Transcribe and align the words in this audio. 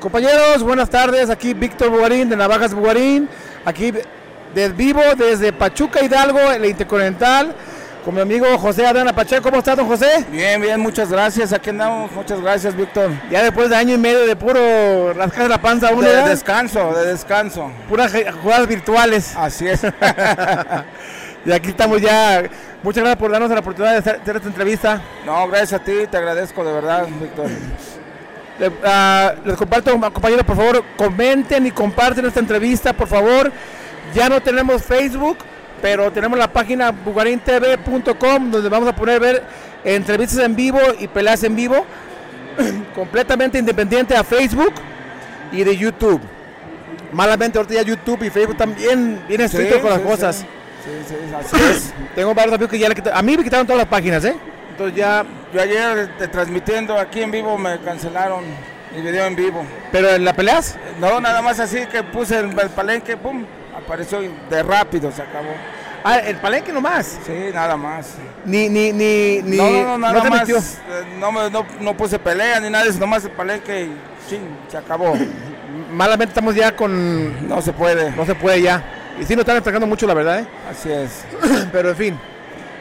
Compañeros, 0.00 0.62
buenas 0.62 0.88
tardes. 0.88 1.28
Aquí 1.28 1.54
Víctor 1.54 1.90
Bugarín 1.90 2.28
de 2.28 2.36
Navajas 2.36 2.72
Bugarín. 2.72 3.28
Aquí 3.64 3.92
de 4.54 4.68
vivo 4.70 5.02
desde 5.16 5.52
Pachuca 5.52 6.02
Hidalgo, 6.04 6.38
el 6.52 6.64
Intercontinental, 6.64 7.52
con 8.04 8.14
mi 8.14 8.20
amigo 8.20 8.46
José 8.58 8.86
Adana 8.86 9.12
Pacheco. 9.12 9.42
¿Cómo 9.42 9.58
está, 9.58 9.74
don 9.74 9.88
José? 9.88 10.24
Bien, 10.30 10.60
bien, 10.60 10.80
muchas 10.80 11.10
gracias. 11.10 11.52
Aquí 11.52 11.70
andamos. 11.70 12.12
Muchas 12.12 12.40
gracias, 12.40 12.76
Víctor. 12.76 13.10
Ya 13.28 13.42
después 13.42 13.70
de 13.70 13.76
año 13.76 13.94
y 13.94 13.98
medio 13.98 14.24
de 14.24 14.36
puro 14.36 15.12
rascar 15.14 15.50
la 15.50 15.60
panza, 15.60 15.90
uno 15.90 16.02
De 16.02 16.12
ya, 16.12 16.28
descanso, 16.28 16.92
de 16.94 17.06
descanso. 17.06 17.70
puras 17.88 18.12
jugadas 18.40 18.68
virtuales. 18.68 19.34
Así 19.36 19.66
es. 19.66 19.82
Y 21.46 21.52
aquí 21.52 21.68
estamos 21.70 22.00
ya. 22.02 22.42
Muchas 22.82 23.02
gracias 23.02 23.16
por 23.18 23.30
darnos 23.30 23.48
la 23.50 23.60
oportunidad 23.60 23.92
de 23.92 23.98
hacer 23.98 24.36
esta 24.36 24.48
entrevista. 24.48 25.00
No, 25.24 25.46
gracias 25.48 25.80
a 25.80 25.84
ti, 25.84 25.92
te 26.10 26.16
agradezco 26.16 26.62
de 26.64 26.72
verdad, 26.72 27.06
Víctor. 27.20 27.46
Le- 28.58 28.72
ah, 28.84 29.34
les 29.44 29.56
comparto, 29.56 29.92
compañeros, 30.12 30.44
por 30.44 30.56
favor, 30.56 30.84
comenten 30.96 31.66
y 31.66 31.70
comparten 31.70 32.24
esta 32.26 32.40
entrevista, 32.40 32.92
por 32.92 33.06
favor. 33.08 33.52
Ya 34.14 34.28
no 34.28 34.40
tenemos 34.40 34.82
Facebook, 34.82 35.38
pero 35.82 36.10
tenemos 36.10 36.38
la 36.38 36.52
página 36.52 36.90
bugarintv.com 36.90 38.50
donde 38.50 38.68
vamos 38.68 38.88
a 38.88 38.94
poder 38.96 39.20
ver 39.20 39.44
entrevistas 39.84 40.38
en 40.44 40.56
vivo 40.56 40.80
y 40.98 41.06
peleas 41.08 41.42
en 41.44 41.54
vivo, 41.54 41.84
completamente 42.94 43.58
independiente 43.58 44.16
a 44.16 44.24
Facebook 44.24 44.72
y 45.52 45.62
de 45.64 45.76
YouTube. 45.76 46.20
Malamente 47.12 47.58
ahorita 47.58 47.74
ya 47.74 47.82
YouTube 47.82 48.22
y 48.24 48.30
Facebook 48.30 48.56
también 48.56 49.22
bien 49.28 49.40
estrictos 49.40 49.76
Sí, 49.76 49.80
con 49.82 49.90
las 49.90 50.00
sí, 50.00 50.06
cosas. 50.06 50.36
Sí, 50.36 50.44
sí, 51.08 51.14
sí, 51.14 51.34
así 51.56 51.64
es. 51.70 51.92
Tengo 52.14 52.34
varios 52.34 52.54
amigos 52.54 52.70
que 52.70 52.78
ya 52.78 52.88
le 52.88 52.94
quitaron, 52.94 53.18
a 53.18 53.22
mí 53.22 53.36
me 53.36 53.44
quitaron 53.44 53.66
todas 53.66 53.78
las 53.78 53.88
páginas, 53.88 54.24
¿eh? 54.24 54.34
Entonces 54.78 54.96
ya, 54.96 55.24
Yo 55.52 55.60
ayer 55.60 56.08
eh, 56.20 56.28
transmitiendo 56.28 56.96
aquí 56.96 57.20
en 57.20 57.32
vivo 57.32 57.58
me 57.58 57.80
cancelaron 57.80 58.44
el 58.94 59.02
video 59.02 59.26
en 59.26 59.34
vivo. 59.34 59.64
pero 59.90 60.10
en 60.10 60.24
las 60.24 60.34
peleas, 60.34 60.76
No, 61.00 61.20
nada 61.20 61.42
más 61.42 61.58
así 61.58 61.84
que 61.86 62.04
puse 62.04 62.38
el, 62.38 62.56
el 62.56 62.70
palenque, 62.70 63.16
pum, 63.16 63.44
apareció 63.76 64.20
de 64.48 64.62
rápido 64.62 65.10
se 65.10 65.22
acabó. 65.22 65.48
ah, 66.04 66.18
el 66.18 66.36
palenque 66.36 66.72
nomás. 66.72 67.18
Sí, 67.26 67.32
nada 67.52 67.76
más. 67.76 68.14
Ni, 68.44 68.68
ni, 68.68 68.92
ni, 68.92 69.42
ni. 69.42 69.56
no, 69.56 69.68
no, 69.68 69.98
no, 69.98 70.12
nada 70.12 70.30
más. 70.30 70.48
eh, 70.48 70.60
No, 71.18 71.32
me- 71.32 71.50
no, 71.50 71.66
no 71.80 71.96
puse 71.96 72.16
pelea 72.20 72.60
ni 72.60 72.70
nada, 72.70 72.84
de 72.84 72.90
eso, 72.90 73.00
nomás 73.00 73.24
el 73.24 73.32
palenque 73.32 73.82
y 73.86 73.96
ching, 74.30 74.42
se 74.68 74.76
acabó. 74.76 75.12
Malamente 75.92 76.30
estamos 76.30 76.54
ya 76.54 76.74
con. 76.76 77.48
No 77.48 77.60
se 77.62 77.72
puede. 77.72 78.12
No 78.12 78.24
se 78.24 78.36
puede 78.36 78.62
ya. 78.62 78.82
Y 79.20 79.24
sí 79.24 79.34
nos 79.34 79.40
están 79.40 79.56
atacando 79.56 79.88
mucho, 79.88 80.06
la 80.06 80.14
verdad, 80.14 80.38
¿eh? 80.40 80.46
Así 80.70 80.88
es. 80.92 81.24
Pero 81.72 81.90
en 81.90 81.96
fin. 81.96 82.18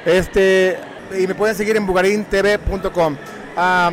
Este. 0.06 0.78
Y 1.18 1.28
me 1.28 1.36
pueden 1.36 1.56
seguir 1.56 1.78
en 1.78 1.86
bugarintv.com. 1.86 3.16
Ah, 3.56 3.92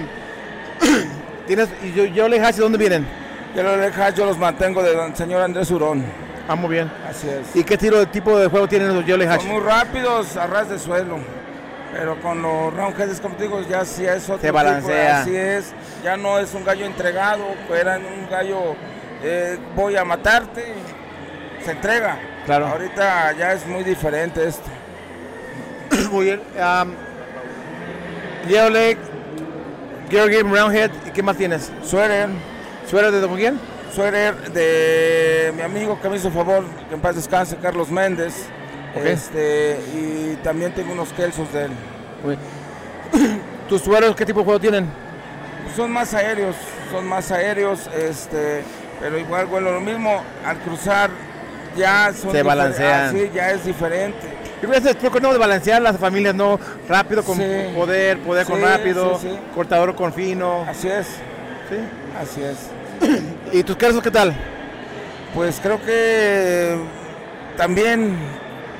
¿Tienes. 1.46 1.68
Y 1.82 1.92
yo, 1.92 2.04
yo 2.04 2.28
le 2.28 2.38
dije, 2.38 2.52
¿dónde 2.60 2.78
vienen? 2.78 3.06
Yo 3.54 3.62
los 3.62 4.14
yo 4.14 4.26
los 4.26 4.38
mantengo 4.38 4.82
del 4.82 5.14
señor 5.14 5.42
Andrés 5.42 5.70
Urón. 5.70 6.04
Ah, 6.48 6.54
muy 6.54 6.70
bien. 6.70 6.90
Así 7.08 7.28
es. 7.28 7.54
¿Y 7.56 7.64
qué 7.64 7.78
tiro 7.78 7.98
de 7.98 8.06
tipo 8.06 8.38
de 8.38 8.48
juego 8.48 8.68
tienen 8.68 8.94
los 8.94 9.06
Yole 9.06 9.26
Hash? 9.26 9.42
Son 9.42 9.52
muy 9.52 9.60
rápidos 9.60 10.36
a 10.36 10.46
ras 10.46 10.68
de 10.68 10.78
suelo. 10.78 11.18
Pero 11.92 12.20
con 12.20 12.42
los 12.42 12.74
roundheads, 12.74 13.20
como 13.20 13.36
te 13.36 13.44
digo, 13.44 13.62
ya 13.62 13.84
sí 13.84 14.04
es 14.04 14.24
otro 14.24 14.38
Se 14.38 14.48
tipo, 14.48 14.54
balancea. 14.54 15.20
así 15.20 15.36
es. 15.36 15.72
Ya 16.02 16.16
no 16.16 16.40
es 16.40 16.52
un 16.52 16.64
gallo 16.64 16.84
entregado, 16.84 17.44
era 17.72 17.98
un 17.98 18.28
gallo 18.28 18.74
eh, 19.22 19.58
voy 19.76 19.96
a 19.96 20.04
matarte. 20.04 20.74
Se 21.64 21.70
entrega. 21.70 22.18
Claro. 22.44 22.66
Ahorita 22.66 23.32
ya 23.32 23.52
es 23.52 23.64
muy 23.66 23.84
diferente 23.84 24.46
esto. 24.46 24.68
Muy 26.10 26.26
bien. 26.26 26.40
Um, 26.56 26.92
Leg, 28.46 28.98
Gear 30.10 30.28
Game 30.30 30.50
Roundhead. 30.56 30.90
¿Y 31.06 31.10
qué 31.10 31.22
más 31.22 31.36
tienes? 31.36 31.70
Suéter, 31.84 32.28
¿Suero 32.88 33.10
de 33.10 33.20
Don 33.20 33.34
quién? 33.36 33.58
suéter 33.94 34.34
de 34.52 35.52
mi 35.54 35.62
amigo 35.62 36.00
que 36.00 36.08
me 36.08 36.16
hizo 36.16 36.30
favor, 36.30 36.64
que 36.88 36.94
en 36.96 37.00
paz 37.00 37.14
descanse, 37.14 37.56
Carlos 37.56 37.90
Méndez. 37.90 38.46
Este, 38.96 39.78
y 39.94 40.36
también 40.42 40.72
tengo 40.72 40.92
unos 40.92 41.12
kelsos 41.12 41.52
de 41.52 41.64
él. 41.64 41.70
¿Tus 43.68 43.82
sueros 43.82 44.14
qué 44.14 44.24
tipo 44.26 44.40
de 44.40 44.44
juego 44.44 44.60
tienen? 44.60 44.88
Son 45.76 45.90
más 45.90 46.12
aéreos, 46.14 46.54
son 46.90 47.06
más 47.06 47.30
aéreos, 47.30 47.88
este, 47.96 48.62
pero 49.00 49.18
igual, 49.18 49.46
bueno, 49.46 49.72
lo 49.72 49.80
mismo 49.80 50.22
al 50.44 50.58
cruzar 50.58 51.10
ya 51.76 52.12
son 52.12 52.30
Se 52.32 52.42
balancean. 52.42 53.08
ah, 53.08 53.10
sí, 53.10 53.30
ya 53.34 53.50
es 53.50 53.64
diferente. 53.64 54.43
Yo 54.64 54.70
creo 54.70 54.82
que 54.82 54.88
es 54.90 54.98
truco, 54.98 55.20
¿no? 55.20 55.30
De 55.30 55.38
balancear 55.38 55.82
las 55.82 55.98
familias, 55.98 56.34
¿no? 56.34 56.58
Rápido 56.88 57.22
con 57.22 57.36
Sí. 57.36 57.44
poder, 57.76 58.18
poder 58.20 58.46
con 58.46 58.62
rápido, 58.62 59.18
sí, 59.20 59.28
cortador 59.54 59.94
con 59.94 60.10
fino. 60.10 60.64
Así 60.66 60.88
es, 60.88 61.06
¿sí? 61.68 61.76
así 62.18 62.40
es. 62.42 62.56
¿Y 63.52 63.62
tus 63.62 63.76
quesos 63.76 64.02
qué 64.02 64.10
tal? 64.10 64.34
Pues 65.34 65.60
creo 65.62 65.78
que 65.84 66.78
también 67.58 68.16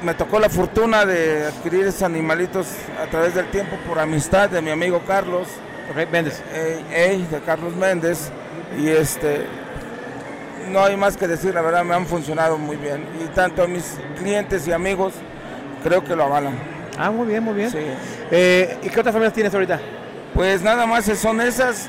me 0.02 0.14
tocó 0.14 0.40
la 0.40 0.48
fortuna 0.48 1.04
de 1.04 1.48
adquirir 1.48 1.84
esos 1.86 2.02
animalitos 2.02 2.66
a 3.02 3.10
través 3.10 3.34
del 3.34 3.50
tiempo 3.50 3.76
por 3.86 3.98
amistad 3.98 4.48
de 4.48 4.62
mi 4.62 4.70
amigo 4.70 5.02
Carlos, 5.06 5.48
Ok, 5.90 6.10
vendes. 6.10 6.42
eh, 6.54 6.80
ey, 6.94 7.26
de 7.30 7.40
Carlos 7.40 7.76
Méndez, 7.76 8.30
y 8.78 8.88
este, 8.88 9.44
no 10.70 10.82
hay 10.82 10.96
más 10.96 11.18
que 11.18 11.28
decir, 11.28 11.52
la 11.52 11.60
verdad 11.60 11.84
me 11.84 11.94
han 11.94 12.06
funcionado 12.06 12.56
muy 12.56 12.76
bien, 12.78 13.04
y 13.22 13.26
tanto 13.34 13.68
mis 13.68 13.96
clientes 14.18 14.66
y 14.66 14.72
amigos 14.72 15.12
creo 15.84 16.02
que 16.02 16.16
lo 16.16 16.24
avalan. 16.24 16.54
Ah, 16.98 17.10
muy 17.10 17.28
bien, 17.28 17.44
muy 17.44 17.54
bien. 17.54 17.70
Sí. 17.70 17.78
Eh, 18.30 18.78
¿Y 18.82 18.88
qué 18.88 19.00
otras 19.00 19.12
familias 19.12 19.34
tienes 19.34 19.54
ahorita? 19.54 19.78
Pues 20.34 20.62
nada 20.62 20.86
más 20.86 21.04
son 21.04 21.40
esas. 21.40 21.88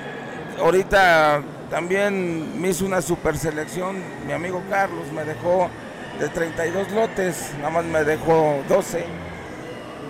Ahorita 0.59 1.41
también 1.71 2.61
me 2.61 2.69
hizo 2.69 2.85
una 2.85 3.01
super 3.01 3.37
selección. 3.37 3.97
Mi 4.27 4.33
amigo 4.33 4.61
Carlos 4.69 5.11
me 5.13 5.23
dejó 5.23 5.69
de 6.19 6.29
32 6.29 6.91
lotes, 6.91 7.51
nada 7.57 7.69
más 7.69 7.85
me 7.85 8.03
dejó 8.03 8.61
12. 8.69 9.05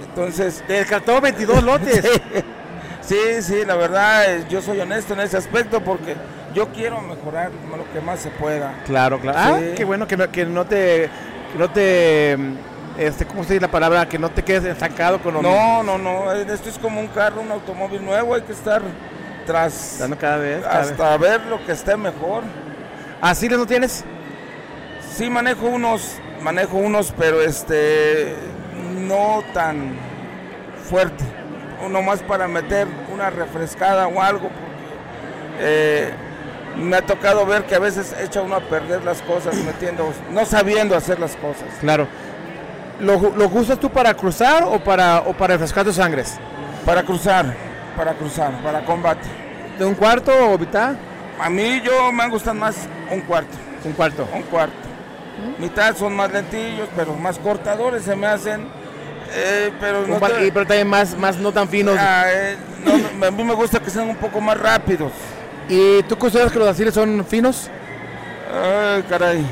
Entonces, 0.08 0.64
Te 0.68 0.74
descartó 0.74 1.20
22 1.20 1.64
lotes. 1.64 2.22
sí, 3.02 3.42
sí, 3.42 3.66
la 3.66 3.76
verdad, 3.76 4.34
eh, 4.34 4.46
yo 4.50 4.62
soy 4.62 4.80
honesto 4.80 5.14
en 5.14 5.22
ese 5.22 5.38
aspecto 5.38 5.82
porque 5.82 6.16
yo 6.54 6.70
quiero 6.70 7.02
mejorar 7.02 7.52
lo 7.70 7.92
que 7.92 8.00
más 8.00 8.20
se 8.20 8.30
pueda. 8.30 8.82
Claro, 8.86 9.20
claro. 9.20 9.38
Ah, 9.38 9.60
qué 9.76 9.84
bueno 9.84 10.08
que 10.08 10.16
no, 10.16 10.32
que 10.32 10.46
no 10.46 10.66
te, 10.66 11.10
que 11.52 11.60
no 11.60 11.70
te, 11.70 12.38
mm, 12.38 12.54
este, 12.98 13.26
¿cómo 13.26 13.44
se 13.44 13.54
dice 13.54 13.62
la 13.62 13.72
palabra? 13.72 14.08
Que 14.08 14.18
no 14.20 14.30
te 14.30 14.44
quedes 14.44 14.64
estancado 14.66 15.20
con 15.22 15.34
lo 15.34 15.42
No, 15.42 15.84
no, 15.84 15.98
no, 15.98 16.32
eh, 16.34 16.46
esto 16.50 16.70
es 16.70 16.78
como 16.78 17.00
un 17.00 17.08
carro, 17.08 17.42
un 17.42 17.52
automóvil 17.52 18.04
nuevo, 18.04 18.36
hay 18.36 18.42
que 18.42 18.54
estar 18.54 18.82
tras 19.46 19.98
Dando 20.00 20.18
cada 20.18 20.38
vez. 20.38 20.64
cada 20.64 20.80
vez. 20.80 20.92
hasta 20.92 21.18
ver 21.18 21.42
lo 21.46 21.64
que 21.66 21.72
esté 21.72 21.96
mejor. 21.98 22.44
¿Así 23.22 23.48
no 23.50 23.66
tienes? 23.66 24.04
Sí 25.16 25.30
manejo 25.30 25.68
unos, 25.68 26.18
manejo 26.42 26.78
unos, 26.78 27.14
pero 27.18 27.42
este 27.42 28.36
no 29.08 29.44
tan 29.54 29.96
fuerte. 30.90 31.24
Uno 31.86 32.02
más 32.02 32.22
para 32.22 32.48
meter 32.48 32.88
una 33.14 33.30
refrescada 33.30 34.08
o 34.08 34.22
algo, 34.22 34.50
porque 34.50 34.66
eh, 35.60 36.14
me 36.78 36.98
ha 36.98 37.02
tocado 37.02 37.46
ver 37.46 37.64
que 37.66 37.76
a 37.76 37.80
veces 37.80 38.16
echa 38.20 38.42
uno 38.42 38.56
a 38.56 38.60
perder 38.62 39.04
las 39.04 39.22
cosas 39.22 39.56
metiendo, 39.56 40.12
no 40.32 40.46
sabiendo 40.46 40.96
hacer 40.96 41.20
las 41.20 41.36
cosas. 41.36 41.68
Claro. 41.80 42.08
¿Lo, 43.00 43.18
lo 43.36 43.48
usas 43.50 43.80
tú 43.80 43.90
para 43.90 44.14
cruzar 44.14 44.64
o 44.64 44.80
para, 44.80 45.20
o 45.22 45.34
para 45.34 45.54
refrescar 45.56 45.84
tus 45.84 45.96
sangres? 45.96 46.38
Para 46.86 47.04
cruzar, 47.04 47.54
para 47.98 48.14
cruzar, 48.14 48.52
para 48.64 48.84
combate. 48.86 49.28
¿De 49.78 49.84
un 49.86 49.96
cuarto 49.96 50.32
o 50.32 50.58
mitad? 50.58 50.96
A 51.42 51.50
mí 51.50 51.82
yo 51.84 52.12
me 52.14 52.30
gustan 52.30 52.58
más 52.58 52.76
un 53.12 53.22
cuarto, 53.22 53.58
Un 53.84 53.92
cuarto. 53.94 54.28
un 54.34 54.44
cuarto. 54.44 54.74
Mitad 55.60 55.96
son 55.98 56.16
más 56.16 56.32
lentillos, 56.32 56.88
pero 56.96 57.14
más 57.16 57.38
cortadores 57.38 58.04
se 58.04 58.16
me 58.16 58.28
hacen. 58.28 58.68
eh, 59.34 59.72
pero 59.82 60.04
Un 60.04 60.12
no 60.12 60.20
te- 60.20 60.52
pero 60.52 60.66
también 60.66 60.88
más, 60.88 61.18
más 61.18 61.36
no 61.38 61.52
tan 61.52 61.68
finos. 61.68 61.98
Ah, 62.00 62.24
eh, 62.30 62.56
no, 63.20 63.28
a 63.28 63.32
mí 63.32 63.44
me 63.44 63.54
gusta 63.54 63.80
que 63.82 63.90
sean 63.90 64.08
un 64.10 64.16
poco 64.16 64.40
más 64.40 64.58
rápidos. 64.58 65.12
¿Y 65.68 66.02
tú 66.04 66.16
consideras 66.18 66.52
que 66.54 66.60
los 66.60 66.68
asiles 66.70 66.94
son 66.94 67.26
finos? 67.26 67.70
Ay, 68.54 69.04
caray. 69.10 69.46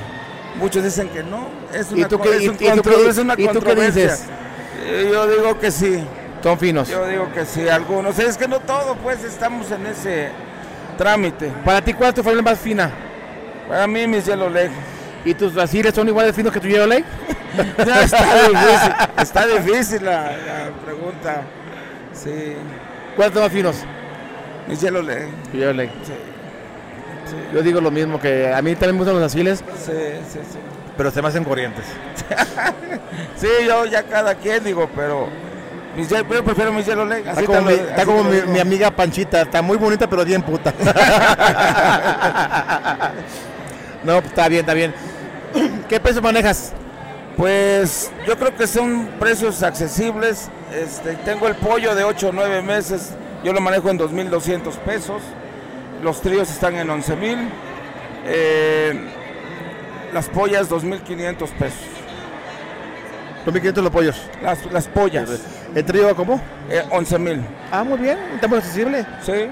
Muchos 0.60 0.84
dicen 0.84 1.10
que 1.10 1.24
no. 1.24 1.48
Es 1.74 1.92
una, 1.92 2.02
¿Y 2.02 2.06
tú 2.06 2.20
qué- 2.20 2.36
es 2.38 2.42
y- 2.44 2.48
un 2.50 2.56
y 2.56 2.58
tú 2.58 2.82
qué- 2.84 3.10
es 3.10 3.18
una 3.18 3.34
y 3.34 3.38
tú 3.38 3.44
qué 3.44 3.54
controversia. 3.54 4.04
dices? 4.04 4.24
Eh, 4.86 5.10
Yo 5.12 5.28
digo 5.28 5.60
que 5.60 5.72
sí. 5.72 6.04
Son 6.44 6.60
finos. 6.60 6.90
Yo 6.90 7.08
digo 7.08 7.32
que 7.34 7.46
sí. 7.46 7.68
Algunos. 7.70 8.20
Es 8.20 8.38
que 8.38 8.48
no 8.48 8.60
todo, 8.60 8.96
pues 8.98 9.24
estamos 9.24 9.72
en 9.72 9.86
ese 9.88 10.30
trámite. 10.98 11.50
Para 11.64 11.82
ti, 11.82 11.94
¿cuál 11.94 12.10
es 12.10 12.16
tu 12.16 12.24
familia 12.24 12.44
más 12.44 12.60
fina? 12.60 12.92
Para 13.70 13.88
mí, 13.88 14.06
mis 14.08 14.26
hielo 14.26 14.50
leg. 14.50 14.70
¿Y 15.26 15.34
tus 15.34 15.56
asiles 15.58 15.96
son 15.96 16.08
igual 16.10 16.26
de 16.26 16.34
finos 16.34 16.52
que 16.52 16.60
tu 16.60 16.68
Yellow 16.68 16.86
Lake? 16.88 17.06
Ya 17.86 18.04
está 18.04 18.48
difícil. 18.50 18.94
Está 19.18 19.46
difícil 19.48 20.04
la, 20.06 20.24
la 20.24 20.72
pregunta. 20.86 21.42
Sí. 22.14 22.56
¿Cuáles 23.16 23.34
son 23.34 23.44
más 23.44 23.52
finos? 23.52 23.76
Mis 24.68 24.82
hielo 24.82 25.02
leg. 25.02 25.30
Tu 25.52 25.58
Yellow 25.60 25.74
Lake. 25.74 25.92
Sí. 26.04 26.14
Yo 27.53 27.62
digo 27.62 27.81
lo 27.81 27.91
mismo, 27.91 28.19
que 28.19 28.51
a 28.53 28.62
mí 28.62 28.74
también 28.75 28.95
me 28.95 29.00
gustan 29.00 29.15
los 29.15 29.24
asiles, 29.31 29.59
Sí, 29.77 29.91
sí, 30.31 30.39
sí. 30.51 30.57
pero 30.97 31.12
se 31.12 31.21
me 31.21 31.27
hacen 31.27 31.44
corrientes. 31.44 31.85
Sí, 33.35 33.47
yo 33.68 33.85
ya 33.85 34.03
cada 34.03 34.35
quien 34.35 34.63
digo, 34.63 34.89
pero 34.95 35.27
ye- 35.97 36.07
yo 36.31 36.44
prefiero 36.44 36.71
mis 36.71 36.85
Yellow 36.85 37.06
Leg. 37.06 37.27
Está 37.27 37.44
como, 37.44 37.62
mi, 37.62 37.74
está 37.74 38.06
como 38.06 38.24
mi, 38.24 38.59
amiga 38.59 38.89
Panchita, 38.89 39.41
está 39.41 39.62
muy 39.62 39.75
bonita 39.77 40.09
pero 40.09 40.24
bien 40.24 40.41
puta. 40.41 40.74
no, 44.03 44.13
pues, 44.21 44.25
está 44.27 44.47
bien, 44.47 44.62
está 44.62 44.74
bien. 44.74 44.94
¿Qué 45.89 46.00
peso 46.00 46.21
manejas? 46.21 46.74
Pues 47.38 48.12
yo 48.27 48.38
creo 48.38 48.56
que 48.56 48.68
son 48.68 49.07
precios 49.19 49.63
accesibles. 49.63 50.50
Este, 50.74 51.13
tengo 51.18 51.47
el 51.47 51.56
pollo 51.56 51.95
de 51.95 52.03
8 52.03 52.30
o 52.30 52.31
9 52.31 52.62
meses, 52.62 53.12
yo 53.44 53.53
lo 53.53 53.62
manejo 53.62 53.89
en 53.89 54.00
2.200 54.00 54.71
pesos. 54.85 55.21
Los 56.04 56.22
tríos 56.22 56.50
están 56.52 56.76
en 56.76 56.90
11.000. 56.90 57.50
Eh, 58.26 58.94
las 60.14 60.28
pollas 60.30 60.70
2.500 60.70 61.36
pesos. 61.58 61.80
2.500 63.46 63.82
los 63.82 63.92
pollos. 63.92 64.22
Las, 64.42 64.66
las 64.72 64.88
pollas 64.88 65.30
¿El 65.76 65.84
trío 65.86 66.16
cómo? 66.16 66.40
eh, 66.70 66.84
11.000. 66.92 67.42
Ah, 67.72 67.84
muy 67.84 67.98
bien, 67.98 68.18
está 68.36 68.48
muy 68.48 68.58
accesible. 68.60 69.06
Sí, 69.22 69.48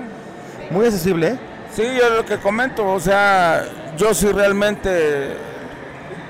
Muy 0.69 0.86
accesible, 0.86 1.27
¿eh? 1.30 1.39
sí, 1.74 1.83
yo 2.00 2.09
lo 2.15 2.25
que 2.25 2.38
comento, 2.38 2.86
o 2.89 3.00
sea, 3.00 3.63
yo 3.98 4.13
sí 4.13 4.27
realmente 4.31 5.33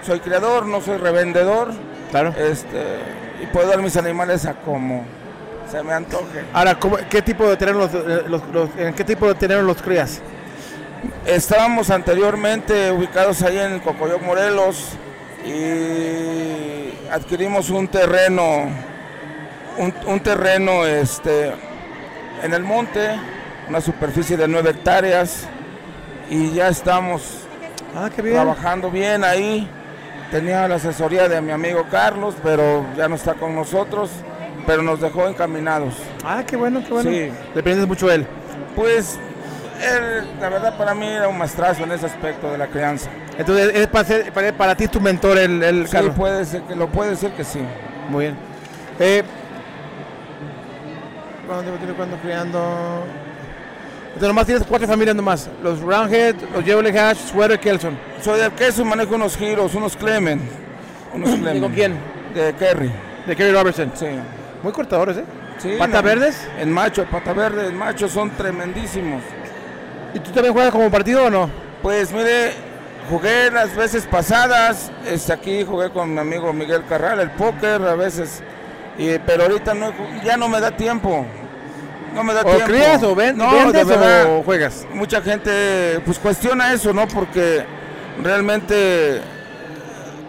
soy 0.04 0.20
criador, 0.20 0.66
no 0.66 0.82
soy 0.82 0.98
revendedor. 0.98 1.72
Claro. 2.10 2.34
Este, 2.38 2.84
y 3.44 3.46
puedo 3.48 3.68
dar 3.70 3.82
mis 3.82 3.96
animales 3.98 4.46
a 4.46 4.54
como 4.56 5.04
se 5.72 5.82
me 5.84 5.94
antoje. 5.94 6.44
Ahora, 6.54 6.76
¿cómo- 6.78 6.98
¿qué 7.10 7.22
tipo 7.22 7.48
de 7.48 7.74
los, 7.74 7.94
eh, 7.94 8.24
los- 8.28 8.48
los- 8.52 8.70
¿en 8.78 8.94
qué 8.94 9.04
tipo 9.04 9.28
de 9.28 9.36
terreno 9.36 9.62
los 9.64 9.82
crías? 9.82 10.22
Estábamos 11.26 11.90
anteriormente 11.90 12.92
ubicados 12.92 13.42
ahí 13.42 13.58
en 13.58 13.80
Cocoyoc, 13.80 14.22
Morelos, 14.22 14.90
y 15.46 16.94
adquirimos 17.12 17.70
un 17.70 17.88
terreno, 17.88 18.66
un, 19.78 19.94
un 20.06 20.20
terreno 20.20 20.86
este, 20.86 21.54
en 22.44 22.54
el 22.54 22.64
monte, 22.64 23.10
una 23.70 23.82
superficie 23.82 24.38
de 24.38 24.48
9 24.48 24.72
hectáreas, 24.72 25.48
y 26.30 26.52
ya 26.52 26.68
estamos 26.68 27.22
Ah, 27.96 28.10
bien. 28.22 28.36
trabajando 28.36 28.92
bien 28.92 29.24
ahí. 29.24 29.70
Tenía 30.30 30.66
la 30.68 30.76
asesoría 30.76 31.28
de 31.28 31.42
mi 31.42 31.52
amigo 31.52 31.86
Carlos, 31.92 32.36
pero 32.42 32.86
ya 32.96 33.08
no 33.10 33.16
está 33.16 33.34
con 33.34 33.54
nosotros, 33.54 34.10
pero 34.72 34.84
nos 34.84 35.02
dejó 35.02 35.28
encaminados. 35.28 35.96
Ah, 36.24 36.44
qué 36.48 36.56
bueno, 36.56 36.82
qué 36.82 36.94
bueno. 36.94 37.12
Sí. 37.12 37.30
Dependes 37.54 37.86
mucho 37.86 38.08
de 38.08 38.16
él. 38.16 38.28
Pues 38.74 39.20
él, 39.84 40.24
la 40.40 40.48
verdad 40.48 40.78
para 40.78 40.94
mí 40.96 41.06
era 41.06 41.28
un 41.28 41.38
maestrazo 41.38 41.84
en 41.84 41.92
ese 41.92 42.06
aspecto 42.06 42.50
de 42.50 42.58
la 42.58 42.68
crianza. 42.68 43.10
Entonces, 43.38 43.70
es 43.76 43.88
para, 43.88 44.06
ser- 44.06 44.32
para, 44.32 44.54
para 44.54 44.76
ti 44.76 44.88
tu 44.88 45.02
mentor, 45.02 45.38
el, 45.38 45.62
el 45.62 45.88
Sí, 45.88 45.92
Carlos. 45.92 46.16
puede 46.16 46.46
ser 46.46 46.62
que 46.62 46.76
lo 46.78 46.88
puede 46.88 47.18
ser 47.18 47.32
que 47.34 47.44
sí. 47.44 47.60
Muy 48.08 48.26
bien. 48.28 48.38
Eh, 48.98 49.24
¿Cuándo 51.46 51.72
cuándo 51.98 52.16
criando? 52.16 53.04
Entonces, 54.06 54.28
nomás 54.30 54.46
tienes 54.46 54.64
cuatro 54.66 54.88
familias 54.88 55.18
nomás. 55.18 55.50
Los 55.62 55.82
Roundhead, 55.82 56.36
los 56.56 56.64
Jewelry 56.64 56.98
Hash, 56.98 57.18
Sweater, 57.30 57.60
Kelson. 57.60 57.98
Soy 58.24 58.40
del 58.40 58.52
y 58.80 58.84
manejo 58.86 59.16
unos 59.16 59.36
giros, 59.36 59.76
unos 59.76 59.98
Clemen. 59.98 60.40
Unos 61.14 61.30
¿Y 61.36 61.40
Clemen. 61.42 61.62
con 61.62 61.74
quién? 61.74 61.98
De 62.34 62.54
Kerry. 62.54 62.90
De 63.28 63.36
Kerry 63.36 63.52
Robertson. 63.52 63.92
Sí. 63.96 64.08
Muy 64.64 64.72
cortadores, 64.72 65.18
¿eh? 65.18 65.26
Sí, 65.58 65.76
¿Pata 65.78 66.02
verdes? 66.02 66.48
En 66.60 66.72
macho, 66.72 67.06
pata 67.06 67.34
verde, 67.34 67.68
en 67.68 67.78
macho 67.78 68.08
son 68.08 68.30
tremendísimos. 68.32 69.22
¿Y 70.14 70.20
tú 70.20 70.32
también 70.32 70.54
juegas 70.54 70.72
como 70.72 70.90
partido 70.90 71.26
o 71.26 71.30
no? 71.30 71.50
Pues 71.82 72.12
mire, 72.12 72.54
jugué 73.10 73.50
las 73.52 73.76
veces 73.76 74.06
pasadas, 74.06 74.92
este, 75.06 75.34
aquí 75.34 75.64
jugué 75.64 75.90
con 75.90 76.14
mi 76.14 76.20
amigo 76.20 76.52
Miguel 76.54 76.84
Carral, 76.88 77.20
el 77.20 77.32
póker 77.32 77.82
a 77.82 77.96
veces, 77.96 78.42
y, 78.98 79.18
pero 79.20 79.44
ahorita 79.44 79.74
no, 79.74 79.92
ya 80.24 80.38
no 80.38 80.48
me 80.48 80.60
da 80.60 80.72
tiempo. 80.72 81.26
No 82.14 82.24
me 82.24 82.34
da 82.34 82.42
¿O 82.42 82.44
tiempo. 82.46 82.66
crías 82.66 83.02
o 83.04 83.16
ven- 83.16 83.38
no, 83.38 83.50
vendes 83.52 83.88
o 84.28 84.44
juegas? 84.44 84.86
Mucha 84.94 85.22
gente 85.22 86.02
pues 86.06 86.20
cuestiona 86.20 86.74
eso, 86.74 86.92
¿no? 86.92 87.08
Porque 87.08 87.64
realmente 88.22 89.22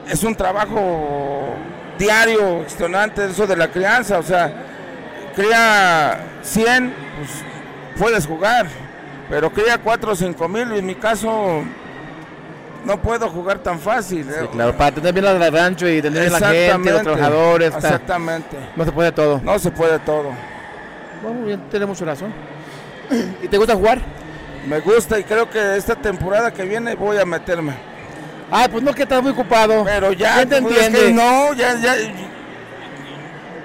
es 0.09 0.23
un 0.23 0.35
trabajo 0.37 1.42
diario, 1.99 2.63
extenuante, 2.63 3.27
eso 3.27 3.47
de 3.47 3.57
la 3.57 3.71
crianza, 3.71 4.19
o 4.19 4.23
sea, 4.23 4.53
cría 5.35 6.21
100, 6.43 6.95
pues 7.19 7.31
puedes 7.99 8.27
jugar, 8.27 8.67
pero 9.29 9.51
cría 9.51 9.79
4 9.79 10.13
o 10.13 10.17
5 10.17 10.49
mil, 10.49 10.73
y 10.73 10.79
en 10.79 10.87
mi 10.87 10.95
caso 10.95 11.63
no 12.85 13.01
puedo 13.01 13.29
jugar 13.29 13.59
tan 13.59 13.79
fácil. 13.79 14.25
Sí, 14.25 14.47
claro, 14.53 14.77
para 14.77 14.93
tener 14.93 15.13
bien 15.13 15.25
la 15.25 15.51
rancho 15.51 15.89
y 15.89 16.03
tener 16.03 16.31
la 16.31 16.39
gente, 16.41 16.91
los 16.91 17.03
trabajadores. 17.03 17.75
Exactamente. 17.75 18.57
no 18.77 18.85
se 18.85 18.93
puede 18.93 19.13
todo. 19.13 19.41
No 19.43 19.59
se 19.59 19.71
puede 19.71 19.99
todo. 20.01 20.31
Bueno, 21.23 21.45
bien, 21.45 21.61
tiene 21.71 21.87
mucho 21.87 22.05
razón. 22.05 22.33
¿Y 23.43 23.49
te 23.49 23.57
gusta 23.59 23.75
jugar? 23.75 24.01
Me 24.67 24.81
gusta 24.81 25.19
y 25.19 25.25
creo 25.25 25.49
que 25.51 25.77
esta 25.77 25.95
temporada 25.95 26.53
que 26.53 26.65
viene 26.65 26.95
voy 26.95 27.19
a 27.19 27.25
meterme. 27.25 27.92
Ah, 28.55 28.69
pues 28.71 28.85
no, 28.85 28.93
que 28.95 29.05
estás 29.05 29.23
muy 29.23 29.33
ocupado. 29.33 29.83
Pero 29.85 30.13
ya, 30.13 30.37
¿Quién 30.37 30.49
te 30.51 30.61
pues, 30.63 30.77
es 30.77 30.87
entiende? 30.87 31.09
que 31.09 31.13
no, 31.15 31.55
ya, 31.55 31.75
ya 31.79 31.95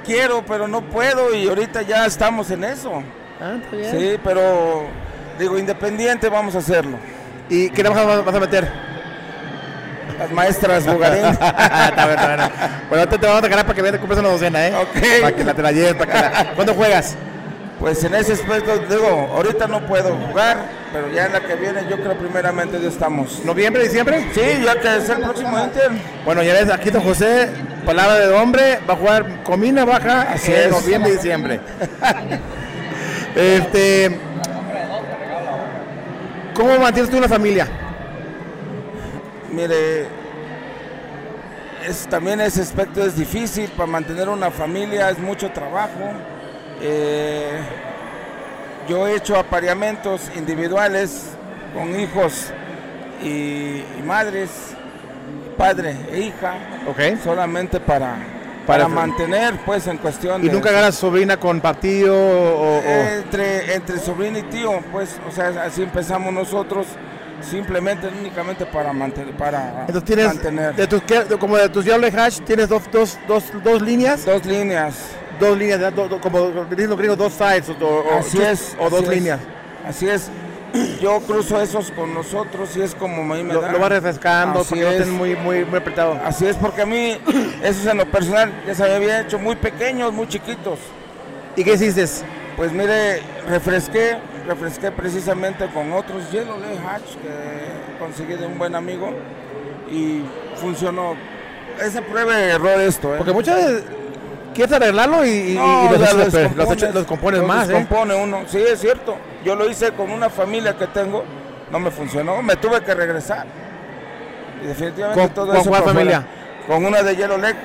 quiero, 0.06 0.44
pero 0.46 0.66
no 0.68 0.82
puedo 0.82 1.36
y 1.36 1.48
ahorita 1.50 1.82
ya 1.82 2.06
estamos 2.06 2.50
en 2.52 2.64
eso. 2.64 3.04
Ah, 3.42 3.58
está 3.62 3.76
bien. 3.76 3.92
Sí, 3.92 4.20
pero 4.24 4.86
digo, 5.38 5.60
independiente 5.60 6.30
vamos 6.30 6.56
a 6.56 6.60
hacerlo. 6.60 6.98
¿Y 7.50 7.70
qué 7.70 7.86
a, 7.86 7.90
vas 7.90 8.36
a 8.36 8.40
meter? 8.40 8.72
Las 10.18 10.32
maestras 10.32 10.86
Bugarín. 10.86 11.26
está 11.26 12.06
bien, 12.08 12.20
está. 12.20 12.50
Bueno, 12.90 13.04
ahorita 13.04 13.18
te 13.20 13.28
vamos 13.28 13.42
a 13.42 13.46
sacar 13.46 13.66
para 13.66 13.76
que 13.76 13.82
veas 13.82 13.98
compres 13.98 14.20
una 14.20 14.30
docena, 14.30 14.68
¿eh? 14.68 14.74
Ok. 14.76 15.22
Para 15.22 15.36
que 15.36 15.44
la 15.44 15.54
te 15.54 15.62
la 15.62 15.72
lleves, 15.74 15.94
para 15.96 16.14
que 16.14 16.20
la... 16.44 16.54
¿Cuándo 16.56 16.74
juegas? 16.74 17.16
Pues 17.80 18.04
en 18.04 18.16
ese 18.16 18.34
aspecto, 18.34 18.78
digo, 18.90 19.30
ahorita 19.36 19.68
no 19.68 19.86
puedo 19.86 20.16
jugar, 20.16 20.58
pero 20.92 21.12
ya 21.12 21.26
en 21.26 21.34
la 21.34 21.42
que 21.42 21.56
viene 21.56 21.86
yo 21.90 21.98
creo 21.98 22.18
primeramente 22.18 22.80
ya 22.82 22.88
estamos. 22.88 23.44
¿Noviembre, 23.46 23.84
diciembre? 23.84 24.28
Sí, 24.34 24.64
ya 24.64 24.80
que 24.80 24.98
es 24.98 25.10
el 25.10 25.22
próximo 25.22 25.60
Inter. 25.60 25.92
Bueno, 26.26 26.44
ya 26.44 26.54
ves, 26.54 26.70
aquí 26.70 26.90
don 26.90 27.04
José, 27.04 27.50
palabra 27.86 28.16
de 28.16 28.34
hombre, 28.34 28.80
va 28.90 28.94
a 28.94 28.98
jugar 28.98 29.44
Comina 29.44 29.86
Baja 29.86 30.22
Así 30.34 30.52
en 30.52 30.60
es. 30.60 30.72
noviembre 30.72 31.12
y 31.12 31.14
diciembre. 31.16 31.60
este... 33.36 34.20
¿Cómo 36.54 36.80
mantienes 36.80 37.12
tú 37.12 37.18
una 37.18 37.28
familia? 37.28 37.68
Mire, 39.52 40.08
es, 41.88 42.08
también 42.08 42.42
ese 42.42 42.62
aspecto 42.62 43.06
es 43.06 43.16
difícil 43.16 43.70
para 43.70 43.86
mantener 43.88 44.28
una 44.28 44.50
familia, 44.50 45.10
es 45.12 45.20
mucho 45.20 45.52
trabajo. 45.52 46.12
Eh, 46.82 47.60
yo 48.88 49.08
he 49.08 49.16
hecho 49.16 49.38
apareamientos 49.38 50.22
individuales 50.36 51.24
con 51.74 52.00
hijos 52.00 52.52
y, 53.24 53.28
y 53.28 54.04
madres, 54.06 54.50
padre 55.58 55.96
e 56.12 56.20
hija, 56.22 56.54
Ok. 56.88 57.20
solamente 57.24 57.80
para, 57.80 58.16
Para- 58.66 58.84
para 58.84 58.88
mantener, 58.88 59.56
pues 59.66 59.88
en 59.88 59.98
cuestión 59.98 60.44
¿Y 60.44 60.48
de... 60.48 60.54
nunca 60.54 60.72
ganas 60.72 60.96
sobrina 60.96 61.38
con 61.38 61.60
partido 61.62 62.16
o...? 62.16 62.78
o- 62.80 62.84
Entre, 62.84 63.74
entre 63.76 64.00
sobrino 64.00 64.38
y 64.40 64.44
tío, 64.44 64.80
pues, 64.92 65.18
o 65.28 65.32
sea, 65.32 65.48
así 65.66 65.84
empezamos 65.84 66.32
nosotros, 66.34 66.86
simplemente, 67.42 68.08
únicamente 68.08 68.66
para 68.66 68.94
mantener, 68.94 69.36
para 69.36 69.82
Entonces 69.82 70.04
tienes, 70.04 70.28
mantener. 70.28 70.76
de 70.76 70.88
tus, 70.88 71.02
como 71.40 71.58
de 71.58 71.70
tus 71.70 71.86
Diablo 71.86 72.08
Hash, 72.16 72.40
tienes 72.42 72.70
dos, 72.70 72.84
dos, 72.92 73.18
dos, 73.28 73.44
dos 73.64 73.82
líneas, 73.82 74.26
Dos 74.26 74.46
líneas, 74.46 74.96
dos 75.40 75.58
líneas. 75.58 75.80
Do- 75.96 76.08
do- 76.08 76.20
como 76.22 76.48
dicen 76.70 76.90
los 76.90 76.98
gringos, 76.98 77.18
dos 77.18 77.34
sides, 77.34 77.70
o, 77.70 77.86
o- 77.86 78.18
así 78.20 78.42
es. 78.42 78.76
o 78.80 78.90
dos 78.90 79.02
así 79.02 79.10
es, 79.10 79.16
líneas. 79.16 79.40
Así 79.88 80.10
es. 80.10 80.30
Yo 81.02 81.20
cruzo 81.22 81.62
esos 81.62 81.92
con 81.92 82.14
nosotros 82.14 82.76
y 82.76 82.82
es 82.82 82.94
como 82.94 83.22
a 83.22 83.38
mí 83.38 83.44
me 83.44 83.54
Lo, 83.54 83.62
da. 83.62 83.72
lo 83.72 83.80
vas 83.80 83.90
refrescando 83.90 84.60
Así 84.60 84.76
porque 84.76 84.98
es. 84.98 85.08
muy, 85.08 85.36
muy, 85.36 85.64
muy 85.66 85.80
apretado. 85.80 86.20
Así 86.24 86.46
es, 86.46 86.56
porque 86.58 86.82
a 86.82 86.86
mí, 86.86 87.12
eso 87.64 87.82
es 87.82 87.86
en 87.86 87.98
lo 87.98 88.06
personal, 88.06 88.52
ya 88.68 88.76
se 88.76 88.84
había 88.84 89.22
hecho 89.22 89.40
muy 89.40 89.56
pequeños, 89.56 90.12
muy 90.14 90.28
chiquitos. 90.28 90.78
¿Y 91.56 91.64
qué 91.64 91.74
hiciste? 91.74 92.06
Pues 92.58 92.72
mire, 92.74 93.22
refresqué, 93.48 94.18
refresqué 94.46 94.92
precisamente 94.92 95.68
con 95.74 95.92
otros 95.94 96.30
Yellow 96.32 96.60
Lay 96.60 96.78
Hatch 96.86 97.16
que 97.22 97.98
conseguí 98.00 98.34
de 98.36 98.46
un 98.46 98.58
buen 98.60 98.76
amigo 98.76 99.12
y 99.90 100.22
funcionó. 100.58 101.16
Ese 101.82 102.02
prueba 102.02 102.40
y 102.40 102.44
error 102.44 102.80
esto, 102.82 103.14
¿eh? 103.14 103.18
Porque 103.18 103.32
muchas 103.34 103.56
veces 103.56 103.84
quieres 104.58 104.74
arreglarlo 104.76 105.26
y, 105.26 105.30
y- 105.30 105.56
No, 105.56 105.86
y 105.96 105.98
los, 105.98 106.94
los 106.94 107.06
compones 107.06 107.42
más, 107.44 107.66
¿eh? 107.70 107.74
descompone 107.74 108.16
uno, 108.16 108.42
sí, 108.48 108.58
es 108.60 108.80
cierto. 108.82 109.16
Yo 109.46 109.56
lo 109.56 109.70
hice 109.70 109.92
con 109.92 110.12
una 110.12 110.30
familia 110.30 110.76
que 110.78 110.88
tengo, 110.88 111.24
no 111.72 111.80
me 111.80 111.92
funcionó, 111.92 112.42
me 112.42 112.56
tuve 112.58 112.82
que 112.82 112.94
regresar. 112.94 113.46
Y 114.64 114.68
definitivamente 114.68 115.22
¿Con- 115.22 115.34
todo 115.34 115.48
con 115.48 115.58
eso 115.58 115.70
cuál 115.70 115.84
familia? 115.84 116.22
fuera. 116.22 116.68
Con 116.68 116.86
una 116.86 117.02
de 117.04 117.16
Yellow 117.16 117.38
Leg. 117.38 117.56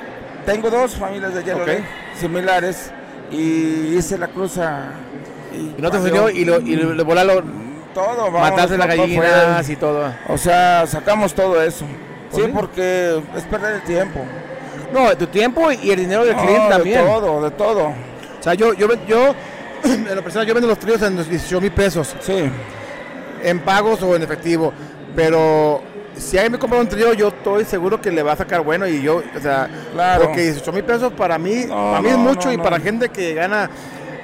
Tengo 0.45 0.69
dos 0.69 0.95
familias 0.95 1.33
de 1.33 1.43
Yellow 1.43 1.61
Ok. 1.61 1.67
Leg 1.67 1.83
similares 2.19 2.91
y 3.31 3.95
hice 3.97 4.17
la 4.17 4.27
cruza. 4.27 4.91
Y 5.53 5.81
no 5.81 5.89
te 5.91 5.97
funcionó 5.97 6.29
y 6.29 6.45
lo, 6.45 6.59
y 6.61 6.75
lo, 6.75 6.93
lo 6.93 7.05
volaron, 7.05 7.43
todo, 7.93 8.25
vámonos 8.31 8.49
mataste 8.51 8.77
las 8.77 8.87
gallinas 8.87 9.69
y 9.69 9.75
todo. 9.75 10.13
O 10.27 10.37
sea, 10.37 10.85
sacamos 10.87 11.33
todo 11.33 11.61
eso. 11.61 11.85
Pues 12.31 12.43
Sí, 12.43 12.49
sí. 12.49 12.55
porque 12.55 13.21
es 13.35 13.43
perder 13.43 13.75
el 13.75 13.81
tiempo. 13.83 14.25
No, 14.93 15.17
tu 15.17 15.27
tiempo 15.27 15.71
y 15.71 15.91
el 15.91 15.99
dinero 15.99 16.23
del 16.25 16.35
No, 16.35 16.41
cliente 16.43 16.63
de 16.65 16.69
también. 16.69 17.05
todo, 17.05 17.43
de 17.43 17.51
todo. 17.51 17.87
O 17.87 18.43
sea, 18.43 18.53
yo, 18.53 18.73
yo, 18.73 18.87
yo 19.07 19.33
en 19.83 20.15
lo 20.15 20.21
personal, 20.23 20.47
yo 20.47 20.53
vendo 20.53 20.67
los 20.67 20.77
tríos 20.79 21.01
en 21.01 21.15
los 21.15 21.27
18 21.29 21.59
mil 21.61 21.71
pesos, 21.71 22.15
Sí, 22.21 22.43
en 23.43 23.59
pagos 23.59 24.01
o 24.03 24.15
en 24.15 24.23
efectivo. 24.23 24.71
Pero 25.15 25.81
si 26.15 26.37
alguien 26.37 26.53
me 26.53 26.59
compra 26.59 26.79
un 26.79 26.87
trío, 26.87 27.13
yo 27.13 27.29
estoy 27.29 27.65
seguro 27.65 27.99
que 28.01 28.11
le 28.11 28.23
va 28.23 28.33
a 28.33 28.35
sacar 28.37 28.61
bueno. 28.61 28.87
Y 28.87 29.01
yo, 29.01 29.21
o 29.35 29.39
sea, 29.39 29.67
Claro. 29.93 30.25
porque 30.25 30.41
18 30.43 30.71
mil 30.71 30.83
pesos 30.83 31.11
para 31.13 31.37
mí, 31.37 31.65
No, 31.67 31.75
para 31.91 32.01
mí 32.01 32.09
es 32.09 32.17
mucho 32.17 32.47
no, 32.49 32.53
y 32.53 32.57
para 32.57 32.79
gente 32.79 33.09
que 33.09 33.33
gana, 33.33 33.69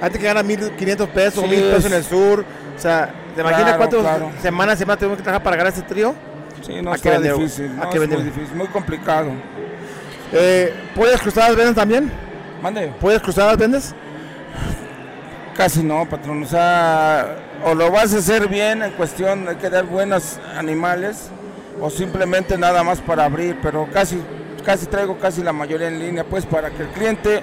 gente 0.00 0.18
que 0.18 0.24
gana 0.24 0.42
1500 0.42 1.08
pesos, 1.10 1.44
Sí, 1.44 1.50
1000 1.50 1.60
pesos 1.64 1.84
en 1.86 1.92
el 1.94 2.04
sur. 2.04 2.44
O 2.76 2.80
sea, 2.80 3.12
¿te 3.34 3.40
imaginas 3.42 3.76
cuántas 3.76 4.00
claro. 4.00 4.30
semanas 4.40 4.78
se 4.78 4.84
va 4.84 4.94
a 4.94 4.96
tener 4.96 5.16
que 5.16 5.22
trabajar 5.22 5.42
para 5.42 5.56
ganar 5.56 5.72
ese 5.72 5.82
trío? 5.82 6.14
sí, 6.62 6.80
no 6.82 6.92
¿A 6.92 6.96
está 6.96 7.18
difícil. 7.18 7.70
¿A 7.80 7.88
es 7.90 8.08
muy 8.08 8.22
difícil, 8.22 8.54
muy 8.56 8.66
complicado. 8.68 9.30
Eh, 10.32 10.72
¿Pollas 10.94 11.20
cruzadas 11.20 11.56
venden 11.56 11.74
también? 11.74 12.12
Mande. 12.62 12.88
¿Pollas 13.00 13.22
cruzadas 13.22 13.56
vendes? 13.56 13.94
Casi 15.56 15.82
no, 15.82 16.08
patrón. 16.08 16.42
O 16.42 16.46
sea, 16.46 17.36
o 17.64 17.74
lo 17.74 17.90
vas 17.90 18.14
a 18.14 18.18
hacer 18.18 18.48
bien 18.48 18.82
en 18.82 18.92
cuestión 18.92 19.44
de 19.44 19.56
que 19.56 19.68
dar 19.68 19.84
buenos 19.84 20.38
animales, 20.56 21.30
o 21.80 21.90
simplemente 21.90 22.56
nada 22.56 22.84
más 22.84 23.00
para 23.00 23.24
abrir, 23.24 23.58
pero 23.62 23.88
casi, 23.92 24.22
casi 24.64 24.86
traigo 24.86 25.18
casi 25.18 25.42
la 25.42 25.52
mayoría 25.52 25.88
en 25.88 25.98
línea, 25.98 26.24
pues 26.24 26.46
para 26.46 26.70
que 26.70 26.82
el 26.82 26.88
cliente 26.90 27.42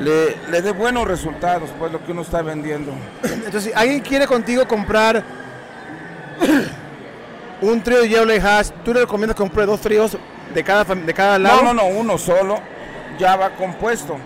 le, 0.00 0.36
le 0.50 0.62
dé 0.62 0.72
buenos 0.72 1.06
resultados, 1.06 1.70
pues 1.78 1.92
lo 1.92 2.04
que 2.04 2.12
uno 2.12 2.22
está 2.22 2.42
vendiendo. 2.42 2.92
Entonces, 3.22 3.64
si 3.64 3.72
alguien 3.74 4.00
quiere 4.00 4.26
contigo 4.26 4.66
comprar 4.66 5.22
un 7.60 7.82
trío 7.82 8.00
de 8.00 8.08
Yellow 8.08 8.46
Hash, 8.46 8.70
¿tú 8.84 8.94
le 8.94 9.00
recomiendas 9.00 9.36
que 9.36 9.42
compre 9.42 9.66
dos 9.66 9.80
tríos 9.80 10.16
de 10.54 10.64
cada, 10.64 10.94
de 10.94 11.14
cada 11.14 11.38
lado? 11.38 11.62
No, 11.62 11.74
no, 11.74 11.82
no, 11.82 11.86
uno 11.88 12.18
solo, 12.18 12.58
ya 13.18 13.36
va 13.36 13.50
compuesto. 13.50 14.16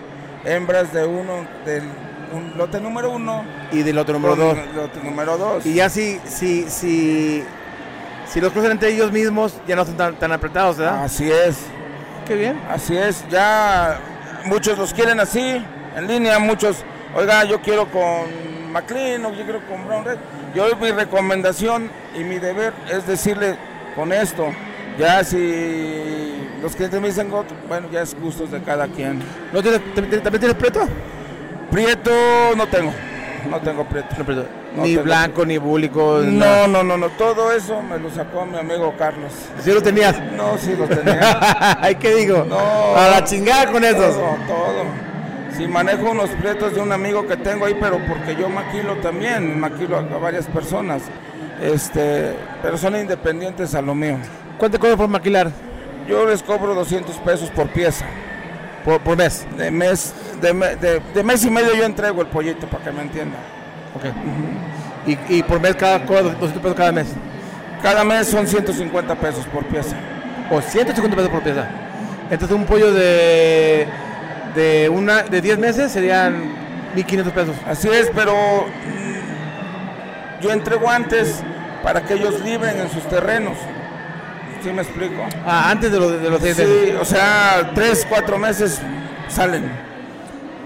Hembras 0.45 0.93
de 0.93 1.05
uno, 1.05 1.45
del 1.65 1.83
un 2.33 2.57
lote 2.57 2.79
número 2.81 3.11
uno, 3.11 3.45
Y 3.71 3.83
del 3.83 3.97
otro 3.97 4.13
número 4.15 4.35
dos. 4.35 4.57
lote 4.75 4.99
número 5.01 5.37
dos. 5.37 5.65
Y 5.65 5.73
ya 5.75 5.89
si, 5.89 6.19
si, 6.25 6.69
si, 6.69 7.43
si 8.27 8.41
los 8.41 8.51
cruzan 8.51 8.71
entre 8.71 8.89
ellos 8.89 9.11
mismos, 9.11 9.55
ya 9.67 9.75
no 9.75 9.85
son 9.85 9.95
tan, 9.97 10.15
tan 10.15 10.31
apretados, 10.31 10.77
¿verdad? 10.77 11.03
Así 11.03 11.29
es. 11.31 11.57
Qué 12.27 12.35
bien. 12.35 12.59
Así 12.69 12.97
es, 12.97 13.23
ya 13.29 13.99
muchos 14.45 14.77
los 14.77 14.93
quieren 14.93 15.19
así, 15.19 15.63
en 15.95 16.07
línea, 16.07 16.37
muchos, 16.39 16.83
oiga, 17.15 17.45
yo 17.45 17.61
quiero 17.61 17.89
con 17.89 18.71
McLean 18.73 19.25
o 19.25 19.33
yo 19.33 19.43
quiero 19.43 19.61
con 19.67 19.85
Brown 19.87 20.03
Red. 20.03 20.17
Yo 20.53 20.75
mi 20.75 20.91
recomendación 20.91 21.89
y 22.15 22.23
mi 22.23 22.39
deber 22.39 22.73
es 22.91 23.07
decirle 23.07 23.57
con 23.95 24.11
esto, 24.11 24.47
ya 24.97 25.23
si 25.23 26.47
los 26.61 26.75
clientes 26.75 26.99
me 27.01 27.07
dicen, 27.07 27.29
bueno, 27.67 27.87
ya 27.91 28.01
es 28.01 28.19
gustos 28.19 28.51
de 28.51 28.61
cada 28.61 28.87
quien. 28.87 29.19
¿No 29.53 29.61
tienes, 29.61 29.81
t- 29.93 30.01
t- 30.01 30.17
¿También 30.19 30.39
tienes 30.39 30.57
preto? 30.57 30.87
Prieto 31.71 32.11
no 32.55 32.65
tengo, 32.67 32.93
no 33.49 33.59
tengo 33.59 33.83
prieto. 33.85 34.15
No 34.75 34.83
ni 34.83 34.91
tengo 34.91 35.03
blanco, 35.03 35.45
ni 35.45 35.57
búlico. 35.57 36.21
No, 36.23 36.67
no, 36.67 36.83
no, 36.83 36.97
no, 36.97 37.09
todo 37.09 37.51
eso 37.51 37.81
me 37.81 37.97
lo 37.99 38.09
sacó 38.11 38.45
mi 38.45 38.57
amigo 38.57 38.93
Carlos. 38.97 39.31
Si 39.63 39.71
lo 39.71 39.81
tenías. 39.81 40.15
No, 40.35 40.57
sí 40.57 40.75
lo 40.77 40.87
tenía. 40.87 41.77
Ay, 41.81 41.95
¿qué 41.95 42.15
digo? 42.15 42.45
No. 42.47 42.57
A 42.95 43.09
la 43.09 43.23
chingada 43.23 43.71
con 43.71 43.83
esos. 43.83 44.15
Todo, 44.15 44.37
todo. 44.47 45.07
Si 45.57 45.67
manejo 45.67 46.11
unos 46.11 46.29
prietos 46.31 46.75
de 46.75 46.81
un 46.81 46.91
amigo 46.91 47.25
que 47.27 47.35
tengo 47.37 47.65
ahí, 47.65 47.75
pero 47.79 47.97
porque 48.07 48.35
yo 48.39 48.47
maquilo 48.49 48.95
también, 48.97 49.59
maquilo 49.59 49.97
a, 49.97 50.01
a 50.01 50.17
varias 50.19 50.45
personas. 50.45 51.01
Este, 51.61 52.33
pero 52.61 52.77
son 52.77 52.95
independientes 52.95 53.73
a 53.73 53.81
lo 53.81 53.95
mío. 53.95 54.17
¿Cuánto 54.57 54.79
cobras 54.79 54.97
por 54.97 55.07
maquilar? 55.07 55.51
Yo 56.07 56.25
les 56.25 56.41
cobro 56.41 56.73
200 56.73 57.15
pesos 57.17 57.49
por 57.51 57.67
pieza. 57.69 58.05
Por, 58.85 58.99
por 59.01 59.17
mes. 59.17 59.45
De 59.57 59.69
mes, 59.71 60.13
de, 60.41 60.53
me- 60.53 60.75
de- 60.75 61.01
de 61.13 61.23
mes 61.23 61.43
y 61.45 61.49
medio 61.49 61.73
yo 61.75 61.83
entrego 61.83 62.21
el 62.21 62.27
pollito 62.27 62.67
para 62.67 62.83
que 62.85 62.91
me 62.91 63.01
entiendan. 63.01 63.39
Ok. 63.95 64.05
y, 65.29 65.37
y 65.37 65.43
por 65.43 65.59
mes, 65.59 65.75
cada, 65.75 66.05
cobra 66.05 66.21
200 66.23 66.61
pesos 66.61 66.75
cada 66.75 66.91
mes. 66.91 67.07
Cada 67.81 68.03
mes 68.03 68.27
son 68.27 68.47
150 68.47 69.15
pesos 69.15 69.45
por 69.47 69.65
pieza. 69.65 69.95
O 70.49 70.61
150 70.61 71.15
pesos 71.15 71.29
por 71.31 71.41
pieza. 71.43 71.67
Entonces 72.29 72.55
un 72.57 72.65
pollo 72.65 72.91
de, 72.93 73.87
de, 74.55 74.89
una, 74.89 75.23
de 75.23 75.41
10 75.41 75.59
meses 75.59 75.91
serían 75.91 76.41
1500 76.95 77.33
pesos. 77.33 77.55
Así 77.67 77.87
es, 77.89 78.09
pero 78.15 78.33
mm, 78.65 80.41
yo 80.43 80.51
entrego 80.51 80.89
antes 80.89 81.41
para 81.83 82.01
que 82.03 82.15
ellos 82.15 82.39
libren 82.41 82.79
en 82.79 82.89
sus 82.89 83.03
terrenos. 83.03 83.57
¿Sí 84.63 84.71
me 84.71 84.81
explico? 84.81 85.23
Ah, 85.45 85.69
antes 85.69 85.91
de, 85.91 85.99
lo, 85.99 86.09
de 86.09 86.29
los 86.29 86.41
6 86.41 86.57
meses. 86.57 86.89
Sí, 86.89 86.95
o 86.99 87.05
sea, 87.05 87.71
tres, 87.73 88.05
cuatro 88.09 88.37
meses 88.37 88.81
salen. 89.27 89.69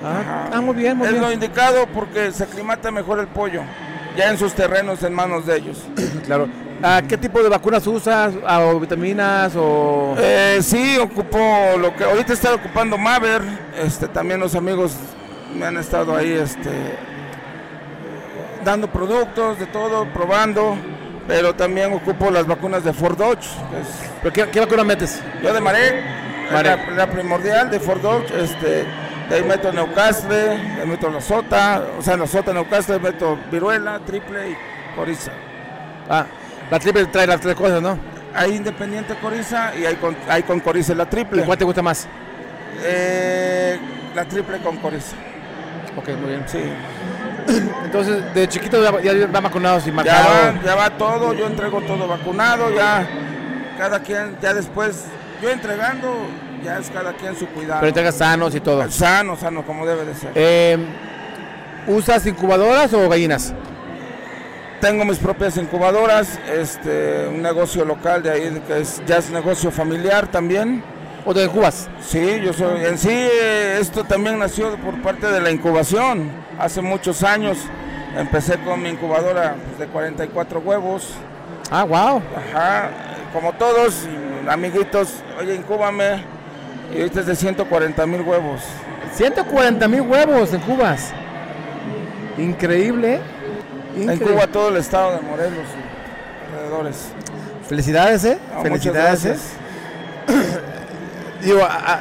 Ah, 0.03 0.49
ah, 0.53 0.61
muy 0.61 0.75
bien, 0.75 0.97
muy 0.97 1.05
es 1.07 1.13
bien. 1.13 1.23
lo 1.23 1.31
indicado 1.31 1.85
porque 1.87 2.31
se 2.31 2.43
aclimata 2.43 2.89
mejor 2.89 3.19
el 3.19 3.27
pollo, 3.27 3.61
ya 4.17 4.29
en 4.29 4.37
sus 4.37 4.53
terrenos, 4.53 5.03
en 5.03 5.13
manos 5.13 5.45
de 5.45 5.57
ellos. 5.57 5.77
Claro. 6.25 6.47
Ah, 6.83 7.01
¿Qué 7.07 7.15
tipo 7.15 7.43
de 7.43 7.49
vacunas 7.49 7.85
usas? 7.85 8.33
Ah, 8.47 8.61
¿O 8.61 8.79
vitaminas? 8.79 9.53
¿O...? 9.55 10.15
Eh, 10.17 10.59
sí, 10.63 10.97
ocupo 10.97 11.37
lo 11.79 11.95
que 11.95 12.03
ahorita 12.05 12.33
está 12.33 12.55
ocupando 12.55 12.97
Maver, 12.97 13.43
este, 13.77 14.07
también 14.07 14.39
los 14.39 14.55
amigos 14.55 14.95
me 15.55 15.65
han 15.67 15.77
estado 15.77 16.15
ahí, 16.15 16.31
este, 16.31 16.71
dando 18.65 18.87
productos 18.87 19.59
de 19.59 19.67
todo, 19.67 20.05
probando, 20.11 20.75
pero 21.27 21.53
también 21.55 21.93
ocupo 21.93 22.29
las 22.31 22.45
vacunas 22.47 22.83
de 22.83 22.93
Ford 22.93 23.17
Dodge, 23.17 23.47
¿Pero 24.21 24.33
qué, 24.33 24.49
qué 24.49 24.59
vacuna 24.59 24.83
metes? 24.83 25.21
Yo 25.41 25.53
de 25.53 25.61
Marek, 25.61 25.95
Marek. 26.51 26.87
La, 26.89 26.95
la 26.95 27.07
primordial 27.11 27.69
de 27.71 27.79
Fort 27.79 28.01
Dodge, 28.01 28.31
este, 28.39 28.85
de 29.29 29.35
ahí 29.35 29.43
meto 29.43 29.71
Neucastle, 29.71 30.35
de 30.35 30.81
ahí 30.81 30.87
meto 30.87 31.09
la 31.09 31.21
Sota, 31.21 31.83
o 31.97 32.01
sea, 32.01 32.17
la 32.17 32.27
Sota, 32.27 32.53
Neucastle, 32.53 32.99
meto 32.99 33.37
Viruela, 33.51 33.99
Triple 34.05 34.51
y 34.51 34.57
Coriza. 34.95 35.31
Ah, 36.09 36.25
la 36.69 36.79
triple 36.79 37.05
trae 37.05 37.25
las 37.27 37.39
tres 37.41 37.55
cosas, 37.55 37.81
¿no? 37.81 37.97
Hay 38.35 38.55
Independiente 38.55 39.15
Coriza 39.15 39.73
y 39.75 39.85
hay 39.85 39.95
con, 39.95 40.15
hay 40.29 40.43
con 40.43 40.59
Coriza 40.59 40.93
la 40.93 41.03
¿Y 41.03 41.07
Triple. 41.07 41.43
cuál 41.43 41.57
te 41.57 41.65
gusta 41.65 41.81
más? 41.81 42.07
Eh, 42.83 43.79
la 44.15 44.25
Triple 44.25 44.59
con 44.59 44.77
Coriza, 44.77 45.15
Ok, 45.97 46.09
muy 46.19 46.29
bien. 46.29 46.43
sí. 46.47 46.59
Entonces, 47.83 48.33
de 48.33 48.47
chiquito 48.47 48.81
ya, 49.01 49.13
ya 49.13 49.27
va 49.27 49.41
vacunado 49.41 49.79
sin 49.79 49.95
Ya 49.97 50.53
ya 50.63 50.75
va 50.75 50.89
todo, 50.91 51.33
yo 51.33 51.47
entrego 51.47 51.81
todo 51.81 52.07
vacunado, 52.07 52.73
ya 52.73 53.07
cada 53.77 53.99
quien, 53.99 54.37
ya 54.41 54.53
después, 54.53 55.05
yo 55.41 55.49
entregando, 55.49 56.13
ya 56.63 56.77
es 56.77 56.89
cada 56.89 57.13
quien 57.13 57.35
su 57.35 57.47
cuidado. 57.47 57.79
Pero 57.79 57.89
entregas 57.89 58.15
sanos 58.15 58.55
y 58.55 58.59
todo. 58.59 58.89
Sano, 58.89 59.35
sano, 59.35 59.65
como 59.65 59.85
debe 59.85 60.05
de 60.05 60.13
ser. 60.15 60.31
Eh, 60.35 60.77
¿Usas 61.87 62.25
incubadoras 62.27 62.93
o 62.93 63.09
gallinas? 63.09 63.53
Tengo 64.79 65.05
mis 65.05 65.17
propias 65.17 65.57
incubadoras, 65.57 66.39
este, 66.51 67.27
un 67.27 67.41
negocio 67.41 67.85
local 67.85 68.23
de 68.23 68.31
ahí 68.31 68.63
que 68.67 68.79
es, 68.79 69.01
ya 69.05 69.17
es 69.17 69.29
negocio 69.29 69.71
familiar 69.71 70.27
también. 70.27 70.83
¿O 71.25 71.33
te 71.33 71.43
incubas? 71.43 71.87
Sí, 72.01 72.41
yo 72.43 72.51
soy, 72.51 72.83
en 72.83 72.97
sí 72.97 73.09
eh, 73.11 73.77
esto 73.79 74.03
también 74.03 74.39
nació 74.39 74.75
por 74.77 74.99
parte 75.01 75.27
de 75.27 75.39
la 75.39 75.51
incubación. 75.51 76.31
Hace 76.57 76.81
muchos 76.81 77.23
años 77.23 77.59
empecé 78.17 78.57
con 78.59 78.81
mi 78.81 78.89
incubadora 78.89 79.55
pues, 79.67 79.79
de 79.79 79.87
44 79.87 80.59
huevos. 80.59 81.09
Ah, 81.69 81.83
wow. 81.83 82.21
Ajá, 82.35 82.89
como 83.33 83.53
todos, 83.53 84.07
amiguitos, 84.49 85.09
oye, 85.39 85.55
incúbame. 85.55 86.23
Y 86.93 86.97
ahorita 86.97 87.21
es 87.21 87.25
de 87.27 87.35
140 87.35 88.05
mil 88.07 88.21
huevos. 88.21 88.61
140 89.13 89.87
mil 89.87 90.01
huevos 90.01 90.53
en 90.53 90.61
cubas. 90.61 91.13
Increíble. 92.37 93.15
¿eh? 93.15 93.21
Increíble. 93.95 94.25
Incuba 94.25 94.47
todo 94.47 94.69
el 94.69 94.77
estado 94.77 95.13
de 95.13 95.21
Morelos 95.21 95.65
y 95.77 96.53
alrededores. 96.55 97.07
Felicidades, 97.69 98.25
¿eh? 98.25 98.39
Felicidades. 98.63 99.60
¿Eh? 101.41 101.45
Digo, 101.45 101.63
a- 101.63 101.93
a- 101.93 101.99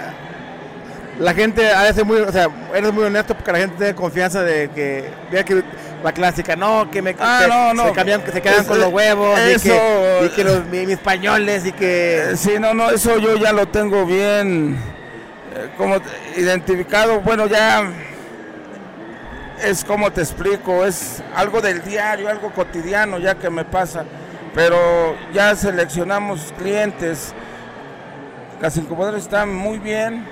la 1.19 1.35
gente 1.35 1.71
a 1.71 1.83
veces 1.83 2.05
muy, 2.05 2.19
o 2.21 2.33
sea, 2.33 2.49
eres 2.75 2.93
muy 2.93 3.05
honesto 3.05 3.35
porque 3.35 3.53
la 3.53 3.59
gente 3.59 3.77
tiene 3.77 3.95
confianza 3.95 4.43
de 4.43 4.71
que, 4.71 5.11
vea 5.31 5.45
que 5.45 5.63
la 6.03 6.13
clásica, 6.13 6.57
no, 6.57 6.91
que 6.91 7.03
me 7.03 7.15
Ah, 7.21 7.41
que 7.43 7.49
no, 7.49 7.75
no. 7.75 7.89
se 7.89 7.93
cambian, 7.93 8.23
que 8.23 8.33
se 8.33 8.41
quedan 8.41 8.61
Es- 8.61 8.67
con 8.67 8.81
los 8.81 8.89
huevos, 8.91 9.39
y 9.39 9.61
que, 9.61 10.21
y 10.25 10.29
que 10.31 10.45
los 10.45 10.65
mi- 10.67 10.87
mis 10.87 10.97
españoles 10.97 11.67
y 11.67 11.73
que 11.73 12.31
Eh, 12.31 12.37
Sí, 12.37 12.53
no, 12.59 12.73
no, 12.73 12.91
eso 12.91 13.19
yo 13.19 13.37
ya 13.37 13.53
lo 13.53 13.67
tengo 13.69 14.07
bien 14.07 14.79
eh, 15.55 15.69
como 15.77 15.97
identificado. 16.39 17.21
Bueno, 17.21 17.47
ya 17.49 17.83
es 19.63 19.85
como 19.85 20.11
te 20.11 20.23
explico, 20.23 20.87
es 20.87 21.23
algo 21.37 21.61
del 21.61 21.83
diario, 21.83 22.31
algo 22.31 22.51
cotidiano 22.51 23.19
ya 23.19 23.35
que 23.35 23.51
me 23.51 23.65
pasa. 23.65 24.05
Pero 24.55 25.17
ya 25.33 25.55
seleccionamos 25.55 26.53
clientes. 26.59 27.35
Las 28.61 28.77
incubadoras 28.77 29.23
están 29.23 29.55
muy 29.55 29.79
bien. 29.79 30.25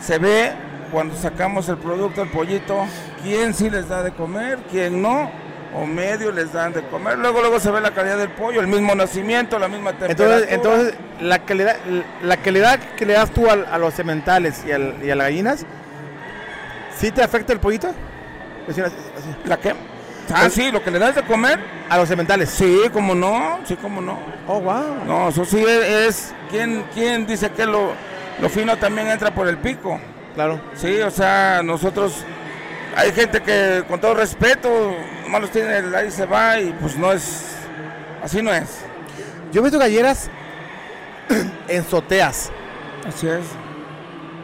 Se 0.00 0.18
ve 0.18 0.52
cuando 0.90 1.14
sacamos 1.14 1.68
el 1.68 1.76
producto, 1.76 2.22
el 2.22 2.30
pollito, 2.30 2.84
quién 3.22 3.54
sí 3.54 3.70
les 3.70 3.88
da 3.88 4.02
de 4.02 4.12
comer, 4.12 4.58
quién 4.70 5.00
no. 5.00 5.30
O 5.72 5.86
medio 5.86 6.32
les 6.32 6.52
dan 6.52 6.72
de 6.72 6.82
comer. 6.82 7.16
Luego, 7.16 7.40
luego 7.42 7.60
se 7.60 7.70
ve 7.70 7.80
la 7.80 7.92
calidad 7.92 8.18
del 8.18 8.30
pollo, 8.30 8.60
el 8.60 8.66
mismo 8.66 8.92
nacimiento, 8.96 9.56
la 9.56 9.68
misma 9.68 9.92
temperatura. 9.92 10.38
entonces, 10.48 10.52
entonces 10.52 10.94
la 11.20 11.38
calidad, 11.44 11.76
la 12.24 12.36
calidad 12.38 12.80
que 12.96 13.06
le 13.06 13.12
das 13.12 13.30
tú 13.30 13.48
a, 13.48 13.78
los 13.78 13.94
sementales 13.94 14.64
y, 14.66 14.72
al- 14.72 14.96
y 15.00 15.10
a 15.10 15.14
las 15.14 15.28
gallinas, 15.28 15.64
¿sí 16.98 17.12
te 17.12 17.22
afecta 17.22 17.52
el 17.52 17.60
pollito? 17.60 17.92
¿La 19.44 19.58
qué? 19.58 19.74
Ah, 20.32 20.48
sí, 20.50 20.70
lo 20.70 20.82
que 20.82 20.90
le 20.90 20.98
das 20.98 21.14
de 21.16 21.22
comer. 21.22 21.58
A 21.88 21.96
los 21.98 22.08
cementales. 22.08 22.50
Sí, 22.50 22.82
como 22.92 23.14
no, 23.14 23.58
sí, 23.64 23.74
como 23.76 24.00
no. 24.00 24.18
Oh, 24.46 24.60
wow. 24.60 25.04
No, 25.06 25.28
eso 25.28 25.44
sí 25.44 25.58
es, 25.58 25.84
es- 25.88 26.34
¿quién, 26.50 26.84
quién 26.94 27.26
dice 27.26 27.50
que 27.50 27.66
lo, 27.66 27.92
lo 28.40 28.48
fino 28.48 28.76
también 28.76 29.08
entra 29.08 29.32
por 29.34 29.48
el 29.48 29.58
pico? 29.58 30.00
Claro. 30.34 30.60
Sí, 30.74 31.00
o 31.00 31.10
sea, 31.10 31.62
nosotros, 31.64 32.24
hay 32.96 33.10
gente 33.12 33.40
que 33.42 33.82
con 33.88 34.00
todo 34.00 34.14
respeto, 34.14 34.68
nomás 35.24 35.40
los 35.42 35.50
tiene 35.50 35.78
el 35.78 35.92
ahí 35.94 36.10
se 36.12 36.26
va 36.26 36.60
y 36.60 36.72
pues 36.80 36.96
no 36.96 37.12
es, 37.12 37.46
así 38.22 38.40
no 38.40 38.52
es. 38.52 38.68
Yo 39.52 39.60
he 39.60 39.64
visto 39.64 39.78
galleras 39.80 40.30
en 41.68 41.84
soteas 41.84 42.52
Así 43.06 43.26
es. 43.26 43.40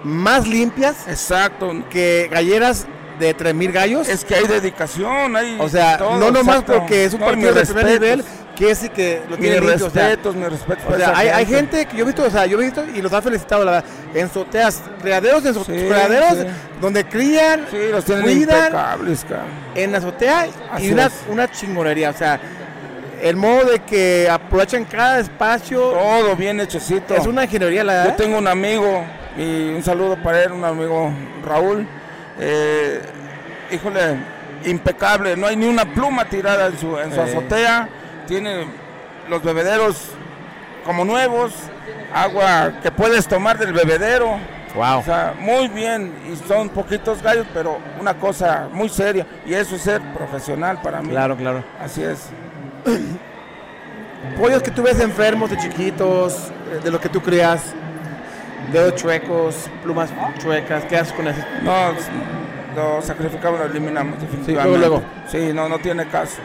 más 0.02 0.48
limpias 0.48 1.06
Exacto. 1.06 1.72
que 1.90 2.28
galleras 2.30 2.86
de 3.18 3.34
3000 3.34 3.72
gallos. 3.72 4.08
Es 4.08 4.24
que 4.24 4.34
hay 4.34 4.46
dedicación, 4.46 5.36
hay 5.36 5.56
o 5.60 5.68
sea, 5.68 5.98
todo, 5.98 6.18
no 6.18 6.30
nomás 6.30 6.60
exacto. 6.60 6.74
porque 6.80 7.04
es 7.04 7.14
un 7.14 7.20
No, 7.20 7.26
partido 7.26 7.52
de 7.54 7.64
primer 7.66 7.86
nivel, 7.86 8.24
que 8.54 8.70
es 8.70 8.84
y 8.84 8.88
que 8.88 9.22
lo 9.28 9.36
tiene. 9.36 9.58
O 9.58 9.62
sea, 9.90 10.08
respetos, 10.08 10.34
o 10.34 10.96
sea, 10.96 11.10
esa 11.10 11.18
hay, 11.18 11.28
hay 11.28 11.46
gente 11.46 11.86
que 11.86 11.96
yo 11.96 12.02
he 12.04 12.06
visto, 12.06 12.24
o 12.24 12.30
sea, 12.30 12.46
yo 12.46 12.60
he 12.60 12.64
visto 12.64 12.84
y 12.94 13.02
los 13.02 13.12
ha 13.12 13.20
felicitado, 13.22 13.64
la 13.64 13.70
verdad, 13.72 13.90
en 14.14 14.30
soteas, 14.30 14.82
criaderos, 15.02 15.44
en 15.44 15.54
so- 15.54 15.64
Sí, 15.64 15.72
criaderos, 15.72 16.38
sí. 16.38 16.46
donde 16.80 17.04
crían, 17.04 17.66
Sí, 17.70 17.76
los 17.90 18.04
tienen 18.04 18.24
cuidan 18.24 18.72
en 19.74 19.92
la 19.92 19.98
azotea 19.98 20.46
Así 20.72 20.86
y 20.88 20.92
una, 20.92 21.06
es. 21.06 21.12
una 21.28 21.50
chingonería. 21.50 22.10
O 22.10 22.14
sea, 22.14 22.40
el 23.22 23.36
modo 23.36 23.64
de 23.70 23.78
que 23.80 24.28
aprovechan 24.30 24.84
cada 24.84 25.18
espacio 25.20 25.80
Todo 25.80 26.36
bien 26.36 26.60
hechecito. 26.60 27.14
es 27.14 27.26
una 27.26 27.44
ingeniería, 27.44 27.82
la 27.84 28.06
Yo 28.06 28.12
tengo 28.14 28.38
un 28.38 28.46
amigo, 28.46 29.04
y 29.38 29.68
un 29.74 29.82
saludo 29.82 30.16
para 30.22 30.42
él, 30.44 30.52
un 30.52 30.64
amigo 30.64 31.10
Raúl. 31.44 31.86
Eh, 32.38 33.00
híjole, 33.70 34.16
impecable, 34.64 35.36
no 35.36 35.46
hay 35.46 35.56
ni 35.56 35.66
una 35.66 35.84
pluma 35.84 36.24
tirada 36.24 36.66
en 36.66 36.78
su, 36.78 36.98
en 36.98 37.12
su 37.12 37.20
Eh. 37.20 37.24
azotea. 37.24 37.88
Tiene 38.26 38.66
los 39.28 39.42
bebederos 39.42 40.10
como 40.84 41.04
nuevos, 41.04 41.52
agua 42.12 42.72
que 42.82 42.90
puedes 42.90 43.26
tomar 43.28 43.58
del 43.58 43.72
bebedero. 43.72 44.38
Wow. 44.74 44.98
O 44.98 45.02
sea, 45.02 45.34
muy 45.38 45.68
bien, 45.68 46.12
y 46.30 46.36
son 46.46 46.68
poquitos 46.68 47.22
gallos, 47.22 47.46
pero 47.54 47.78
una 47.98 48.14
cosa 48.14 48.68
muy 48.72 48.88
seria. 48.90 49.26
Y 49.46 49.54
eso 49.54 49.76
es 49.76 49.82
ser 49.82 50.02
profesional 50.12 50.80
para 50.82 51.00
mí. 51.00 51.08
Claro, 51.10 51.34
claro. 51.36 51.64
Así 51.80 52.02
es. 52.02 52.28
Pollos 54.38 54.62
que 54.62 54.70
tú 54.70 54.82
ves 54.82 55.00
enfermos 55.00 55.50
de 55.50 55.56
chiquitos, 55.56 56.50
eh, 56.72 56.80
de 56.84 56.90
lo 56.90 57.00
que 57.00 57.08
tú 57.08 57.22
crías, 57.22 57.74
dedos 58.72 58.94
chuecos, 58.96 59.70
plumas 59.82 60.10
chuecas, 60.40 60.84
¿qué 60.84 60.96
haces 60.96 61.12
con 61.12 61.28
eso? 61.28 61.40
No, 61.62 61.92
lo 62.74 63.00
sacrificamos, 63.02 63.58
lo 63.60 63.66
eliminamos 63.66 64.20
definitivamente. 64.20 64.78
luego, 64.78 65.02
Sí, 65.28 65.50
no, 65.54 65.68
no 65.68 65.78
tiene 65.78 66.06
caso. 66.06 66.36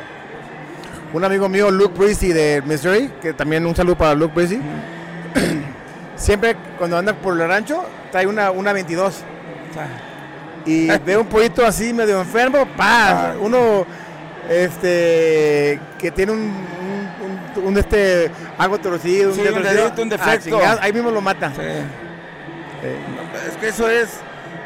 Un 1.14 1.24
amigo 1.26 1.50
mío, 1.50 1.70
Luke 1.70 1.98
Breezy 1.98 2.32
de 2.32 2.62
Missouri, 2.66 3.12
que 3.22 3.34
también 3.34 3.66
un 3.66 3.76
saludo 3.76 3.98
para 3.98 4.14
Luke 4.14 4.34
Breezy, 4.34 4.62
siempre 6.16 6.56
cuando 6.78 6.98
anda 6.98 7.14
por 7.14 7.40
el 7.40 7.48
rancho 7.48 7.84
trae 8.12 8.28
una, 8.28 8.52
una 8.52 8.74
22 8.74 9.08
O 9.70 9.74
sea, 9.74 9.88
y 10.66 10.88
ve 11.06 11.18
un 11.18 11.26
pollito 11.28 11.66
así 11.66 11.92
medio 11.94 12.20
enfermo, 12.22 12.66
pa, 12.78 13.32
Ah. 13.32 13.34
uno 13.42 13.86
este 14.50 15.80
que 15.98 16.12
tiene 16.12 16.32
un, 16.34 16.40
un, 16.40 17.62
un- 17.62 17.68
un, 17.68 17.78
este 17.78 18.30
algo 18.58 18.78
torcido, 18.80 19.30
un, 19.30 19.36
Sí, 19.36 19.42
un 19.42 19.54
torcido, 19.54 19.84
dedito, 19.86 20.02
un 20.04 20.14
ah, 20.14 20.18
defecto. 20.18 20.60
ahí 20.82 20.94
mismo 20.94 21.12
lo 21.12 21.22
mata. 21.22 21.52
sí. 21.56 21.62
Eh, 22.84 22.98
Es 23.50 23.58
que 23.58 23.68
eso 23.70 23.90
es, 23.90 24.10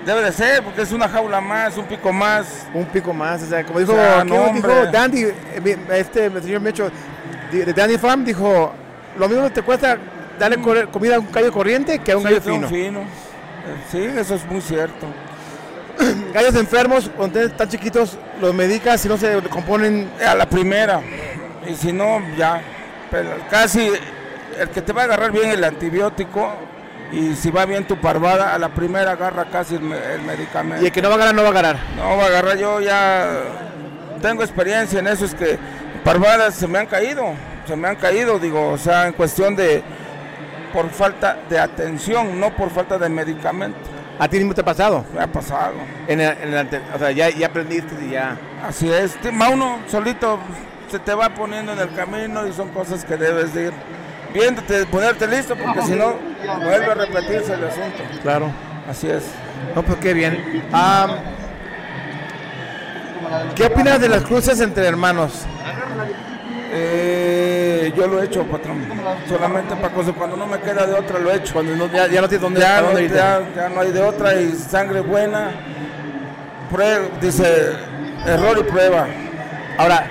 debe 0.06 0.22
de 0.22 0.32
ser, 0.32 0.64
porque 0.64 0.82
es 0.84 0.92
una 0.92 1.08
jaula 1.10 1.42
más, 1.42 1.76
un 1.78 1.86
pico 1.86 2.12
más. 2.14 2.66
un 2.74 2.86
pico 2.86 3.14
más, 3.14 3.44
o 3.44 3.48
sea, 3.48 3.64
como 3.66 3.80
dijo, 3.80 3.94
O 3.94 3.96
sea, 3.96 4.22
¿quién 4.24 4.28
no, 4.28 4.54
dijo 4.54 4.68
hombre. 4.68 4.92
Dandy, 4.92 5.24
eh, 5.24 5.78
este 5.92 6.26
el 6.26 6.42
señor 6.44 6.62
Mecho 6.62 6.90
de, 7.52 7.74
Dandy 7.74 7.98
Farm 7.98 8.24
dijo, 8.26 8.74
lo 9.18 9.28
mismo 9.30 9.50
te 9.52 9.62
cuesta 9.62 9.98
darle 10.40 10.58
corre- 10.60 10.88
comida 10.90 11.16
a 11.16 11.20
un 11.20 11.32
gallo 11.32 11.52
corriente 11.52 12.00
que 12.00 12.12
a 12.12 12.18
un 12.18 12.24
Sí, 12.24 12.30
gallo 12.30 12.68
fino. 12.70 13.02
Eh, 13.02 13.06
Sí, 13.92 13.98
eso 14.04 14.36
es 14.36 14.46
muy 14.46 14.62
cierto. 14.62 15.08
Gallos 16.34 16.54
enfermos, 16.56 17.10
cuando 17.16 17.40
están 17.42 17.70
chiquitos, 17.70 18.18
los 18.42 18.54
medicas 18.54 19.00
si 19.02 19.08
no 19.08 19.18
se 19.18 19.42
componen. 19.50 20.10
A 20.28 20.36
la 20.36 20.46
primera. 20.48 21.02
Y 21.68 21.74
si 21.74 21.92
no, 21.94 22.20
ya. 22.38 22.62
Pero 23.10 23.30
casi 23.50 23.90
el 24.60 24.70
que 24.70 24.82
te 24.82 24.92
va 24.94 25.04
a 25.04 25.06
agarrar 25.06 25.32
bien 25.32 25.50
el 25.52 25.64
antibiótico 25.64 26.54
y 27.18 27.36
si 27.36 27.50
va 27.52 27.66
bien 27.66 27.86
tu 27.88 27.98
parvada, 27.98 28.54
a 28.54 28.60
la 28.60 28.70
primera 28.70 29.12
agarra 29.12 29.46
casi 29.46 29.76
el, 29.76 29.82
me- 29.82 30.14
el 30.14 30.22
medicamento. 30.22 30.84
Y 30.84 30.88
el 30.88 30.92
que 30.92 31.02
no 31.02 31.10
va 31.10 31.16
a 31.16 31.20
ganar, 31.20 31.36
no 31.36 31.44
va 31.44 31.50
a 31.50 31.54
ganar. 31.54 31.78
No, 31.96 32.18
va 32.18 32.24
a 32.24 32.28
agarrar 32.28 32.58
yo 32.58 32.80
ya 32.82 33.30
tengo 34.22 34.44
experiencia 34.44 35.00
en 35.00 35.08
eso, 35.08 35.26
es 35.26 35.34
que 35.36 35.58
parvadas 36.04 36.56
se 36.56 36.68
me 36.68 36.80
han 36.80 36.86
caído, 36.88 37.24
se 37.68 37.76
me 37.76 37.88
han 37.88 37.96
caído, 37.96 38.40
digo, 38.40 38.70
o 38.72 38.78
sea, 38.78 39.08
en 39.08 39.14
cuestión 39.14 39.56
de 39.56 39.84
por 40.74 40.90
falta 40.90 41.38
de 41.50 41.58
atención, 41.60 42.40
no 42.40 42.50
por 42.56 42.70
falta 42.70 42.98
de 42.98 43.08
medicamento. 43.10 43.78
A 44.20 44.28
ti 44.30 44.38
mismo 44.38 44.54
te 44.54 44.62
ha 44.62 44.66
pasado. 44.66 45.04
Me 45.14 45.22
ha 45.22 45.28
pasado. 45.28 45.74
En 46.08 46.22
el- 46.22 46.38
en 46.42 46.54
el 46.54 46.68
o 46.94 47.00
sea, 47.00 47.12
ya, 47.12 47.30
ya 47.30 47.48
aprendiste 47.48 47.96
y 48.06 48.12
ya. 48.12 48.38
Así 48.66 48.90
es, 48.92 49.16
Te- 49.22 49.32
Mauno 49.32 49.80
solito 49.88 50.40
se 50.90 51.00
te 51.00 51.14
va 51.14 51.30
poniendo 51.30 51.74
en 51.74 51.80
el 51.80 51.94
camino 51.94 52.48
y 52.48 52.54
son 52.54 52.70
cosas 52.70 53.04
que 53.04 53.18
debes 53.18 53.54
de 53.54 53.66
ir 53.66 53.74
viéndote, 54.36 54.86
ponerte 54.86 55.26
listo, 55.28 55.56
porque 55.56 55.82
si 55.84 55.94
no, 55.94 56.16
vuelve 56.64 56.92
a 56.92 56.94
repetirse 56.94 57.54
el 57.54 57.64
asunto. 57.64 58.04
Claro. 58.22 58.52
Así 58.90 59.08
es. 59.10 59.24
No, 59.76 59.82
pues 59.82 59.98
qué 60.00 60.14
bien. 60.14 60.64
Am, 60.72 61.12
¿Qué 63.56 63.66
opinas 63.66 64.00
de 64.00 64.08
las 64.10 64.24
cruces 64.24 64.60
entre 64.62 64.86
hermanos? 64.86 65.46
Eh, 66.72 67.92
yo 67.96 68.08
lo 68.08 68.22
he 68.22 68.26
hecho, 68.26 68.44
patrón. 68.44 68.86
Solamente 69.28 69.76
para 69.76 69.94
cosas, 69.94 70.14
cuando 70.16 70.36
no 70.38 70.46
me 70.46 70.60
queda 70.60 70.86
de 70.86 70.94
otra 70.94 71.20
lo 71.20 71.32
he 71.32 71.38
hecho. 71.38 71.54
Cuando 71.54 71.76
no- 71.76 71.92
ya, 71.92 72.08
ya 72.08 72.22
no 72.22 72.28
tienes 72.28 72.42
dónde, 72.42 72.60
ya, 72.60 72.82
no, 72.82 72.88
dónde 72.88 73.10
ya- 73.10 73.42
ya 73.56 73.70
no 73.70 73.82
hay 73.82 73.92
de 73.92 74.02
otra 74.02 74.36
y 74.42 74.52
sangre 74.52 75.00
buena. 75.02 75.52
Prue- 76.72 77.10
dice 77.22 77.74
error 78.28 78.58
y 78.60 78.64
prueba. 78.64 79.08
Ahora, 79.78 80.06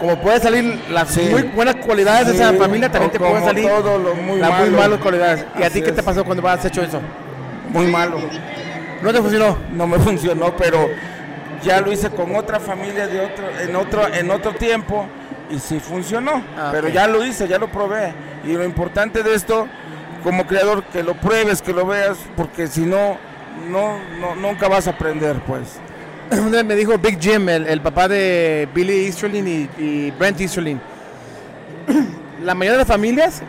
como 0.00 0.20
puede 0.20 0.40
salir 0.40 0.80
las 0.90 1.08
Sí. 1.10 1.28
muy 1.30 1.42
buenas 1.42 1.76
cualidades 1.76 2.26
de 2.28 2.34
esa 2.34 2.52
familia, 2.54 2.90
también 2.90 3.12
te 3.12 3.18
pueden 3.18 3.44
salir 3.44 3.68
todo 3.68 3.98
lo 3.98 4.14
muy 4.14 4.38
las 4.40 4.50
muy 4.60 4.70
malo. 4.70 4.82
malas 4.82 5.00
cualidades. 5.00 5.44
¿Y 5.58 5.62
a 5.62 5.70
ti 5.70 5.82
qué 5.82 5.92
te 5.92 6.02
pasó 6.02 6.24
cuando 6.24 6.46
has 6.48 6.64
hecho 6.64 6.82
eso? 6.82 7.00
Muy 7.68 7.86
malo. 7.86 8.18
¿No 9.02 9.12
te 9.12 9.20
funcionó? 9.20 9.56
No 9.72 9.86
me 9.86 9.98
funcionó, 10.00 10.56
pero 10.56 10.88
ya 11.62 11.80
lo 11.80 11.92
hice 11.92 12.10
con 12.10 12.34
otra 12.34 12.58
familia 12.58 13.06
de 13.06 13.20
otro, 13.20 13.44
en 13.60 13.76
otro, 13.76 14.08
en 14.12 14.30
otro 14.30 14.52
tiempo 14.54 15.06
y 15.50 15.58
sí 15.58 15.78
funcionó. 15.80 16.42
Ah, 16.56 16.70
pero 16.72 16.88
ya 16.88 17.06
lo 17.06 17.24
hice, 17.24 17.46
ya 17.46 17.58
lo 17.58 17.68
probé. 17.68 18.12
Y 18.44 18.52
lo 18.54 18.64
importante 18.64 19.22
de 19.22 19.34
esto, 19.34 19.68
como 20.24 20.46
creador, 20.46 20.82
que 20.84 21.02
lo 21.02 21.14
pruebes, 21.14 21.60
que 21.60 21.72
lo 21.72 21.84
veas, 21.86 22.16
porque 22.36 22.66
si 22.66 22.82
no, 22.82 23.18
no, 23.68 23.98
no 24.20 24.34
nunca 24.36 24.68
vas 24.68 24.86
a 24.86 24.90
aprender, 24.90 25.36
pues. 25.46 25.78
Una 26.32 26.50
vez 26.58 26.64
me 26.64 26.76
dijo 26.76 26.96
Big 26.98 27.18
Jim, 27.20 27.48
el, 27.48 27.66
el 27.66 27.80
papá 27.80 28.06
de 28.08 28.68
Billy 28.74 29.06
Easterlin 29.06 29.46
y, 29.48 29.82
y 29.82 30.10
Brent 30.12 30.40
Easterlin. 30.40 30.80
La 32.44 32.54
mayoría 32.54 32.72
de 32.72 32.78
las 32.78 32.86
familias 32.88 33.42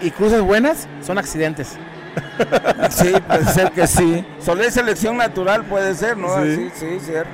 y 0.00 0.10
cruces 0.10 0.40
buenas 0.40 0.88
son 1.04 1.18
accidentes. 1.18 1.76
Sí, 2.90 3.12
puede 3.26 3.44
ser 3.46 3.70
que 3.72 3.86
sí. 3.86 4.24
Solo 4.40 4.62
es 4.64 4.74
selección 4.74 5.16
natural, 5.16 5.64
puede 5.64 5.94
ser, 5.94 6.16
¿no? 6.16 6.42
Sí. 6.42 6.56
Sí, 6.56 6.70
sí, 6.74 7.00
cierto. 7.06 7.30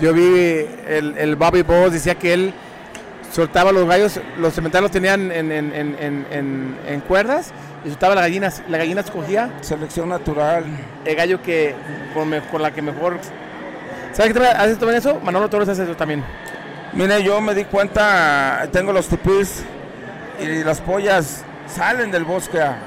Yo 0.00 0.12
vi 0.12 0.66
el, 0.88 1.14
el 1.18 1.36
Bobby 1.36 1.62
Bowles, 1.62 1.92
decía 1.92 2.14
que 2.16 2.32
él 2.32 2.52
soltaba 3.32 3.70
los 3.72 3.86
gallos, 3.86 4.20
los 4.38 4.54
cementerios 4.54 4.82
los 4.84 4.90
tenían 4.90 5.30
en, 5.30 5.52
en- 5.52 5.72
en- 5.74 5.96
en- 6.00 6.26
en- 6.30 6.76
en 6.88 7.00
cuerdas 7.00 7.52
y 7.84 7.88
soltaba 7.90 8.14
las 8.14 8.24
gallinas. 8.24 8.62
La 8.68 8.78
gallina 8.78 9.02
escogía 9.02 9.50
Selección 9.60 10.08
natural. 10.08 10.64
el 11.04 11.14
gallo 11.16 11.40
que 11.42 11.74
con 12.50 12.62
la 12.62 12.72
que 12.72 12.82
mejor. 12.82 13.18
¿Sabes 14.16 14.32
qué 14.32 14.46
hace 14.46 14.76
también 14.76 14.98
eso? 14.98 15.20
Manolo 15.22 15.48
Torres 15.50 15.68
hace 15.68 15.82
eso 15.82 15.94
también. 15.94 16.24
Mire, 16.94 17.22
yo 17.22 17.40
me 17.42 17.54
di 17.54 17.64
cuenta, 17.66 18.66
tengo 18.72 18.92
los 18.92 19.08
tipis 19.08 19.62
y 20.40 20.64
las 20.64 20.80
pollas 20.80 21.44
salen 21.66 22.10
del 22.10 22.24
bosque 22.24 22.60
a, 22.60 22.78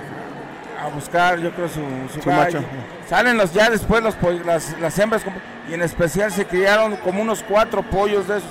a 0.84 0.88
buscar, 0.88 1.38
yo 1.40 1.52
creo, 1.52 1.68
su, 1.68 1.82
su, 2.14 2.22
Su 2.22 2.30
gallo. 2.30 2.62
macho. 2.62 2.64
Salen 3.08 3.38
los 3.38 3.54
ya 3.54 3.70
después 3.70 4.02
los 4.02 4.16
las, 4.46 4.80
las 4.80 4.98
hembras 4.98 5.22
y 5.70 5.74
en 5.76 5.82
especial 5.84 6.32
se 6.32 6.46
criaron 6.46 6.96
como 6.98 7.22
unos 7.22 7.44
cuatro 7.44 7.84
pollos 7.84 8.28
de 8.28 8.38
esos. 8.40 8.50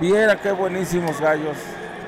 Viera 0.00 0.36
qué 0.36 0.52
buenísimos 0.52 1.20
gallos. 1.20 1.56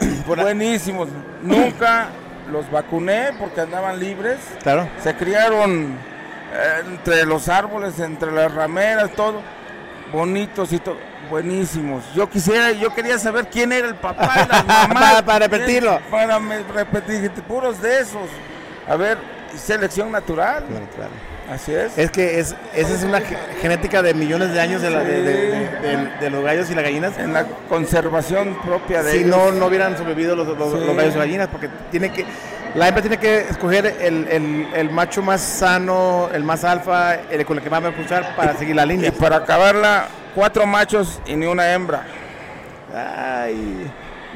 buenísimos. 0.26 1.08
Nunca 1.42 2.08
los 2.50 2.70
vacuné 2.70 3.30
porque 3.38 3.60
andaban 3.60 3.98
libres. 4.00 4.38
Claro. 4.62 4.88
Se 5.02 5.14
criaron 5.14 5.96
eh, 6.54 6.82
entre 6.86 7.26
los 7.26 7.48
árboles, 7.50 7.98
entre 8.00 8.32
las 8.32 8.54
rameras, 8.54 9.10
todo. 9.12 9.42
Bonitos 10.12 10.72
y 10.72 10.78
todo. 10.78 10.96
Buenísimos. 11.30 12.02
Yo 12.14 12.28
quisiera, 12.30 12.72
yo 12.72 12.94
quería 12.94 13.18
saber 13.18 13.48
quién 13.48 13.72
era 13.72 13.88
el 13.88 13.94
papá 13.96 14.32
y 14.44 14.48
las 14.48 14.64
mamás. 14.66 14.88
Para- 14.94 15.24
para 15.24 15.38
repetirlo. 15.46 16.00
Para 16.10 16.38
me- 16.38 16.62
repetir, 16.62 17.30
puros 17.46 17.80
de 17.82 18.00
esos. 18.00 18.28
A 18.88 18.96
ver, 18.96 19.18
selección 19.56 20.10
natural. 20.10 20.64
Así 21.50 21.72
es. 21.74 21.96
Es 21.96 22.10
que 22.10 22.38
es, 22.40 22.54
esa 22.74 22.94
es 22.94 23.02
una 23.04 23.20
ge- 23.20 23.36
genética 23.62 24.02
de 24.02 24.12
millones 24.14 24.52
de 24.52 24.60
años 24.60 24.82
de, 24.82 24.90
la- 24.90 25.02
de- 25.02 25.22
de- 25.22 25.46
de- 25.50 25.96
de- 25.96 26.10
de 26.20 26.30
los 26.30 26.44
gallos 26.44 26.70
y 26.70 26.74
las 26.74 26.84
gallinas. 26.84 27.18
En 27.18 27.32
la 27.32 27.44
conservación 27.68 28.56
propia 28.64 29.02
de 29.02 29.12
Si 29.12 29.18
ellos. 29.18 29.30
no, 29.30 29.52
no 29.52 29.66
hubieran 29.66 29.96
sobrevivido 29.96 30.36
los, 30.36 30.46
los- 30.46 30.72
Sí. 30.78 30.86
los 30.86 30.96
gallos 30.96 31.14
y 31.14 31.18
gallinas, 31.18 31.48
porque 31.48 31.68
tiene 31.90 32.10
que, 32.12 32.24
la 32.78 32.88
hembra 32.88 33.02
tiene 33.02 33.18
que 33.18 33.40
escoger 33.40 33.86
el, 34.00 34.26
el- 34.28 34.68
el 34.74 34.90
macho 34.90 35.20
más 35.22 35.40
sano, 35.40 36.28
el 36.32 36.44
más 36.44 36.64
alfa, 36.64 37.14
el 37.30 37.44
con 37.44 37.58
el 37.58 37.62
que 37.64 37.70
más 37.70 37.82
va 37.84 37.88
a 37.88 37.92
cruzar 37.92 38.34
para 38.36 38.54
seguir 38.56 38.76
la 38.76 38.84
Y 38.84 38.88
línea. 38.88 39.12
para 39.12 39.36
acabarla, 39.36 40.06
cuatro 40.34 40.66
machos 40.66 41.20
y 41.26 41.34
ni 41.36 41.46
una 41.46 41.72
hembra. 41.72 42.04
Ay, 42.94 43.90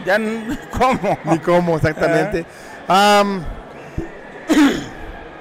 Ya, 0.04 0.18
¿cómo? 0.78 1.18
ni 1.24 1.38
cómo 1.38 1.76
exactamente. 1.76 2.44
Am, 2.88 3.42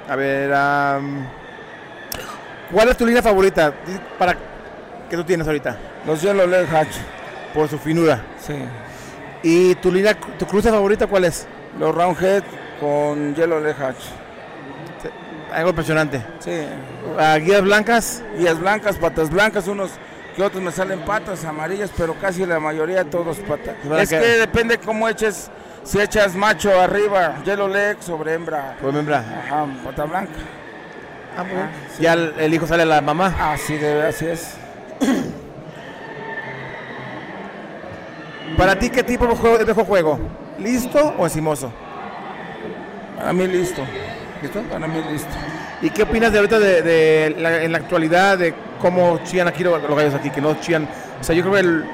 a 0.08 0.16
ver, 0.16 0.54
am, 0.54 1.28
¿cuál 2.72 2.90
es 2.90 2.98
tu 2.98 3.06
línea 3.06 3.22
favorita 3.22 3.74
para 4.20 4.36
que 5.10 5.16
tú 5.16 5.24
tienes 5.24 5.48
ahorita? 5.48 5.78
Los 6.06 6.22
Yellow 6.22 6.48
Leg 6.48 6.68
Hatch. 6.74 6.96
Por 7.54 7.68
su 7.68 7.78
finura. 7.78 8.22
Sí. 8.40 8.54
¿Y 9.44 9.76
tu 9.76 9.92
línea, 9.92 10.14
tu 10.40 10.46
cruce 10.46 10.70
favorita 10.70 11.06
cuál 11.08 11.26
es? 11.26 11.46
Los 11.78 11.94
Roundhead 11.94 12.44
con 12.82 13.34
Yellow 13.36 13.62
Leg 13.62 13.76
Hatch. 13.82 14.04
Algo 15.54 15.70
impresionante. 15.70 16.22
Sí. 16.40 16.52
Ah, 17.18 17.38
guías 17.38 17.62
blancas, 17.62 18.24
Guías 18.38 18.60
blancas, 18.60 18.98
patas 18.98 19.30
blancas, 19.30 19.68
unos 19.68 19.92
que 20.36 20.44
otros 20.44 20.62
me 20.64 20.72
salen 20.72 21.00
patas 21.02 21.44
amarillas, 21.46 21.92
pero 21.98 22.14
casi 22.16 22.46
la 22.46 22.60
mayoría 22.60 23.04
todos 23.10 23.38
patas. 23.40 23.76
¿Verdad 23.84 24.02
Es 24.02 24.10
que- 24.10 24.20
que 24.20 24.26
depende 24.40 24.78
cómo 24.78 25.08
eches, 25.10 25.52
si 25.84 26.00
echas 26.00 26.36
macho 26.36 26.80
arriba, 26.80 27.36
yellow 27.46 27.68
leg 27.68 27.98
sobre 28.02 28.34
hembra. 28.34 28.78
pues 28.82 28.96
hembra. 28.96 29.20
Ajá, 29.20 29.66
pata 29.84 30.06
blanca. 30.06 30.32
Ah. 31.38 31.44
Ah, 31.44 31.70
sí. 31.96 32.04
Ya 32.04 32.14
el, 32.14 32.34
el 32.40 32.54
hijo 32.54 32.66
sale 32.66 32.84
a 32.84 32.86
la 32.86 33.02
mamá. 33.02 33.36
Así 33.54 33.78
debe, 33.78 34.08
así 34.08 34.28
es. 34.28 34.56
Para 38.58 38.78
ti, 38.78 38.90
¿qué 38.90 39.04
tipo 39.04 39.26
de 39.28 39.36
juego 39.36 39.86
juego? 39.86 40.20
¿Listo 40.60 41.14
o 41.18 41.24
encimoso? 41.26 41.72
Para 43.22 43.34
mí 43.34 43.48
listo. 43.48 43.82
¿Listo? 44.42 44.62
Para 44.64 44.88
mí 44.88 45.02
listo. 45.12 45.30
¿Y 45.82 45.90
qué 45.90 46.04
opinas 46.04 46.32
de 46.32 46.40
ahorita 46.40 46.60
de, 46.60 46.82
de 46.82 47.36
la, 47.40 47.64
en 47.64 47.72
la 47.72 47.78
actualidad 47.78 48.38
de 48.38 48.54
cómo 48.80 49.20
chían 49.24 49.48
aquí 49.48 49.64
los, 49.64 49.82
los 49.82 49.96
gallos 49.96 50.14
aquí? 50.14 50.30
Que 50.30 50.42
no 50.42 50.56
chían. 50.60 50.88
O 51.20 51.24
sea, 51.24 51.36
yo 51.36 51.42
creo 51.44 51.54
que 51.56 51.60
el, 51.62 51.86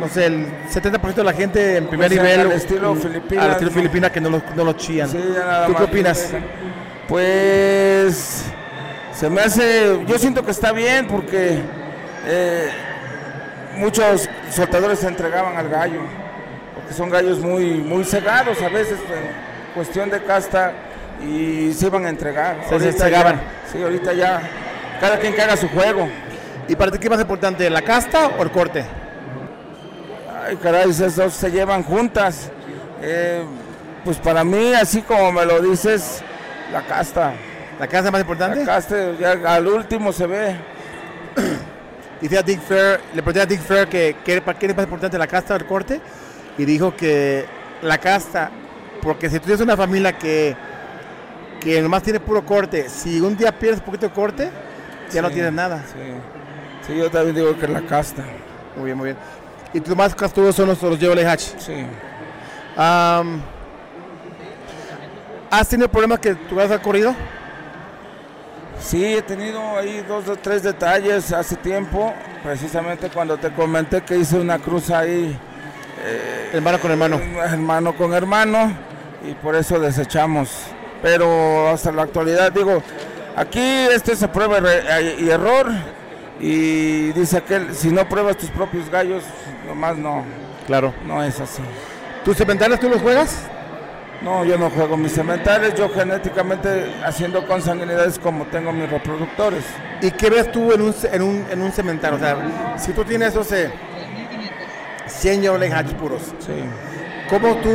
no 0.00 0.08
sé, 0.08 0.26
el 0.26 0.46
70% 0.72 1.14
de 1.14 1.24
la 1.24 1.32
gente 1.32 1.76
en 1.76 1.86
primer 1.86 2.08
Pues, 2.08 2.20
nivel. 2.22 2.40
al 2.40 2.52
estilo 2.52 2.94
Filipinas, 2.94 3.44
Al 3.44 3.50
estilo. 3.52 3.70
Filipina 3.70 4.10
que 4.10 4.20
no 4.20 4.30
los, 4.30 4.42
no 4.56 4.64
los 4.64 4.76
chían. 4.76 5.08
Sí, 5.08 5.18
nada 5.34 5.66
¿Tú 5.66 5.74
qué 5.74 5.82
opinas? 5.84 6.32
Pues 7.08 8.44
se 9.12 9.30
me 9.30 9.40
hace, 9.42 10.00
yo 10.06 10.18
siento 10.18 10.44
que 10.44 10.50
está 10.50 10.72
bien 10.72 11.06
porque 11.06 11.60
eh, 12.26 12.68
muchos 13.76 14.28
soltadores 14.50 14.98
se 14.98 15.08
entregaban 15.08 15.56
al 15.56 15.68
gallo, 15.68 16.00
porque 16.74 16.92
son 16.94 17.10
gallos 17.10 17.38
muy, 17.40 17.74
muy 17.74 18.04
cegados 18.04 18.60
a 18.62 18.68
veces 18.68 18.98
cuestión 19.74 20.10
de 20.10 20.22
casta 20.22 20.72
y 21.22 21.72
se 21.72 21.86
iban 21.86 22.06
a 22.06 22.08
entregar. 22.08 22.56
Se 22.68 23.10
ya- 23.10 23.20
Sí, 23.72 23.82
ahorita 23.82 24.12
ya 24.12 24.40
cada 25.00 25.18
quien 25.18 25.34
que 25.34 25.42
haga 25.42 25.56
su 25.56 25.68
juego. 25.68 26.08
¿Y 26.68 26.76
para 26.76 26.90
ti 26.92 26.98
qué 26.98 27.06
es 27.06 27.10
más 27.10 27.20
importante, 27.20 27.68
la 27.68 27.82
casta 27.82 28.28
o 28.38 28.42
el 28.42 28.50
corte? 28.50 28.84
Ay, 30.46 30.56
caray, 30.56 30.88
esas 30.90 31.16
dos 31.16 31.32
se 31.34 31.50
llevan 31.50 31.82
juntas. 31.82 32.50
Eh, 33.02 33.42
pues 34.04 34.18
para 34.18 34.44
mí, 34.44 34.72
así 34.74 35.02
como 35.02 35.32
me 35.32 35.44
lo 35.44 35.60
dices, 35.60 36.22
la 36.72 36.82
casta. 36.82 37.32
¿La 37.78 37.86
casta 37.86 38.08
es 38.08 38.12
más 38.12 38.20
importante? 38.20 38.60
La 38.60 38.66
casta 38.66 38.96
ya 39.18 39.32
al 39.54 39.66
último 39.66 40.12
se 40.12 40.26
ve. 40.26 40.56
Dice 42.20 42.38
a 42.38 42.42
Dick 42.42 42.60
Fair, 42.60 43.00
le 43.12 43.22
pregunté 43.22 43.40
a 43.40 43.46
Dick 43.46 43.60
Fair 43.60 43.88
que, 43.88 44.16
que 44.24 44.40
para 44.40 44.58
qué 44.58 44.66
es 44.66 44.76
más 44.76 44.84
importante 44.84 45.18
la 45.18 45.26
casta 45.26 45.54
o 45.54 45.56
el 45.56 45.66
corte 45.66 46.00
y 46.56 46.64
dijo 46.64 46.94
que 46.96 47.44
la 47.82 47.98
casta, 47.98 48.50
porque 49.04 49.28
si 49.28 49.38
tú 49.38 49.44
tienes 49.44 49.60
una 49.60 49.76
familia 49.76 50.16
que, 50.16 50.56
que 51.60 51.80
nomás 51.82 52.02
tiene 52.02 52.18
puro 52.18 52.44
corte, 52.44 52.88
si 52.88 53.20
un 53.20 53.36
día 53.36 53.52
pierdes 53.56 53.80
un 53.80 53.84
poquito 53.84 54.08
de 54.08 54.12
corte, 54.12 54.50
ya 55.12 55.20
no 55.20 55.30
tienes 55.30 55.52
nada. 55.52 55.84
Sí. 55.86 56.86
Sí, 56.86 56.98
yo 56.98 57.10
también 57.10 57.36
digo 57.36 57.56
que 57.56 57.68
la 57.68 57.82
casta. 57.82 58.24
Muy 58.74 58.86
bien, 58.86 58.96
muy 58.96 59.04
bien. 59.08 59.18
Y 59.74 59.80
tus 59.80 59.94
más 59.94 60.14
castudos 60.14 60.56
son 60.56 60.68
los, 60.68 60.82
los 60.82 60.98
Yellow 60.98 61.28
Hatch. 61.28 61.42
Sí. 61.58 61.84
Am, 62.76 63.42
¿Has 65.50 65.68
tenido 65.68 65.88
problemas 65.88 66.18
que 66.18 66.34
tu 66.34 66.56
gato 66.56 66.72
ha 66.72 66.82
corrido? 66.82 67.14
Sí, 68.80 69.04
he 69.04 69.22
tenido 69.22 69.76
ahí 69.76 70.02
dos 70.08 70.28
o 70.28 70.36
tres 70.36 70.62
detalles 70.62 71.32
hace 71.32 71.56
tiempo, 71.56 72.12
precisamente 72.42 73.08
cuando 73.10 73.36
te 73.36 73.50
comenté 73.50 74.02
que 74.02 74.16
hice 74.16 74.38
una 74.38 74.58
cruz 74.58 74.90
ahí, 74.90 75.38
Hermano 76.52 76.78
con 76.80 76.90
hermano. 76.90 77.18
hermano 77.18 77.96
con 77.96 78.12
hermano, 78.12 78.72
y 79.28 79.34
por 79.34 79.54
eso 79.56 79.78
desechamos. 79.78 80.50
Pero 81.02 81.68
hasta 81.68 81.92
la 81.92 82.02
actualidad, 82.02 82.52
digo, 82.52 82.82
aquí 83.36 83.60
este 83.60 84.16
se 84.16 84.28
prueba 84.28 84.58
er- 84.58 85.18
y 85.20 85.28
error, 85.30 85.66
y 86.40 87.12
dice 87.12 87.38
aquel, 87.38 87.74
si 87.74 87.90
no 87.90 88.08
pruebas 88.08 88.36
tus 88.36 88.50
propios 88.50 88.88
gallos, 88.90 89.22
nomás 89.66 89.96
no, 89.96 90.24
Claro. 90.66 90.94
no 91.06 91.22
es 91.22 91.38
así. 91.40 91.62
¿Tus 92.24 92.36
cementales 92.36 92.80
tú 92.80 92.88
los 92.88 93.02
juegas? 93.02 93.36
No, 94.22 94.42
yo 94.44 94.56
no 94.56 94.70
juego 94.70 94.96
mis 94.96 95.12
sementales, 95.12 95.74
yo 95.74 95.90
genéticamente 95.90 96.94
haciendo 97.04 97.46
consanguinidades 97.46 98.18
como 98.18 98.46
tengo 98.46 98.72
mis 98.72 98.88
reproductores. 98.88 99.64
¿Y 100.00 100.10
qué 100.12 100.30
ves 100.30 100.50
tú 100.50 100.72
en 100.72 100.80
un, 100.80 100.94
en 101.12 101.22
un, 101.22 101.46
en 101.50 101.60
un 101.60 101.72
cemental? 101.72 102.14
O 102.14 102.18
sea, 102.18 102.74
si 102.78 102.92
tú 102.92 103.04
tienes 103.04 103.30
esos 103.30 103.52
eh, 103.52 103.70
100 105.06 105.42
Yellow 105.42 105.60
Hatch 105.74 105.92
puros, 105.94 106.22
Sí. 106.38 106.52
¿cómo 107.28 107.56
tú, 107.56 107.70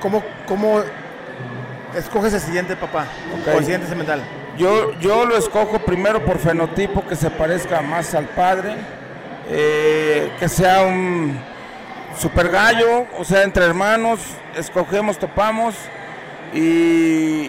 cómo, 0.00 0.22
cómo 0.46 0.82
escoges 1.94 2.34
el 2.34 2.40
siguiente 2.40 2.76
papá 2.76 3.06
o 3.46 3.58
el 3.58 3.64
siguiente 3.64 3.86
cemental? 3.86 4.22
Yo, 4.58 4.98
yo 5.00 5.24
lo 5.24 5.36
escojo 5.36 5.78
primero 5.80 6.24
por 6.24 6.38
fenotipo 6.38 7.06
que 7.06 7.16
se 7.16 7.30
parezca 7.30 7.80
más 7.80 8.14
al 8.14 8.26
padre, 8.26 8.74
eh, 9.48 10.32
que 10.38 10.48
sea 10.48 10.82
un 10.82 11.38
super 12.18 12.50
gallo, 12.50 13.06
o 13.18 13.24
sea, 13.24 13.42
entre 13.42 13.64
hermanos, 13.64 14.20
escogemos, 14.56 15.18
topamos 15.18 15.74
y 16.52 17.48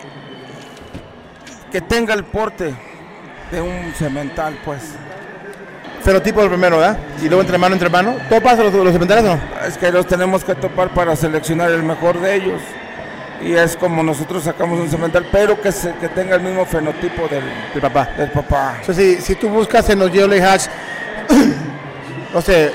que 1.72 1.82
tenga 1.82 2.14
el 2.14 2.24
porte 2.24 2.74
de 3.52 3.62
un 3.62 3.94
cemental, 3.98 4.58
pues. 4.64 4.96
Fenotipo 6.04 6.42
el 6.42 6.50
primero, 6.50 6.78
¿verdad? 6.80 6.98
Y 7.22 7.26
luego 7.28 7.42
entre 7.42 7.56
hermano, 7.56 7.74
entre 7.76 7.86
hermano. 7.88 8.16
¿Topas 8.30 8.58
los, 8.58 8.74
los 8.74 8.92
cementales 8.94 9.24
o 9.24 9.28
no? 9.36 9.40
Es 9.68 9.78
que 9.78 9.92
los 9.92 10.06
tenemos 10.08 10.44
que 10.44 10.56
topar 10.56 10.90
para 10.90 11.16
seleccionar 11.16 11.70
el 11.72 11.84
mejor 11.84 12.20
de 12.20 12.36
ellos. 12.36 12.62
Y 13.42 13.54
es 13.54 13.76
como 13.76 14.04
nosotros 14.04 14.44
sacamos 14.44 14.80
un 14.80 14.90
cemental, 14.90 15.26
pero 15.32 15.60
que, 15.60 15.72
se, 15.72 15.94
que 15.96 16.08
tenga 16.10 16.36
el 16.36 16.42
mismo 16.42 16.66
fenotipo 16.66 17.28
del, 17.28 17.44
El 17.76 17.82
papá. 17.82 18.10
del 18.18 18.30
papá. 18.32 18.78
O 18.82 18.86
sea, 18.86 18.94
si, 18.96 19.16
si 19.22 19.36
tú 19.36 19.50
buscas 19.50 19.90
en 19.90 20.00
los 20.00 20.12
Yellow 20.12 20.44
Hatch, 20.48 20.64
no 22.34 22.42
sé, 22.42 22.72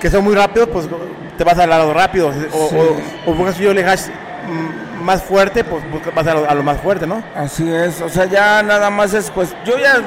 que 0.00 0.10
son 0.10 0.24
muy 0.24 0.34
rápidos, 0.34 0.68
pues 0.72 0.86
te 1.36 1.44
vas 1.44 1.58
al 1.58 1.68
lado 1.70 1.92
rápido. 1.92 2.28
O, 2.28 2.68
Sí. 2.68 2.76
o, 3.26 3.30
o 3.30 3.34
buscas 3.34 3.56
un 3.56 3.62
Yellow 3.62 3.88
Hatch 3.90 4.00
más 5.02 5.22
fuerte, 5.22 5.64
pues 5.64 5.82
vas 6.14 6.26
a 6.26 6.34
lo, 6.34 6.48
a 6.50 6.54
lo 6.54 6.62
más 6.62 6.78
fuerte, 6.80 7.06
¿no? 7.06 7.22
Así 7.34 7.70
es, 7.70 8.00
o 8.00 8.08
sea, 8.08 8.24
ya 8.26 8.62
nada 8.62 8.90
más 8.90 9.12
es 9.14 9.30
pues, 9.30 9.54
yo 9.64 9.78
ya 9.78 10.00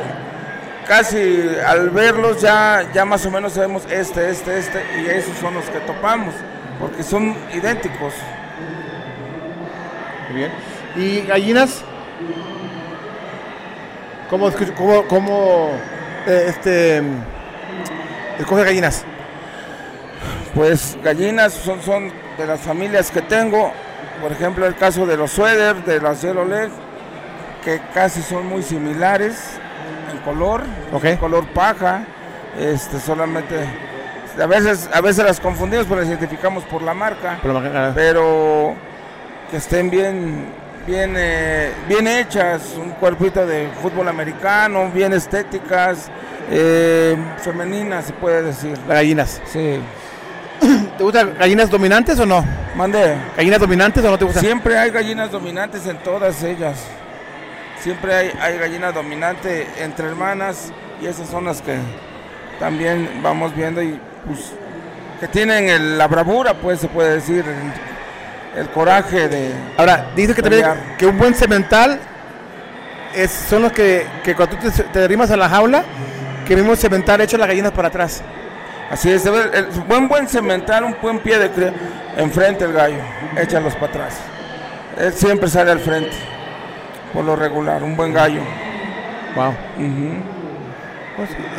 casi 0.89 1.47
al 1.67 1.91
verlos 1.91 2.41
ya, 2.41 2.83
ya 2.91 3.05
más 3.05 3.23
o 3.23 3.29
menos 3.29 3.53
sabemos 3.53 3.83
este, 3.91 4.31
este, 4.31 4.57
este, 4.57 4.83
y 4.99 5.05
esos 5.05 5.37
son 5.37 5.53
los 5.53 5.65
que 5.65 5.79
topamos, 5.81 6.33
porque 6.79 7.03
son 7.03 7.35
idénticos. 7.53 8.15
Muy 10.29 10.39
bien. 10.39 10.51
¿Y 10.95 11.27
gallinas? 11.27 11.83
¿Cómo, 14.31 14.51
cómo, 14.75 15.07
cómo 15.07 15.69
eh, 16.25 16.45
este, 16.49 17.03
escoge 18.39 18.63
gallinas? 18.63 19.05
Pues 20.55 20.97
gallinas 21.03 21.53
son, 21.53 21.83
son 21.83 22.11
de 22.35 22.47
las 22.47 22.61
familias 22.61 23.11
que 23.11 23.21
tengo, 23.21 23.71
por 24.23 24.31
ejemplo 24.31 24.65
el 24.65 24.75
caso 24.75 25.05
de 25.05 25.17
los 25.17 25.29
Sueder, 25.29 25.83
de 25.85 26.01
las 26.01 26.23
Yellow 26.23 26.47
Leg, 26.47 26.71
que 27.63 27.79
casi 27.93 28.23
son 28.23 28.47
muy 28.47 28.63
similares 28.63 29.58
color, 30.19 30.63
Ok. 30.91 31.05
en 31.05 31.17
color 31.17 31.45
paja, 31.47 32.03
este 32.57 32.99
solamente 32.99 33.55
a 34.41 34.45
veces 34.45 34.89
a 34.93 35.01
veces 35.01 35.25
las 35.25 35.39
confundimos, 35.39 35.85
pero 35.87 35.99
las 36.01 36.09
identificamos 36.09 36.63
por 36.65 36.81
la 36.81 36.93
marca. 36.93 37.39
Pero, 37.41 37.57
ah, 37.59 37.91
pero 37.93 38.75
que 39.51 39.57
estén 39.57 39.89
bien 39.89 40.45
bien 40.87 41.13
eh, 41.17 41.71
bien 41.87 42.07
hechas 42.07 42.75
un 42.77 42.91
cuerpito 42.91 43.45
de 43.45 43.67
fútbol 43.81 44.07
americano 44.07 44.89
bien 44.93 45.11
estéticas 45.13 46.09
eh, 46.49 47.15
femeninas 47.39 48.05
se 48.05 48.13
puede 48.13 48.41
decir 48.43 48.77
gallinas. 48.87 49.41
sí 49.45 49.79
¿Te 50.97 51.03
gustan 51.03 51.35
gallinas 51.37 51.69
dominantes 51.69 52.17
o 52.19 52.25
no? 52.25 52.43
mandé 52.75 53.15
¿Gallinas 53.37 53.59
dominantes 53.59 54.03
o 54.03 54.09
no 54.09 54.17
te 54.17 54.25
gustan? 54.25 54.43
siempre 54.43 54.77
hay 54.77 54.89
gallinas 54.89 55.31
dominantes 55.31 55.85
en 55.85 55.97
todas 55.97 56.41
ellas 56.43 56.77
siempre 57.81 58.13
hay, 58.15 58.31
hay 58.41 58.57
gallina 58.57 58.91
dominante 58.91 59.67
entre 59.79 60.07
hermanas 60.07 60.71
y 61.01 61.05
esas 61.07 61.27
son 61.29 61.45
las 61.45 61.61
que 61.61 61.77
también 62.59 63.09
vamos 63.23 63.55
viendo 63.55 63.81
y 63.81 63.99
pues 64.25 64.51
que 65.19 65.27
tienen 65.27 65.69
el- 65.69 65.97
la 65.97 66.07
bravura, 66.07 66.53
pues 66.53 66.79
se 66.79 66.87
puede 66.87 67.15
decir, 67.15 67.43
el, 67.45 68.59
el 68.61 68.69
coraje 68.69 69.27
de... 69.27 69.51
Ahora, 69.77 70.11
dice 70.15 70.33
que 70.33 70.41
también 70.41 70.65
que 70.97 71.05
un 71.05 71.17
buen 71.17 71.33
cemental 71.35 71.99
es, 73.15 73.31
son 73.31 73.63
los 73.63 73.71
que, 73.71 74.05
que 74.23 74.35
cuando 74.35 74.57
tú 74.57 74.69
te, 74.69 74.83
te 74.83 75.03
arrimas 75.03 75.29
a 75.31 75.37
la 75.37 75.49
jaula, 75.49 75.83
que 76.47 76.55
mismo 76.55 76.75
cemental 76.75 77.21
echa 77.21 77.37
las 77.37 77.47
gallinas 77.47 77.71
para 77.71 77.89
atrás. 77.89 78.21
Así 78.89 79.11
es, 79.11 79.25
el, 79.25 79.65
buen 79.87 80.07
buen 80.07 80.27
cemental, 80.27 80.83
un 80.83 80.95
buen 81.01 81.19
pie 81.19 81.37
de 81.37 81.73
enfrente 82.17 82.65
el 82.65 82.73
gallo, 82.73 82.97
échalos 83.37 83.73
para 83.75 83.87
atrás. 83.87 84.17
Él 84.97 85.13
siempre 85.13 85.47
sale 85.49 85.71
al 85.71 85.79
frente, 85.79 86.11
por 87.13 87.23
lo 87.25 87.35
regular, 87.35 87.83
un 87.83 87.95
buen 87.95 88.13
gallo. 88.13 88.41
Wow. 89.35 89.53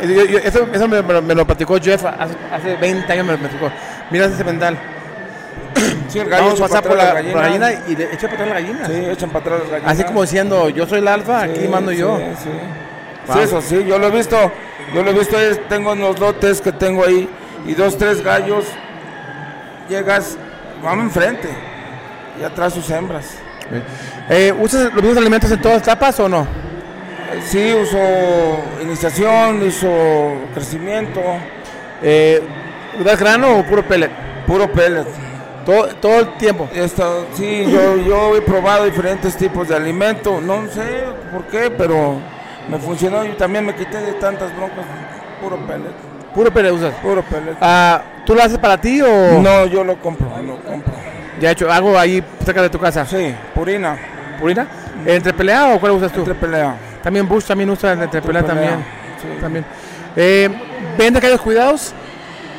Yo- 0.07 0.25
yo- 0.25 0.39
eso 0.39 0.67
eso 0.73 0.87
me, 0.87 1.01
me 1.03 1.13
lo- 1.13 1.21
me 1.21 1.35
lo 1.35 1.45
platicó 1.45 1.77
Jeff 1.79 2.03
hace, 2.05 2.33
hace 2.51 2.75
20 2.77 3.11
años. 3.13 3.25
Me, 3.27 3.37
me 3.37 3.45
explicó. 3.45 3.71
Mira 4.09 4.25
ese 4.25 4.37
cemental. 4.37 4.77
Sí, 6.09 6.19
el 6.19 6.27
gallo 6.29 6.43
Vamos 6.45 6.59
a 6.59 6.63
pasar 6.67 6.83
por 6.83 6.97
la, 6.97 7.11
por 7.13 7.23
la 7.23 7.41
gallina. 7.47 7.71
y 7.87 7.95
le 7.95 8.13
echa 8.13 8.27
para 8.27 8.33
atrás 8.33 8.47
la 8.49 8.53
gallina. 8.55 8.85
Sí, 8.87 9.05
echan 9.11 9.29
para 9.29 9.39
atrás 9.45 9.59
las 9.61 9.69
gallinas. 9.71 9.91
Así 9.93 10.03
como 10.03 10.21
diciendo, 10.23 10.69
yo 10.69 10.85
soy 10.85 10.99
el 10.99 11.07
alfa, 11.07 11.43
aquí 11.43 11.61
Sí, 11.61 11.67
mando 11.69 11.91
yo. 11.93 12.17
Sí, 12.17 12.23
sí. 12.43 12.49
Wow. 13.27 13.35
Sí, 13.37 13.41
eso 13.43 13.61
sí, 13.61 13.85
yo 13.87 13.97
lo 13.97 14.07
he 14.07 14.11
visto, 14.11 14.51
yo 14.93 15.03
lo 15.03 15.11
he 15.11 15.13
visto, 15.13 15.37
tengo 15.69 15.93
unos 15.93 16.19
lotes 16.19 16.59
que 16.59 16.71
tengo 16.73 17.05
ahí 17.05 17.29
y 17.65 17.73
dos, 17.75 17.97
tres 17.97 18.21
gallos, 18.23 18.65
llegas, 19.87 20.37
vamos 20.83 21.05
enfrente 21.05 21.47
y 22.39 22.43
atrás 22.43 22.73
sus 22.73 22.89
hembras. 22.89 23.37
Eh, 24.29 24.53
¿Usas 24.59 24.85
los 24.93 25.03
mismos 25.03 25.17
alimentos 25.17 25.51
en 25.51 25.61
todas 25.61 25.81
etapas 25.81 26.19
o 26.19 26.27
no? 26.29 26.45
Sí, 27.45 27.73
uso 27.73 27.97
iniciación, 28.81 29.61
uso 29.63 29.87
crecimiento, 30.53 31.21
Eh, 32.03 32.41
¿Das 33.05 33.19
grano 33.19 33.59
o 33.59 33.63
puro 33.63 33.83
pellet? 33.83 34.09
puro 34.47 34.69
pellet. 34.71 35.05
Todo, 35.65 35.87
todo 36.01 36.19
el 36.19 36.33
tiempo. 36.37 36.67
Esto, 36.73 37.27
sí, 37.35 37.63
yo, 37.71 37.97
yo 37.97 38.35
he 38.35 38.41
probado 38.41 38.85
diferentes 38.85 39.35
tipos 39.37 39.67
de 39.67 39.75
alimento, 39.75 40.41
no 40.41 40.67
sé 40.71 41.03
por 41.31 41.43
qué, 41.45 41.69
pero 41.69 42.15
me 42.67 42.79
funcionó 42.79 43.23
y 43.23 43.29
también 43.33 43.65
me 43.65 43.75
quité 43.75 43.99
de 44.01 44.13
tantas 44.13 44.55
broncas, 44.57 44.83
puro 45.41 45.57
pellet, 45.67 45.93
Puro 46.33 46.51
pellet 46.51 46.71
usas. 46.71 46.93
puro 46.95 47.21
pellet. 47.21 47.55
Ah, 47.61 48.01
¿Tú 48.25 48.33
lo 48.33 48.41
haces 48.43 48.57
para 48.57 48.77
ti 48.79 49.01
o 49.01 49.39
No, 49.41 49.65
yo 49.67 49.83
lo 49.83 49.95
compro, 50.01 50.27
lo 50.41 50.57
compro. 50.63 50.93
Ya 51.41 51.51
hecho 51.51 51.69
algo 51.71 51.97
ahí 51.97 52.23
cerca 52.45 52.61
de 52.61 52.69
tu 52.69 52.79
casa? 52.79 53.05
Sí, 53.05 53.33
purina, 53.53 53.97
¿Purina? 54.39 54.65
¿Entre 55.05 55.33
pelea 55.33 55.73
o 55.73 55.79
cuál 55.79 55.93
usas 55.93 56.11
tú? 56.11 56.19
entre 56.19 56.35
pelea. 56.35 56.75
También 57.03 57.27
Bush 57.27 57.43
también 57.45 57.69
usa 57.69 57.93
entre 57.93 58.21
pelea 58.21 58.43
también. 58.43 58.85
sí. 59.21 59.27
también. 59.41 59.65
Eh, 60.15 60.49
¿Vende 60.97 61.19
gallos 61.19 61.41
cuidados? 61.41 61.93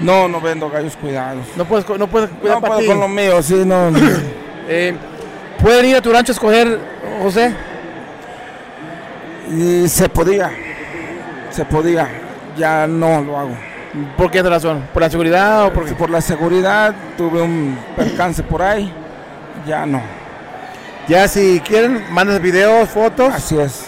No, 0.00 0.26
no 0.28 0.40
vendo 0.40 0.68
gallos 0.68 0.96
cuidados. 0.96 1.44
No 1.56 1.64
puedes, 1.64 1.88
no 1.88 2.06
puedes 2.08 2.28
cuidar 2.30 2.56
No 2.56 2.60
para 2.60 2.74
puedo 2.74 2.80
ti. 2.80 2.86
con 2.88 3.00
lo 3.00 3.08
mío, 3.08 3.42
sí, 3.42 3.62
no. 3.64 3.90
no. 3.90 3.98
Eh, 4.68 4.94
¿Pueden 5.60 5.86
ir 5.86 5.96
a 5.96 6.00
tu 6.00 6.12
rancho 6.12 6.30
a 6.30 6.34
escoger, 6.34 6.78
José? 7.20 7.52
y 9.50 9.88
se 9.88 10.08
podía, 10.08 10.50
se 11.50 11.64
podía, 11.64 12.08
ya 12.56 12.86
no 12.86 13.20
lo 13.22 13.38
hago. 13.38 13.56
¿Por 14.16 14.30
qué 14.30 14.42
razón? 14.42 14.84
¿Por 14.92 15.02
la 15.02 15.10
seguridad 15.10 15.62
o 15.62 15.64
por 15.66 15.74
Porque 15.82 15.94
por 15.94 16.10
la 16.10 16.20
seguridad 16.20 16.94
tuve 17.16 17.42
un 17.42 17.78
percance 17.96 18.42
por 18.42 18.62
ahí, 18.62 18.92
ya 19.66 19.84
no. 19.84 20.00
Ya 21.08 21.28
si 21.28 21.60
quieren, 21.60 22.04
mandas 22.10 22.40
videos, 22.40 22.88
fotos, 22.88 23.34
Así 23.34 23.58
es. 23.58 23.86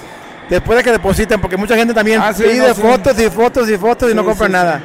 después 0.50 0.76
de 0.78 0.84
que 0.84 0.92
depositen, 0.92 1.40
porque 1.40 1.56
mucha 1.56 1.76
gente 1.76 1.94
también 1.94 2.20
Ah, 2.22 2.32
sí, 2.34 2.42
pide 2.42 2.68
no, 2.68 2.74
sí. 2.74 2.82
fotos 2.82 3.18
y 3.18 3.30
fotos 3.30 3.70
y 3.70 3.78
fotos 3.78 4.10
y 4.10 4.14
no 4.14 4.24
compra 4.24 4.48
nada. 4.48 4.80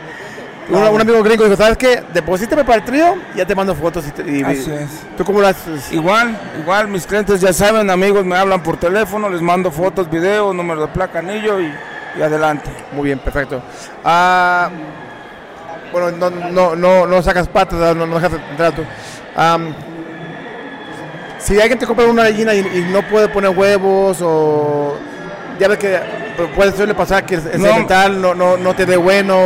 Un, 0.70 1.02
amigo 1.02 1.24
gringo 1.24 1.44
dijo, 1.46 1.56
¿sabes 1.58 1.78
qué? 1.80 2.04
Deposítame 2.14 2.64
para 2.64 2.78
el 2.78 2.84
trío 2.84 3.16
ya 3.36 3.44
te 3.44 3.56
mando 3.56 3.74
fotos. 3.74 4.06
Y, 4.24 4.32
y- 4.40 4.44
Así 4.44 4.72
es. 4.72 4.88
¿Tú 5.18 5.26
cómo 5.26 5.42
lo 5.42 5.48
haces? 5.48 5.92
Igual, 5.92 6.38
igual 6.62 6.88
mis 6.88 7.08
clientes 7.08 7.42
ya 7.42 7.52
saben, 7.52 7.90
amigos, 7.90 8.24
me 8.24 8.38
hablan 8.38 8.62
por 8.62 8.78
teléfono, 8.78 9.28
les 9.30 9.42
mando 9.42 9.72
fotos, 9.72 10.08
videos, 10.10 10.54
número 10.54 10.82
de 10.82 10.88
placa, 10.90 11.20
anillo 11.20 11.60
y, 11.60 11.74
y 12.18 12.22
adelante. 12.22 12.70
Muy 12.94 13.06
bien, 13.06 13.18
perfecto. 13.18 13.64
Ah, 14.06 14.70
bueno, 15.91 16.12
no, 16.12 16.30
no, 16.30 16.75
no, 16.75 17.06
no 17.08 17.21
sacas 17.21 17.47
patas, 17.47 17.95
no, 17.95 18.06
no 18.06 18.15
dejas 18.15 18.32
de 18.32 18.38
entrar 18.52 18.71
tú. 18.73 18.84
Am, 19.36 19.73
si 21.39 21.60
alguien 21.60 21.80
te 21.80 21.86
compra 21.86 22.06
una 22.06 22.23
gallina 22.23 22.54
y, 22.54 22.60
y 22.60 22.88
no 22.91 23.02
puede 23.08 23.30
poner 23.30 23.52
huevos 23.52 24.19
o 24.21 24.97
ya 25.60 25.67
ves 25.67 25.78
que 25.78 25.99
pues, 26.36 26.49
puede 26.56 26.71
suele 26.73 26.93
pasar 26.93 27.25
que 27.25 27.36
el 27.36 27.43
No. 27.62 27.67
cemental 27.69 28.21
no, 28.21 28.36
no, 28.36 28.58
no 28.58 28.73
te 28.75 28.86
dé 28.86 28.97
bueno. 28.97 29.38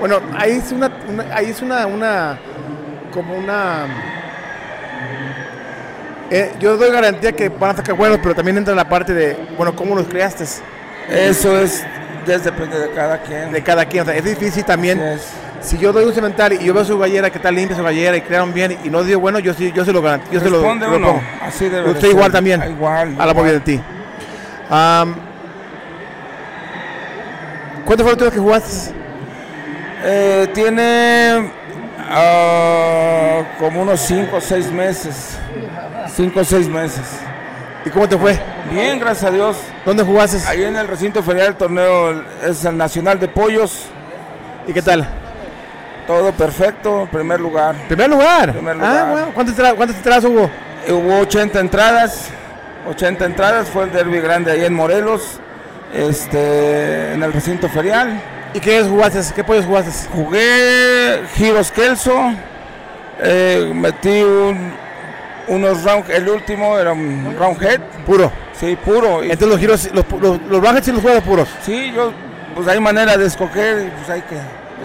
Bueno, 0.00 0.20
ahí 0.36 0.52
es 0.62 0.72
una, 0.72 0.90
una- 1.08 1.34
ahí 1.34 1.50
es 1.50 1.62
una, 1.62 1.86
una 1.86 2.38
como 3.12 3.34
una 3.34 3.86
eh, 6.30 6.52
yo 6.58 6.76
doy 6.76 6.90
garantía 6.90 7.32
que 7.32 7.48
van 7.48 7.70
a 7.70 7.76
sacar 7.76 7.94
buenos, 7.94 8.18
pero 8.22 8.34
también 8.34 8.58
entra 8.58 8.74
la 8.74 8.88
parte 8.88 9.14
de, 9.14 9.36
bueno, 9.56 9.74
cómo 9.76 9.94
los 9.94 10.06
creaste 10.06 10.44
Eso 11.08 11.56
es, 11.60 11.86
depende 12.26 12.78
de 12.80 12.90
cada 12.90 13.18
quien. 13.18 13.52
de 13.52 13.62
cada 13.62 13.84
quien. 13.86 14.02
O 14.02 14.06
sea, 14.06 14.16
es 14.16 14.24
difícil 14.24 14.64
también. 14.64 15.00
Así 15.00 15.14
es. 15.20 15.45
Si 15.60 15.78
yo 15.78 15.92
doy 15.92 16.04
un 16.04 16.12
cemental 16.12 16.52
y 16.52 16.64
yo 16.64 16.74
veo 16.74 16.84
su 16.84 16.98
gallera 16.98 17.30
que 17.30 17.38
está 17.38 17.50
limpia 17.50 17.76
su 17.76 17.82
gallera 17.82 18.16
y 18.16 18.20
crearon 18.20 18.52
bien 18.54 18.78
y 18.84 18.90
no 18.90 19.02
dio 19.02 19.18
bueno, 19.18 19.38
yo 19.38 19.52
sí, 19.54 19.72
yo 19.74 19.84
se 19.84 19.92
lo 19.92 20.00
garantizo. 20.02 20.32
Yo 20.34 20.40
se 20.40 20.50
lo, 20.50 20.58
Responde 20.60 20.86
lo 20.86 20.96
uno, 20.96 21.06
pongo. 21.08 21.22
así 21.42 21.68
debe 21.68 21.84
de 21.88 21.90
Usted 21.92 22.10
igual 22.10 22.30
también. 22.32 22.62
Ah, 22.62 22.68
Igual. 22.68 23.16
A 23.18 23.26
la 23.26 23.34
movida 23.34 23.52
de 23.54 23.60
ti. 23.60 23.80
Am, 24.70 25.14
¿Cuántos 27.84 28.04
fueron 28.06 28.24
los 28.24 28.34
que 28.34 28.40
jugaste? 28.40 28.92
Eh, 30.04 30.48
tiene 30.54 31.50
ah, 32.10 33.42
como 33.58 33.82
unos 33.82 34.00
5 34.00 34.36
o 34.36 34.40
6 34.40 34.70
meses. 34.72 35.38
5 36.14 36.40
o 36.40 36.44
6 36.44 36.68
meses. 36.68 37.04
¿Y 37.84 37.90
cómo 37.90 38.08
te 38.08 38.18
fue? 38.18 38.38
Bien, 38.72 38.98
gracias 38.98 39.30
a 39.30 39.34
Dios. 39.34 39.56
¿Dónde 39.84 40.02
jugaste? 40.02 40.38
Ahí 40.48 40.64
en 40.64 40.74
el 40.76 40.88
recinto 40.88 41.22
ferial 41.22 41.48
el 41.48 41.54
torneo 41.54 42.22
es 42.44 42.64
el 42.64 42.76
Nacional 42.76 43.20
de 43.20 43.28
Pollos. 43.28 43.84
¿Y 44.66 44.72
qué 44.72 44.82
tal? 44.82 45.06
Todo 46.06 46.32
perfecto, 46.32 47.08
primer 47.10 47.40
lugar. 47.40 47.74
Primer 47.88 48.08
lugar. 48.08 48.52
Primer 48.52 48.76
Ah, 48.80 49.08
bueno. 49.10 49.26
¿Cuántas 49.34 49.52
entradas, 49.54 49.74
cuántas 49.74 49.96
entradas 49.96 50.24
hubo? 50.24 50.50
Hubo 50.88 51.18
80 51.20 51.58
entradas. 51.60 52.28
80 52.88 53.24
entradas, 53.24 53.68
fue 53.68 53.84
el 53.84 53.92
derby 53.92 54.20
grande 54.20 54.52
ahí 54.52 54.64
en 54.64 54.72
Morelos. 54.74 55.40
Este, 55.92 57.14
en 57.14 57.22
el 57.22 57.32
recinto 57.32 57.68
ferial. 57.68 58.20
¿Y 58.54 58.60
qué 58.60 58.82
jugaste? 58.82 59.20
¿Qué 59.34 59.42
pollos 59.44 59.64
jugaste? 59.64 59.90
Jugué 60.12 61.22
giros 61.34 61.70
Kelso, 61.72 62.32
eh, 63.20 63.70
metí 63.74 64.22
un- 64.22 64.72
unos 65.48 65.82
round, 65.84 66.10
el 66.10 66.28
último 66.28 66.78
era 66.78 66.92
un 66.92 67.34
round 67.38 67.62
head, 67.62 67.80
Puro. 68.04 68.30
sí, 68.52 68.76
puro. 68.84 69.22
y- 69.24 69.30
Entonces 69.30 69.48
los 69.48 69.58
giros, 69.58 69.90
los, 69.92 70.04
los, 70.20 70.40
los 70.42 70.60
Roundheads 70.60 70.84
sí 70.86 70.92
los 70.92 71.02
juegas 71.02 71.22
puros. 71.22 71.48
sí, 71.62 71.92
yo, 71.94 72.12
pues 72.54 72.66
hay 72.68 72.80
manera 72.80 73.16
de 73.16 73.26
escoger 73.26 73.86
y 73.86 73.90
pues 73.90 74.10
hay 74.10 74.22
que 74.22 74.36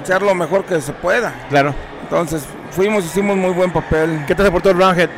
echar 0.01 0.21
lo 0.21 0.35
mejor 0.35 0.65
que 0.65 0.81
se 0.81 0.91
pueda. 0.93 1.33
Claro. 1.49 1.73
Entonces 2.03 2.43
fuimos, 2.71 3.05
hicimos 3.05 3.37
muy 3.37 3.51
buen 3.51 3.71
papel. 3.71 4.23
¿Qué 4.27 4.35
te 4.35 4.45
aportó 4.45 4.71
el 4.71 4.77
Roundhead? 4.77 5.09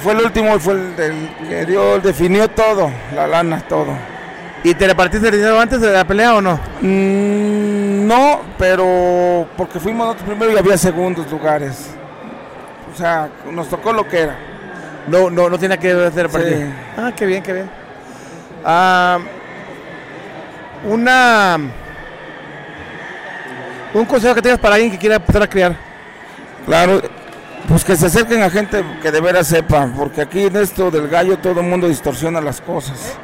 Fue 0.00 0.12
el 0.12 0.20
último, 0.20 0.58
fue 0.58 0.74
el 0.74 0.96
del 0.96 1.28
que 1.48 1.66
dio, 1.66 1.98
definió 2.00 2.48
todo, 2.48 2.90
la 3.14 3.26
lana, 3.26 3.60
todo. 3.68 3.88
¿Y 4.64 4.74
te 4.74 4.86
repartiste 4.86 5.28
el 5.28 5.34
dinero 5.34 5.60
antes 5.60 5.80
de 5.80 5.92
la 5.92 6.04
pelea 6.04 6.36
o 6.36 6.40
no? 6.40 6.58
Mm, 6.80 8.06
no, 8.06 8.40
pero 8.58 9.46
porque 9.56 9.80
fuimos 9.80 10.06
nosotros 10.06 10.28
primero 10.28 10.52
y 10.52 10.58
había 10.58 10.78
segundos 10.78 11.30
lugares. 11.30 11.90
O 12.92 12.96
sea, 12.96 13.28
nos 13.50 13.68
tocó 13.68 13.92
lo 13.92 14.06
que 14.08 14.20
era. 14.20 14.36
No, 15.08 15.30
no, 15.30 15.50
no 15.50 15.58
tiene 15.58 15.78
que 15.78 15.90
hacer 15.90 16.28
partido. 16.28 16.60
Sí. 16.60 16.66
Ah, 16.96 17.12
qué 17.14 17.26
bien, 17.26 17.42
qué 17.42 17.52
bien. 17.52 17.70
Ah, 18.64 19.18
una. 20.84 21.58
Un 23.94 24.04
consejo 24.06 24.34
que 24.34 24.42
tengas 24.42 24.58
para 24.58 24.74
alguien 24.76 24.90
que 24.92 24.98
quiera 24.98 25.16
empezar 25.16 25.42
a 25.42 25.46
criar. 25.48 25.76
Claro, 26.66 27.02
pues 27.68 27.84
que 27.84 27.96
se 27.96 28.06
acerquen 28.06 28.42
a 28.42 28.50
gente 28.50 28.82
que 29.02 29.10
de 29.10 29.20
veras 29.20 29.46
sepa, 29.46 29.88
porque 29.96 30.22
aquí 30.22 30.44
en 30.46 30.56
esto 30.56 30.90
del 30.90 31.08
gallo 31.08 31.38
todo 31.38 31.60
el 31.60 31.66
mundo 31.66 31.88
distorsiona 31.88 32.40
las 32.40 32.60
cosas. 32.60 33.16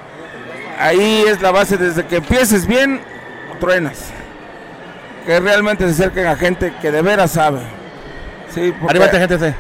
Ahí 0.79 1.25
es 1.27 1.41
la 1.41 1.51
base, 1.51 1.77
desde 1.77 2.05
que 2.05 2.17
empieces 2.17 2.67
bien, 2.67 3.01
truenas. 3.61 3.99
Que 5.27 5.41
realmente 5.41 5.85
se 5.87 5.91
acerquen 5.93 6.27
a 6.27 6.37
gente 6.37 6.73
que 6.81 6.91
de 6.91 7.03
veras 7.03 7.33
sabe. 7.33 7.61
Sí, 8.55 8.73
porque- 8.81 8.99
Arriba 8.99 9.19
gente 9.19 9.35
usted. 9.35 9.55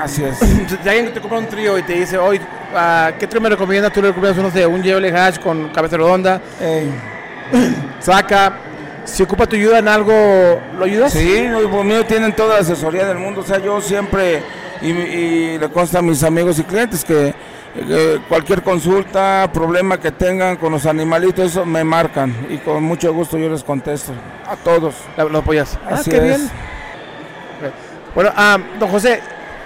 Así 0.00 0.24
es. 0.24 0.38
Si 0.82 0.88
alguien 0.88 1.12
te 1.12 1.20
compra 1.20 1.38
un 1.38 1.46
trío 1.46 1.78
y 1.78 1.82
te 1.82 1.94
dice, 1.94 2.18
hoy, 2.18 2.40
ah, 2.74 3.10
¿qué 3.18 3.26
trío 3.26 3.40
me 3.40 3.48
recomiendas? 3.48 3.92
Tú 3.92 4.00
le 4.02 4.08
recomiendas, 4.08 4.42
no 4.42 4.50
sé, 4.50 4.66
un 4.66 4.82
Jebel 4.82 5.14
Hash 5.14 5.38
con 5.38 5.68
cabeza 5.70 5.96
redonda, 5.96 6.40
Ey, 6.60 6.90
saca. 8.00 8.52
Si 9.04 9.22
ocupa 9.24 9.46
tu 9.46 9.56
ayuda 9.56 9.78
en 9.78 9.88
algo, 9.88 10.12
¿lo 10.78 10.84
ayudas? 10.84 11.12
Sí, 11.12 11.46
los 11.48 11.84
míos 11.84 12.06
tienen 12.06 12.32
toda 12.34 12.54
la 12.54 12.60
asesoría 12.60 13.06
del 13.06 13.18
mundo. 13.18 13.40
O 13.40 13.44
sea, 13.44 13.58
yo 13.58 13.80
siempre 13.80 14.42
y, 14.80 14.90
y 14.90 15.58
le 15.58 15.68
consta 15.70 15.98
a 15.98 16.02
mis 16.02 16.22
amigos 16.22 16.58
y 16.58 16.62
clientes 16.64 17.04
que, 17.04 17.34
cualquier 18.28 18.62
consulta, 18.62 19.48
problema 19.52 19.98
que 19.98 20.12
tengan 20.12 20.56
con 20.56 20.72
los 20.72 20.86
animalitos, 20.86 21.46
eso 21.52 21.64
me 21.64 21.82
marcan 21.84 22.34
y 22.50 22.58
con 22.58 22.82
mucho 22.84 23.12
gusto 23.12 23.38
yo 23.38 23.48
les 23.48 23.64
contesto 23.64 24.12
a 24.46 24.56
todos. 24.56 24.94
¿Lo 25.16 25.38
apoyas? 25.38 25.78
Ah, 25.84 25.94
Así 25.94 26.10
qué 26.10 26.16
es. 26.18 26.22
bien. 26.24 26.50
Bueno, 28.14 28.30
ah, 28.36 28.58
don 28.78 28.88
José, 28.90 29.20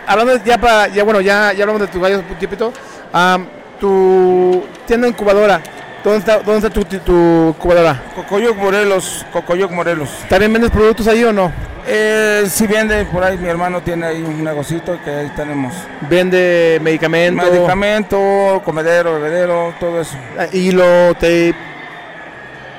hablando 0.06 0.38
de- 0.38 0.44
ya 0.44 0.56
para, 0.58 0.88
ya 0.88 1.02
bueno, 1.04 1.20
ya, 1.20 1.52
ya 1.52 1.62
hablamos 1.64 1.80
de 1.82 1.88
tus 1.88 2.00
gallos 2.00 2.22
un 2.28 2.36
tiempito. 2.36 2.72
ah, 3.12 3.38
tu 3.80 4.64
tienda 4.86 5.06
incubadora, 5.08 5.60
¿dónde 6.06 6.18
está, 6.20 6.38
dónde 6.38 6.68
está 6.68 6.70
tu, 6.70 6.84
tu, 7.00 7.48
incubadora? 7.48 8.00
Cocoyoc 8.14 8.56
Morelos, 8.56 9.26
Cocoyoc 9.32 9.72
Morelos. 9.72 10.10
¿También 10.28 10.52
vendes 10.52 10.70
productos 10.70 11.08
ahí 11.08 11.24
o 11.24 11.32
no? 11.32 11.50
Eh, 11.84 12.44
si 12.48 12.66
vende 12.66 13.04
por 13.06 13.24
ahí, 13.24 13.36
mi 13.36 13.48
hermano 13.48 13.80
tiene 13.80 14.06
ahí 14.06 14.22
un 14.22 14.42
negocito 14.44 14.98
que 15.04 15.10
ahí 15.10 15.32
tenemos. 15.34 15.74
Vende 16.08 16.78
medicamentos, 16.80 17.50
Medicamento, 17.50 18.62
comedero, 18.64 19.14
bebedero, 19.14 19.74
todo 19.80 20.00
eso. 20.00 20.16
ah, 20.38 20.46
hilo, 20.52 21.12
tape, 21.14 21.54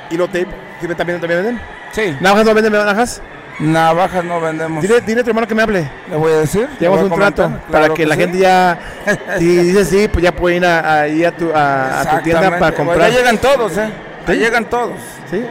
hilo, 0.09 0.27
tape, 0.27 0.47
¿sí 0.79 0.87
también, 0.95 1.19
también 1.19 1.43
venden? 1.43 1.61
Sí, 1.91 2.15
¿Navajas 2.21 2.45
no 2.45 2.53
venden 2.53 2.73
navajas? 2.73 3.21
Navajas 3.59 4.23
no 4.23 4.39
vendemos. 4.39 4.81
Dile, 4.81 5.01
dile 5.01 5.21
a 5.21 5.23
tu 5.23 5.29
hermano 5.31 5.47
que 5.47 5.55
me 5.55 5.63
hable. 5.63 5.89
Le 6.09 6.15
voy 6.15 6.31
a 6.33 6.37
decir. 6.37 6.67
le 6.73 6.79
Llevamos 6.79 7.01
a 7.09 7.13
un 7.13 7.19
trato 7.19 7.51
para 7.71 7.89
que, 7.93 8.05
la 8.05 8.15
sí. 8.15 8.21
gente 8.21 8.37
ya, 8.37 8.77
si 9.39 9.45
dice 9.57 9.85
sí, 9.85 10.07
pues 10.07 10.23
ya 10.23 10.31
puede 10.31 10.57
ir 10.57 10.65
a, 10.65 11.01
ahí 11.01 11.23
a 11.23 11.31
tu, 11.35 11.51
a, 11.53 12.01
a 12.01 12.17
tu 12.17 12.23
tienda 12.23 12.49
para 12.51 12.59
Pues 12.59 12.73
comprar. 12.73 13.11
ya 13.11 13.17
llegan 13.17 13.37
todos, 13.37 13.77
¿eh? 13.77 13.89
Ya 14.27 14.33
¿Sí? 14.33 14.39
llegan 14.39 14.65
todos. 14.65 14.99
¿Sí? 15.31 15.45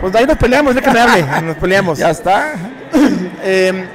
Pues 0.00 0.12
de 0.12 0.18
ahí 0.18 0.26
nos 0.26 0.36
peleamos, 0.36 0.74
de 0.74 0.82
que 0.82 0.90
me 0.90 1.00
hable, 1.00 1.24
nos 1.42 1.56
peleamos. 1.56 1.98
Ya 1.98 2.10
está. 2.10 2.54
Eh, 3.48 3.86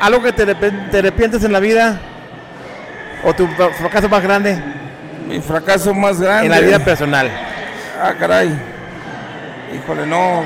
algo 0.00 0.22
que 0.22 0.32
te, 0.32 0.46
te 0.54 0.98
arrepientes 0.98 1.42
en 1.42 1.52
la 1.52 1.58
vida 1.58 1.98
o 3.24 3.32
tu 3.34 3.48
fra- 3.48 3.70
fracaso 3.70 4.08
más 4.08 4.22
grande 4.22 4.62
Mi 5.26 5.40
fracaso 5.40 5.92
más 5.94 6.20
grande. 6.20 6.46
en 6.46 6.50
la 6.52 6.60
vida 6.60 6.78
personal. 6.78 7.28
Ah, 8.00 8.12
caray. 8.18 8.50
Híjole, 9.74 10.06
no. 10.06 10.42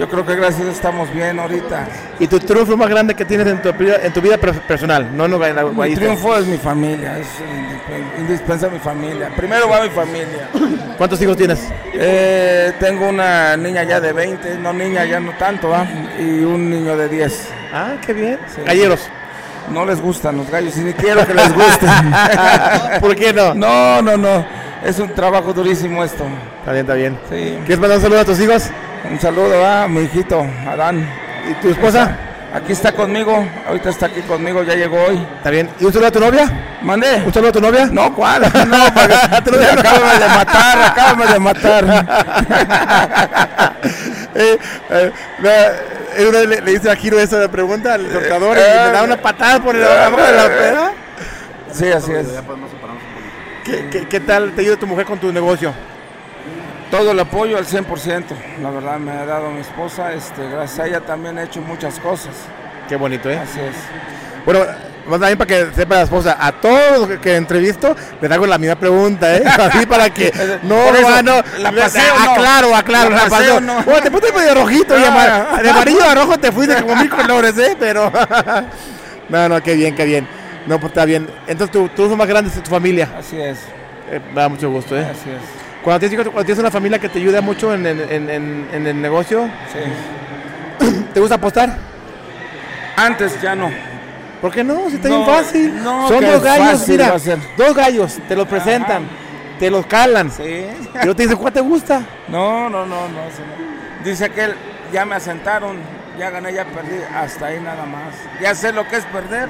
Yo 0.00 0.08
creo 0.08 0.24
que 0.24 0.34
gracias 0.34 0.66
estamos 0.66 1.12
bien 1.12 1.38
ahorita. 1.38 1.86
Y 2.18 2.26
tu 2.26 2.40
triunfo 2.40 2.74
más 2.74 2.88
grande 2.88 3.14
que 3.14 3.26
tienes 3.26 3.46
en 3.48 3.60
tu, 3.60 3.70
vida- 3.74 3.98
en 4.02 4.10
tu 4.14 4.22
vida 4.22 4.38
per- 4.38 4.58
personal, 4.62 5.14
no 5.14 5.28
la- 5.28 5.48
en 5.50 5.56
la 5.56 5.64
Mi 5.64 5.94
triunfo 5.94 6.36
es 6.38 6.46
mi 6.46 6.56
familia, 6.56 7.18
es 7.18 7.26
indisp- 7.26 8.18
indispensable 8.20 8.78
mi 8.78 8.82
familia. 8.82 9.28
Primero 9.36 9.68
va 9.68 9.82
mi 9.82 9.90
familia. 9.90 10.48
¿Cuántos 10.96 11.20
hijos 11.20 11.36
tienes? 11.36 11.68
Eh, 11.92 12.72
tengo 12.80 13.10
una 13.10 13.58
niña 13.58 13.82
ya 13.82 14.00
de 14.00 14.14
20, 14.14 14.56
no 14.56 14.72
niña 14.72 15.04
ya 15.04 15.20
no 15.20 15.32
tanto, 15.32 15.68
¿va? 15.68 15.86
Y 16.18 16.40
un 16.44 16.70
niño 16.70 16.96
de 16.96 17.06
10. 17.10 17.48
Ah, 17.74 17.92
qué 18.04 18.14
bien. 18.14 18.38
Sí. 18.54 18.62
Galleros. 18.64 19.00
No 19.70 19.84
les 19.84 20.00
gustan 20.00 20.38
los 20.38 20.50
gallos 20.50 20.74
y 20.78 20.80
ni 20.80 20.94
quiero 20.94 21.26
que 21.26 21.34
les 21.34 21.52
gusten. 21.54 21.90
¿Por 23.02 23.14
qué 23.14 23.34
no? 23.34 23.52
no, 23.54 24.00
no, 24.00 24.16
no. 24.16 24.46
Es 24.82 24.98
un 24.98 25.10
trabajo 25.10 25.52
durísimo 25.52 26.02
esto. 26.02 26.24
Está 26.60 26.72
bien, 26.72 26.84
está 26.86 26.94
bien. 26.94 27.18
Sí. 27.28 27.58
¿Quieres 27.66 27.78
mandar 27.78 27.98
un 27.98 28.02
saludo 28.02 28.20
a 28.20 28.24
tus 28.24 28.40
hijos? 28.40 28.70
Un 29.08 29.18
saludo 29.20 29.64
a 29.66 29.88
mi 29.88 30.02
hijito, 30.02 30.46
Adán. 30.68 31.08
¿Y 31.48 31.54
tu 31.54 31.70
esposa? 31.70 32.16
Aquí 32.52 32.72
está 32.72 32.90
conmigo, 32.92 33.44
ahorita 33.66 33.90
está 33.90 34.06
aquí 34.06 34.22
conmigo, 34.22 34.62
ya 34.64 34.74
llegó 34.74 34.96
hoy. 35.04 35.24
Está 35.36 35.50
bien. 35.50 35.70
¿Y 35.78 35.84
un 35.84 35.92
saludo 35.92 36.08
a 36.08 36.12
tu 36.12 36.20
novia? 36.20 36.50
¿Mandé? 36.82 37.22
¿Un 37.24 37.32
saludo 37.32 37.50
a 37.50 37.52
tu 37.52 37.60
novia? 37.60 37.86
No, 37.86 38.12
¿cuál? 38.14 38.42
No, 38.42 38.48
porque 38.94 39.14
Te 39.44 39.50
lo 39.52 39.58
digo. 39.58 39.70
acábame 39.72 40.18
de 40.18 40.28
matar, 40.28 40.82
acábame 40.82 41.26
de 41.26 41.38
matar. 41.38 41.84
eh, 44.34 44.58
eh, 44.90 45.12
vez 45.38 46.48
le, 46.48 46.60
le 46.60 46.72
hice 46.72 46.90
a 46.90 46.96
Giro 46.96 47.20
esa 47.20 47.48
pregunta 47.48 47.94
al 47.94 48.10
soltador 48.10 48.56
y 48.58 48.60
me 48.60 48.92
da 48.92 49.02
una 49.04 49.16
patada 49.16 49.60
por 49.60 49.76
el 49.76 49.84
abajo 49.84 50.16
de 50.20 50.32
la 50.32 50.48
pera. 50.48 50.92
Sí, 51.72 51.86
así 51.88 52.12
es. 52.12 52.26
¿Qué, 53.64 53.88
qué, 53.90 54.06
qué 54.08 54.20
tal 54.20 54.52
te 54.52 54.62
ayuda 54.62 54.76
tu 54.76 54.86
mujer 54.88 55.06
con 55.06 55.18
tu 55.20 55.32
negocio? 55.32 55.72
Todo 56.90 57.12
el 57.12 57.20
apoyo 57.20 57.56
al 57.56 57.66
100%, 57.66 58.24
la 58.62 58.70
verdad 58.70 58.98
me 58.98 59.12
ha 59.12 59.24
dado 59.24 59.50
mi 59.50 59.60
esposa, 59.60 60.12
este, 60.12 60.48
gracias 60.50 60.80
a 60.80 60.86
ella 60.88 61.00
también 61.00 61.38
he 61.38 61.44
hecho 61.44 61.60
muchas 61.60 62.00
cosas. 62.00 62.34
Qué 62.88 62.96
bonito, 62.96 63.30
¿eh? 63.30 63.38
Así 63.38 63.60
es. 63.60 63.76
Bueno, 64.44 64.60
más 65.06 65.20
también 65.20 65.38
para 65.38 65.46
que 65.46 65.66
sepa 65.72 65.94
la 65.96 66.02
esposa, 66.02 66.36
a 66.40 66.50
todos 66.50 67.08
los 67.08 67.18
que- 67.20 67.36
entrevisto 67.36 67.94
les 68.20 68.30
hago 68.30 68.44
la 68.46 68.58
misma 68.58 68.74
pregunta, 68.74 69.36
¿eh? 69.36 69.44
Así 69.46 69.86
para 69.86 70.10
que 70.10 70.32
no, 70.64 70.74
eso, 70.94 71.22
no, 71.22 71.36
no, 71.36 71.42
¿la 71.58 71.70
paseo 71.72 72.14
no? 72.24 72.30
aclaro, 72.32 72.74
aclaro, 72.76 73.10
¿La 73.10 73.16
la 73.16 73.22
paseo 73.28 73.38
paseo. 73.38 73.56
o 73.58 73.60
no? 73.60 73.82
Bueno, 73.84 74.00
te 74.02 74.10
pusiste 74.10 74.32
medio 74.36 74.54
rojito, 74.56 74.98
y 74.98 75.00
de 75.62 75.70
amarillo 75.70 76.04
a 76.04 76.14
rojo 76.16 76.38
te 76.38 76.50
fuiste 76.50 76.74
como 76.82 76.96
mil 76.96 77.08
colores, 77.08 77.56
¿eh? 77.56 77.76
Pero, 77.78 78.10
no, 79.28 79.48
no, 79.48 79.62
qué 79.62 79.74
bien, 79.74 79.94
qué 79.94 80.04
bien. 80.06 80.26
No, 80.66 80.80
pues 80.80 80.90
está 80.90 81.04
bien. 81.04 81.28
Entonces, 81.46 81.70
tu, 81.70 81.88
tu 81.90 82.06
hijo 82.06 82.16
más 82.16 82.26
grande 82.26 82.50
es 82.52 82.60
tu 82.62 82.68
familia. 82.70 83.08
Así 83.16 83.40
es, 83.40 83.58
Eh, 84.10 84.20
me 84.34 84.40
da 84.40 84.48
mucho 84.48 84.68
gusto, 84.70 84.96
¿eh? 84.98 85.06
así 85.08 85.30
es. 85.30 85.59
Cuando 85.82 86.00
tienes, 86.08 86.26
cuando 86.26 86.44
tienes 86.44 86.58
una 86.60 86.70
familia 86.70 86.98
que 86.98 87.08
te 87.08 87.18
ayuda 87.18 87.40
mucho 87.40 87.72
en, 87.74 87.86
en- 87.86 88.00
en- 88.10 88.30
en- 88.30 88.68
en 88.72 88.86
el 88.86 89.00
negocio, 89.00 89.48
Sí. 89.72 90.86
¿te 91.14 91.20
gusta 91.20 91.36
apostar? 91.36 91.76
Antes 92.96 93.40
ya 93.40 93.54
no. 93.54 93.70
¿Por 94.40 94.50
qué 94.52 94.62
no? 94.64 94.88
Si 94.88 94.96
está 94.96 95.08
No, 95.08 95.24
bien 95.24 95.26
fácil. 95.36 95.82
no, 95.82 96.08
Son 96.08 96.24
dos 96.24 96.42
gallos, 96.42 96.88
mira. 96.88 97.14
Dos 97.56 97.74
gallos, 97.74 98.18
te 98.28 98.36
los 98.36 98.46
presentan, 98.48 99.04
te 99.58 99.70
los 99.70 99.86
calan. 99.86 100.30
Sí. 100.30 100.42
Y 100.42 100.94
luego 100.94 101.14
te 101.16 101.22
dicen, 101.24 101.38
¿cuál 101.38 101.52
te 101.52 101.60
gusta? 101.60 102.02
No, 102.28 102.68
no, 102.70 102.86
no, 102.86 103.08
no, 103.08 103.08
no. 103.08 104.04
Dice 104.04 104.26
aquel, 104.26 104.54
ya 104.92 105.04
me 105.04 105.14
asentaron, 105.16 105.76
ya 106.18 106.30
gané, 106.30 106.54
ya 106.54 106.64
perdí, 106.64 106.96
hasta 107.14 107.46
ahí 107.46 107.60
nada 107.60 107.84
más. 107.84 108.14
Ya 108.40 108.54
sé 108.54 108.72
lo 108.72 108.86
que 108.88 108.96
es 108.96 109.04
perder 109.06 109.48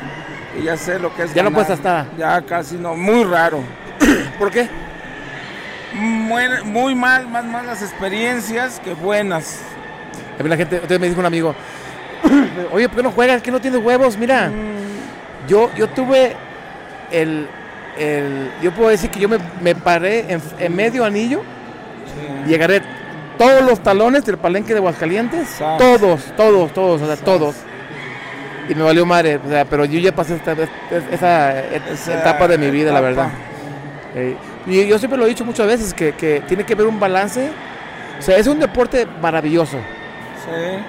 y 0.60 0.64
ya 0.64 0.76
sé 0.76 0.98
lo 0.98 1.14
que 1.14 1.22
es 1.24 1.34
Ya 1.34 1.42
no 1.44 1.50
ganar. 1.50 1.66
puedes 1.66 1.78
hasta. 1.78 2.06
Ya 2.18 2.42
casi 2.42 2.76
no, 2.76 2.94
muy 2.96 3.22
raro. 3.24 3.62
¿Por 4.38 4.50
qué? 4.50 4.68
Muy, 5.92 6.44
muy 6.64 6.94
mal, 6.94 7.28
más 7.28 7.44
malas 7.44 7.82
experiencias 7.82 8.80
que 8.80 8.94
buenas. 8.94 9.60
A 10.38 10.42
mí 10.42 10.48
la 10.48 10.56
gente, 10.56 10.76
entonces 10.76 11.00
me 11.00 11.08
dijo 11.08 11.20
un 11.20 11.26
amigo, 11.26 11.54
oye, 12.72 12.88
¿por 12.88 12.96
qué 12.98 13.02
no 13.02 13.10
juegas? 13.10 13.42
¿Qué 13.42 13.50
no 13.50 13.60
tienes 13.60 13.82
huevos? 13.82 14.16
Mira, 14.16 14.50
yo, 15.48 15.70
yo 15.76 15.88
tuve 15.88 16.36
el, 17.10 17.48
el, 17.98 18.50
yo 18.62 18.72
puedo 18.72 18.90
decir 18.90 19.10
que 19.10 19.20
yo 19.20 19.28
me, 19.28 19.38
me 19.60 19.74
paré 19.74 20.32
en, 20.32 20.40
en 20.58 20.74
medio 20.74 21.04
anillo 21.04 21.42
y 22.46 22.54
agarré 22.54 22.82
todos 23.36 23.62
los 23.62 23.82
talones 23.82 24.24
del 24.24 24.38
palenque 24.38 24.72
de 24.72 24.78
Aguascalientes, 24.78 25.48
Sas. 25.48 25.78
todos, 25.78 26.20
todos, 26.36 26.72
todos, 26.72 27.02
o 27.02 27.06
sea, 27.06 27.16
todos. 27.16 27.56
Y 28.68 28.74
me 28.74 28.82
valió 28.82 29.04
madre, 29.04 29.40
o 29.44 29.48
sea, 29.48 29.64
pero 29.64 29.84
yo 29.84 29.98
ya 29.98 30.14
pasé 30.14 30.36
esta, 30.36 30.54
esa, 31.10 31.60
Esa 31.60 32.20
etapa 32.20 32.46
de 32.46 32.58
mi 32.58 32.70
vida, 32.70 32.92
la 32.92 33.00
verdad. 33.00 33.30
Eh, 34.14 34.36
y 34.66 34.86
yo 34.86 34.98
siempre 34.98 35.18
lo 35.18 35.26
he 35.26 35.28
dicho 35.28 35.44
muchas 35.44 35.66
veces, 35.66 35.94
que, 35.94 36.12
que 36.14 36.42
tiene 36.48 36.64
que 36.64 36.72
haber 36.74 36.86
un 36.86 36.98
balance. 36.98 37.50
O 38.18 38.22
sea, 38.22 38.36
es 38.36 38.46
un 38.46 38.58
deporte 38.60 39.06
maravilloso. 39.20 39.78
Sí, 40.44 40.82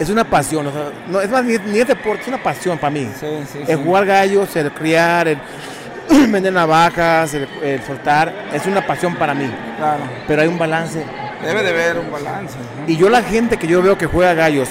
Es 0.00 0.08
una 0.10 0.24
pasión. 0.24 0.66
o 0.66 0.72
sea, 0.72 0.90
no, 1.08 1.20
es 1.20 1.30
más, 1.30 1.44
ni, 1.44 1.56
ni 1.58 1.78
es 1.78 1.86
deporte, 1.88 2.22
es 2.22 2.28
una 2.28 2.42
pasión 2.42 2.78
para 2.78 2.90
mí. 2.90 3.08
sí, 3.18 3.26
sí. 3.52 3.58
El 3.66 3.78
sí. 3.78 3.84
jugar 3.84 4.06
gallos, 4.06 4.54
el 4.56 4.72
criar, 4.72 5.28
el 5.28 5.38
vender 6.30 6.52
navajas, 6.52 7.34
el, 7.34 7.46
el 7.62 7.82
soltar, 7.82 8.32
es 8.52 8.66
una 8.66 8.84
pasión 8.86 9.14
para 9.16 9.34
mí. 9.34 9.48
Claro, 9.76 10.02
Pero 10.26 10.42
hay 10.42 10.48
un 10.48 10.58
balance. 10.58 11.04
debe 11.44 11.62
de 11.62 11.70
haber 11.70 11.98
un 11.98 12.10
balance. 12.10 12.56
¿no? 12.58 12.90
Y 12.90 12.96
yo 12.96 13.08
la 13.08 13.22
gente 13.22 13.56
que 13.58 13.66
yo 13.66 13.82
veo 13.82 13.96
que 13.98 14.06
juega 14.06 14.34
gallos, 14.34 14.68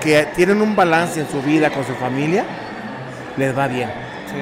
que 0.00 0.26
tienen 0.34 0.60
un 0.60 0.74
balance 0.76 1.20
en 1.20 1.28
su 1.30 1.40
vida 1.42 1.70
con 1.70 1.84
su 1.86 1.94
familia, 1.94 2.44
les 3.36 3.56
va 3.56 3.68
bien. 3.68 3.88
Sí. 4.26 4.36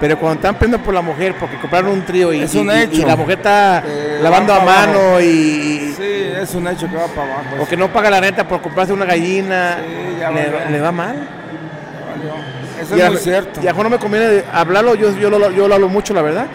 Pero 0.00 0.18
cuando 0.18 0.36
están 0.40 0.56
peleando 0.56 0.84
por 0.84 0.92
la 0.92 1.00
mujer, 1.02 1.34
porque 1.38 1.56
compraron 1.56 1.90
un 1.92 2.04
trío 2.04 2.32
y, 2.32 2.40
Es 2.42 2.54
y- 2.54 2.58
un 2.58 2.68
y- 2.70 2.74
y 2.74 2.82
hecho. 2.82 3.06
la 3.06 3.16
mujer 3.16 3.38
está 3.38 3.82
Eh, 3.86 4.18
lavando 4.22 4.52
a 4.52 4.60
mano 4.64 4.98
abajo. 4.98 5.20
y, 5.20 5.94
Sí, 5.96 6.02
es 6.42 6.54
un 6.54 6.66
hecho 6.68 6.88
que 6.90 6.96
va 6.96 7.06
para 7.06 7.32
abajo. 7.32 7.56
o 7.62 7.66
que 7.68 7.76
no 7.76 7.88
paga 7.92 8.10
la 8.10 8.20
renta 8.20 8.46
por 8.46 8.60
comprarse 8.60 8.92
una 8.92 9.04
gallina, 9.04 9.78
Sí, 9.78 10.16
ya 10.20 10.30
le, 10.70 10.80
va 10.80 10.92
mal. 10.92 11.16
Eso 12.80 12.96
Y 12.96 13.00
es 13.00 13.06
a- 13.06 13.10
muy 13.10 13.18
cierto. 13.18 13.60
Y 13.62 13.68
a 13.68 13.72
Juan 13.72 13.84
no 13.84 13.90
me 13.90 13.98
conviene 13.98 14.42
hablarlo, 14.52 14.94
yo, 14.94 15.16
yo, 15.16 15.30
lo, 15.30 15.50
yo 15.52 15.68
lo 15.68 15.74
hablo 15.74 15.88
mucho, 15.88 16.12
la 16.12 16.22
verdad. 16.22 16.46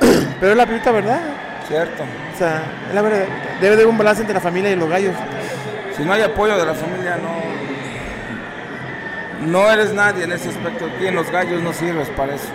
Pero 0.40 0.52
es 0.52 0.56
la 0.58 0.66
primera 0.66 0.92
verdad. 0.92 1.20
Cierto. 1.68 2.02
O 2.34 2.38
sea, 2.38 2.62
es 2.88 2.94
la 2.94 3.02
verdad. 3.02 3.24
Debe 3.60 3.76
de 3.76 3.82
haber 3.82 3.86
un 3.86 3.98
balance 3.98 4.22
entre 4.22 4.34
la 4.34 4.40
familia 4.40 4.70
y 4.70 4.76
los 4.76 4.88
gallos. 4.88 5.14
Si 5.96 6.02
no 6.04 6.12
hay 6.12 6.22
apoyo 6.22 6.56
de 6.56 6.64
la 6.66 6.74
familia, 6.74 7.16
no. 7.22 7.65
No 9.44 9.70
eres 9.70 9.92
nadie 9.92 10.24
en 10.24 10.32
ese 10.32 10.48
aspecto. 10.48 10.86
Aquí 10.86 11.06
en 11.06 11.14
los 11.14 11.30
gallos 11.30 11.62
no 11.62 11.72
sirves 11.72 12.08
para 12.16 12.34
eso. 12.34 12.48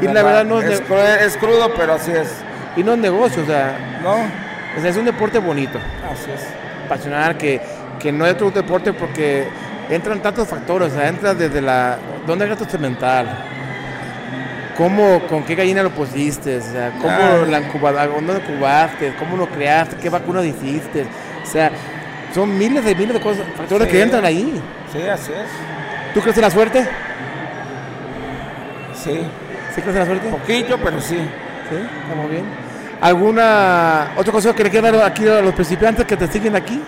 Y 0.00 0.06
la 0.06 0.22
verdad 0.22 0.44
no 0.44 0.60
es 0.60 0.80
es, 0.80 1.36
crudo, 1.36 1.72
pero 1.76 1.94
así 1.94 2.12
es. 2.12 2.32
Y 2.76 2.82
no 2.84 2.92
es 2.92 2.98
negocio, 2.98 3.42
o 3.42 3.46
sea, 3.46 3.76
¿No? 4.02 4.12
o 4.14 4.80
sea, 4.80 4.90
es 4.90 4.96
un 4.96 5.04
deporte 5.04 5.38
bonito, 5.40 5.78
Así 6.12 6.30
es. 6.30 6.40
pasional, 6.88 7.36
que, 7.36 7.60
que 7.98 8.12
no 8.12 8.24
es 8.24 8.34
otro 8.34 8.52
deporte 8.52 8.92
porque 8.92 9.48
entran 9.90 10.20
tantos 10.22 10.46
factores, 10.46 10.92
o 10.92 10.96
sea, 10.96 11.08
entra 11.08 11.34
desde 11.34 11.60
la... 11.60 11.98
¿Dónde 12.26 12.46
gastas 12.46 12.78
mental? 12.78 13.26
¿Cómo, 14.76 15.20
con 15.28 15.42
qué 15.44 15.56
gallina 15.56 15.82
lo 15.82 15.90
pusiste? 15.90 16.58
O 16.58 16.62
sea, 16.62 16.92
¿cómo 17.02 17.12
Ah. 17.12 17.44
la 17.48 17.60
incubada- 17.60 18.06
dónde 18.06 18.34
lo 18.34 18.38
incubaste? 18.38 19.12
¿Cómo 19.18 19.36
lo 19.36 19.46
creaste? 19.48 19.96
¿Qué 19.96 20.08
vacuna 20.08 20.42
hiciste? 20.44 21.06
O 21.42 21.46
sea, 21.46 21.70
son 22.32 22.56
miles 22.56 22.84
de 22.84 22.94
miles 22.94 23.14
de 23.14 23.20
cosas, 23.20 23.44
factores 23.56 23.88
Sí. 23.88 23.92
que 23.92 24.02
entran 24.02 24.24
ahí. 24.24 24.62
Sí, 24.92 25.02
así 25.02 25.32
es. 25.32 25.48
¿Tú 26.14 26.20
crees 26.20 26.36
en 26.36 26.42
la 26.42 26.50
suerte? 26.50 26.88
Sí, 28.94 29.20
¿Sí 29.74 29.80
crees 29.80 29.96
en 29.96 29.98
la 29.98 30.06
suerte? 30.06 30.28
poquillo, 30.28 30.78
pero 30.82 31.00
sí. 31.00 31.16
Sí, 31.16 31.76
estamos 32.02 32.30
bien. 32.30 32.44
¿Alguna 33.00 34.12
otro 34.16 34.32
consejo 34.32 34.54
que 34.54 34.64
le 34.64 34.70
quieras 34.70 34.92
dar 34.92 35.04
aquí 35.04 35.26
a 35.26 35.40
los 35.40 35.54
principiantes 35.54 36.04
que 36.04 36.16
te 36.16 36.26
siguen 36.26 36.56
aquí? 36.56 36.82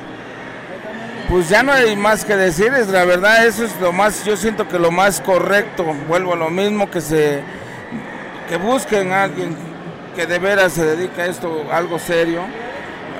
Pues 1.28 1.48
ya 1.48 1.62
no 1.62 1.72
hay 1.72 1.96
más 1.96 2.24
que 2.24 2.36
decir, 2.36 2.72
es 2.74 2.88
la 2.88 3.04
verdad, 3.04 3.46
eso 3.46 3.64
es 3.64 3.80
lo 3.80 3.92
más, 3.92 4.24
yo 4.24 4.36
siento 4.36 4.68
que 4.68 4.78
lo 4.78 4.90
más 4.90 5.20
correcto, 5.20 5.84
vuelvo 6.06 6.34
a 6.34 6.36
lo 6.36 6.50
mismo, 6.50 6.90
que 6.90 7.00
se, 7.00 7.40
que 8.48 8.56
busquen 8.58 9.12
a 9.12 9.22
alguien 9.22 9.56
que 10.14 10.26
de 10.26 10.38
veras 10.38 10.74
se 10.74 10.84
dedique 10.84 11.22
a 11.22 11.26
esto, 11.26 11.64
algo 11.72 11.98
serio, 11.98 12.42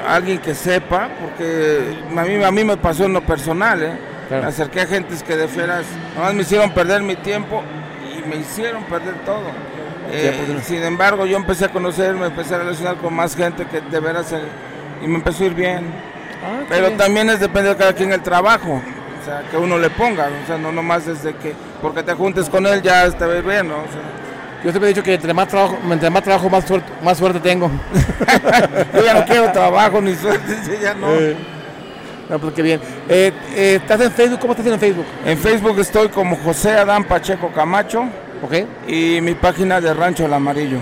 alguien 0.06 0.38
que 0.40 0.54
sepa, 0.54 1.08
porque 1.22 1.96
a 2.14 2.22
mí, 2.24 2.44
a 2.44 2.50
mí 2.50 2.64
me 2.64 2.76
pasó 2.76 3.06
en 3.06 3.14
lo 3.14 3.22
personal, 3.22 3.82
¿eh? 3.82 4.11
Claro. 4.32 4.44
me 4.44 4.48
acerqué 4.48 4.80
a 4.80 4.86
gentes 4.86 5.22
que 5.22 5.36
de 5.36 5.46
veras, 5.46 5.84
nomás 6.16 6.32
me 6.32 6.40
hicieron 6.40 6.70
perder 6.70 7.02
mi 7.02 7.16
tiempo 7.16 7.62
y 8.02 8.26
me 8.26 8.36
hicieron 8.36 8.82
perder 8.84 9.14
todo. 9.26 9.42
Eh, 10.10 10.58
sin 10.64 10.82
embargo, 10.82 11.26
yo 11.26 11.36
empecé 11.36 11.66
a 11.66 11.68
conocer, 11.68 12.14
me 12.14 12.26
empecé 12.26 12.54
a 12.54 12.58
relacionar 12.58 12.96
con 12.96 13.12
más 13.12 13.36
gente 13.36 13.66
que 13.66 13.82
de 13.82 14.00
veras, 14.00 14.34
y 15.02 15.06
me 15.06 15.16
empezó 15.16 15.42
a 15.42 15.46
ir 15.48 15.54
bien. 15.54 15.84
Pero 16.66 16.92
también 16.92 17.28
es 17.28 17.40
depende 17.40 17.68
de 17.68 17.76
cada 17.76 17.92
quien 17.92 18.10
el 18.10 18.22
trabajo, 18.22 18.80
o 19.20 19.24
sea, 19.24 19.42
que 19.50 19.58
uno 19.58 19.76
le 19.76 19.90
ponga, 19.90 20.30
o 20.42 20.46
sea, 20.46 20.56
no 20.56 20.72
nomás 20.72 21.04
desde 21.04 21.34
que, 21.34 21.54
porque 21.82 22.02
te 22.02 22.14
juntes 22.14 22.48
con 22.48 22.66
él 22.66 22.80
ya 22.80 23.04
ir 23.06 23.42
bien, 23.44 23.68
¿no? 23.68 23.74
O 23.74 23.88
sea, 23.92 24.64
Yo 24.64 24.70
siempre 24.70 24.86
he 24.86 24.94
dicho 24.94 25.02
que 25.02 25.12
entre 25.12 25.34
más 25.34 25.48
trabajo, 25.48 25.76
entre 25.90 26.08
más 26.08 26.22
trabajo 26.22 26.48
más 26.48 26.64
suerte, 26.64 26.90
más 27.02 27.18
suerte 27.18 27.38
tengo. 27.38 27.70
yo 28.94 29.04
ya 29.04 29.12
no 29.12 29.26
quiero 29.26 29.52
trabajo 29.52 30.00
ni 30.00 30.14
suerte, 30.14 30.56
ya 30.82 30.94
no. 30.94 31.08
Eh, 31.10 31.36
no, 32.32 32.38
pues 32.38 32.54
qué 32.54 32.62
bien. 32.62 32.80
Eh, 33.08 33.30
eh, 33.54 33.78
¿Estás 33.82 34.00
en 34.00 34.10
Facebook? 34.10 34.40
¿Cómo 34.40 34.52
estás 34.54 34.66
en 34.66 34.80
Facebook? 34.80 35.04
En 35.24 35.38
Facebook 35.38 35.78
estoy 35.78 36.08
como 36.08 36.34
José 36.36 36.72
Adán 36.72 37.04
Pacheco 37.04 37.52
Camacho 37.52 38.04
¿Ok? 38.42 38.54
y 38.88 39.20
mi 39.20 39.34
página 39.34 39.80
de 39.80 39.92
Rancho 39.94 40.24
El 40.24 40.32
Amarillo. 40.32 40.78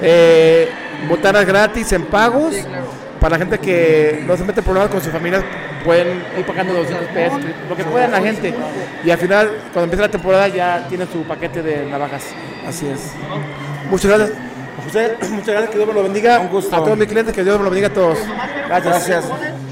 Eh, 0.00 0.68
botanas 1.08 1.44
gratis 1.46 1.90
en 1.92 2.04
pagos. 2.06 2.54
Para 3.20 3.36
la 3.36 3.38
gente 3.38 3.58
que 3.58 4.22
no 4.26 4.36
se 4.36 4.44
mete 4.44 4.62
problemas 4.62 4.90
con 4.90 5.02
sus 5.02 5.12
familias, 5.12 5.42
pueden 5.84 6.22
ir 6.38 6.44
pagando 6.46 6.74
200 6.74 7.08
pesos, 7.08 7.40
lo 7.68 7.76
que 7.76 7.84
puedan 7.84 8.12
la 8.12 8.20
gente. 8.20 8.54
Y 9.04 9.10
al 9.10 9.18
final, 9.18 9.50
cuando 9.72 9.84
empiece 9.84 10.02
la 10.02 10.10
temporada, 10.10 10.48
ya 10.48 10.86
tiene 10.88 11.06
su 11.06 11.22
paquete 11.22 11.62
de 11.62 11.86
navajas. 11.86 12.26
Así 12.66 12.86
es. 12.86 13.12
Muchas 13.90 14.10
gracias. 14.10 14.38
José, 14.84 15.16
muchas 15.30 15.48
gracias, 15.48 15.70
que 15.70 15.76
Dios 15.76 15.88
me 15.88 15.94
lo 15.94 16.02
bendiga. 16.02 16.38
Un 16.40 16.48
gusto. 16.48 16.74
A 16.76 16.84
todos 16.84 16.96
mis 16.96 17.08
clientes, 17.08 17.34
que 17.34 17.42
Dios 17.42 17.58
me 17.58 17.64
lo 17.64 17.70
bendiga 17.70 17.88
a 17.88 17.92
todos. 17.92 18.18
Gracias. 18.68 19.08
Gracias. 19.08 19.67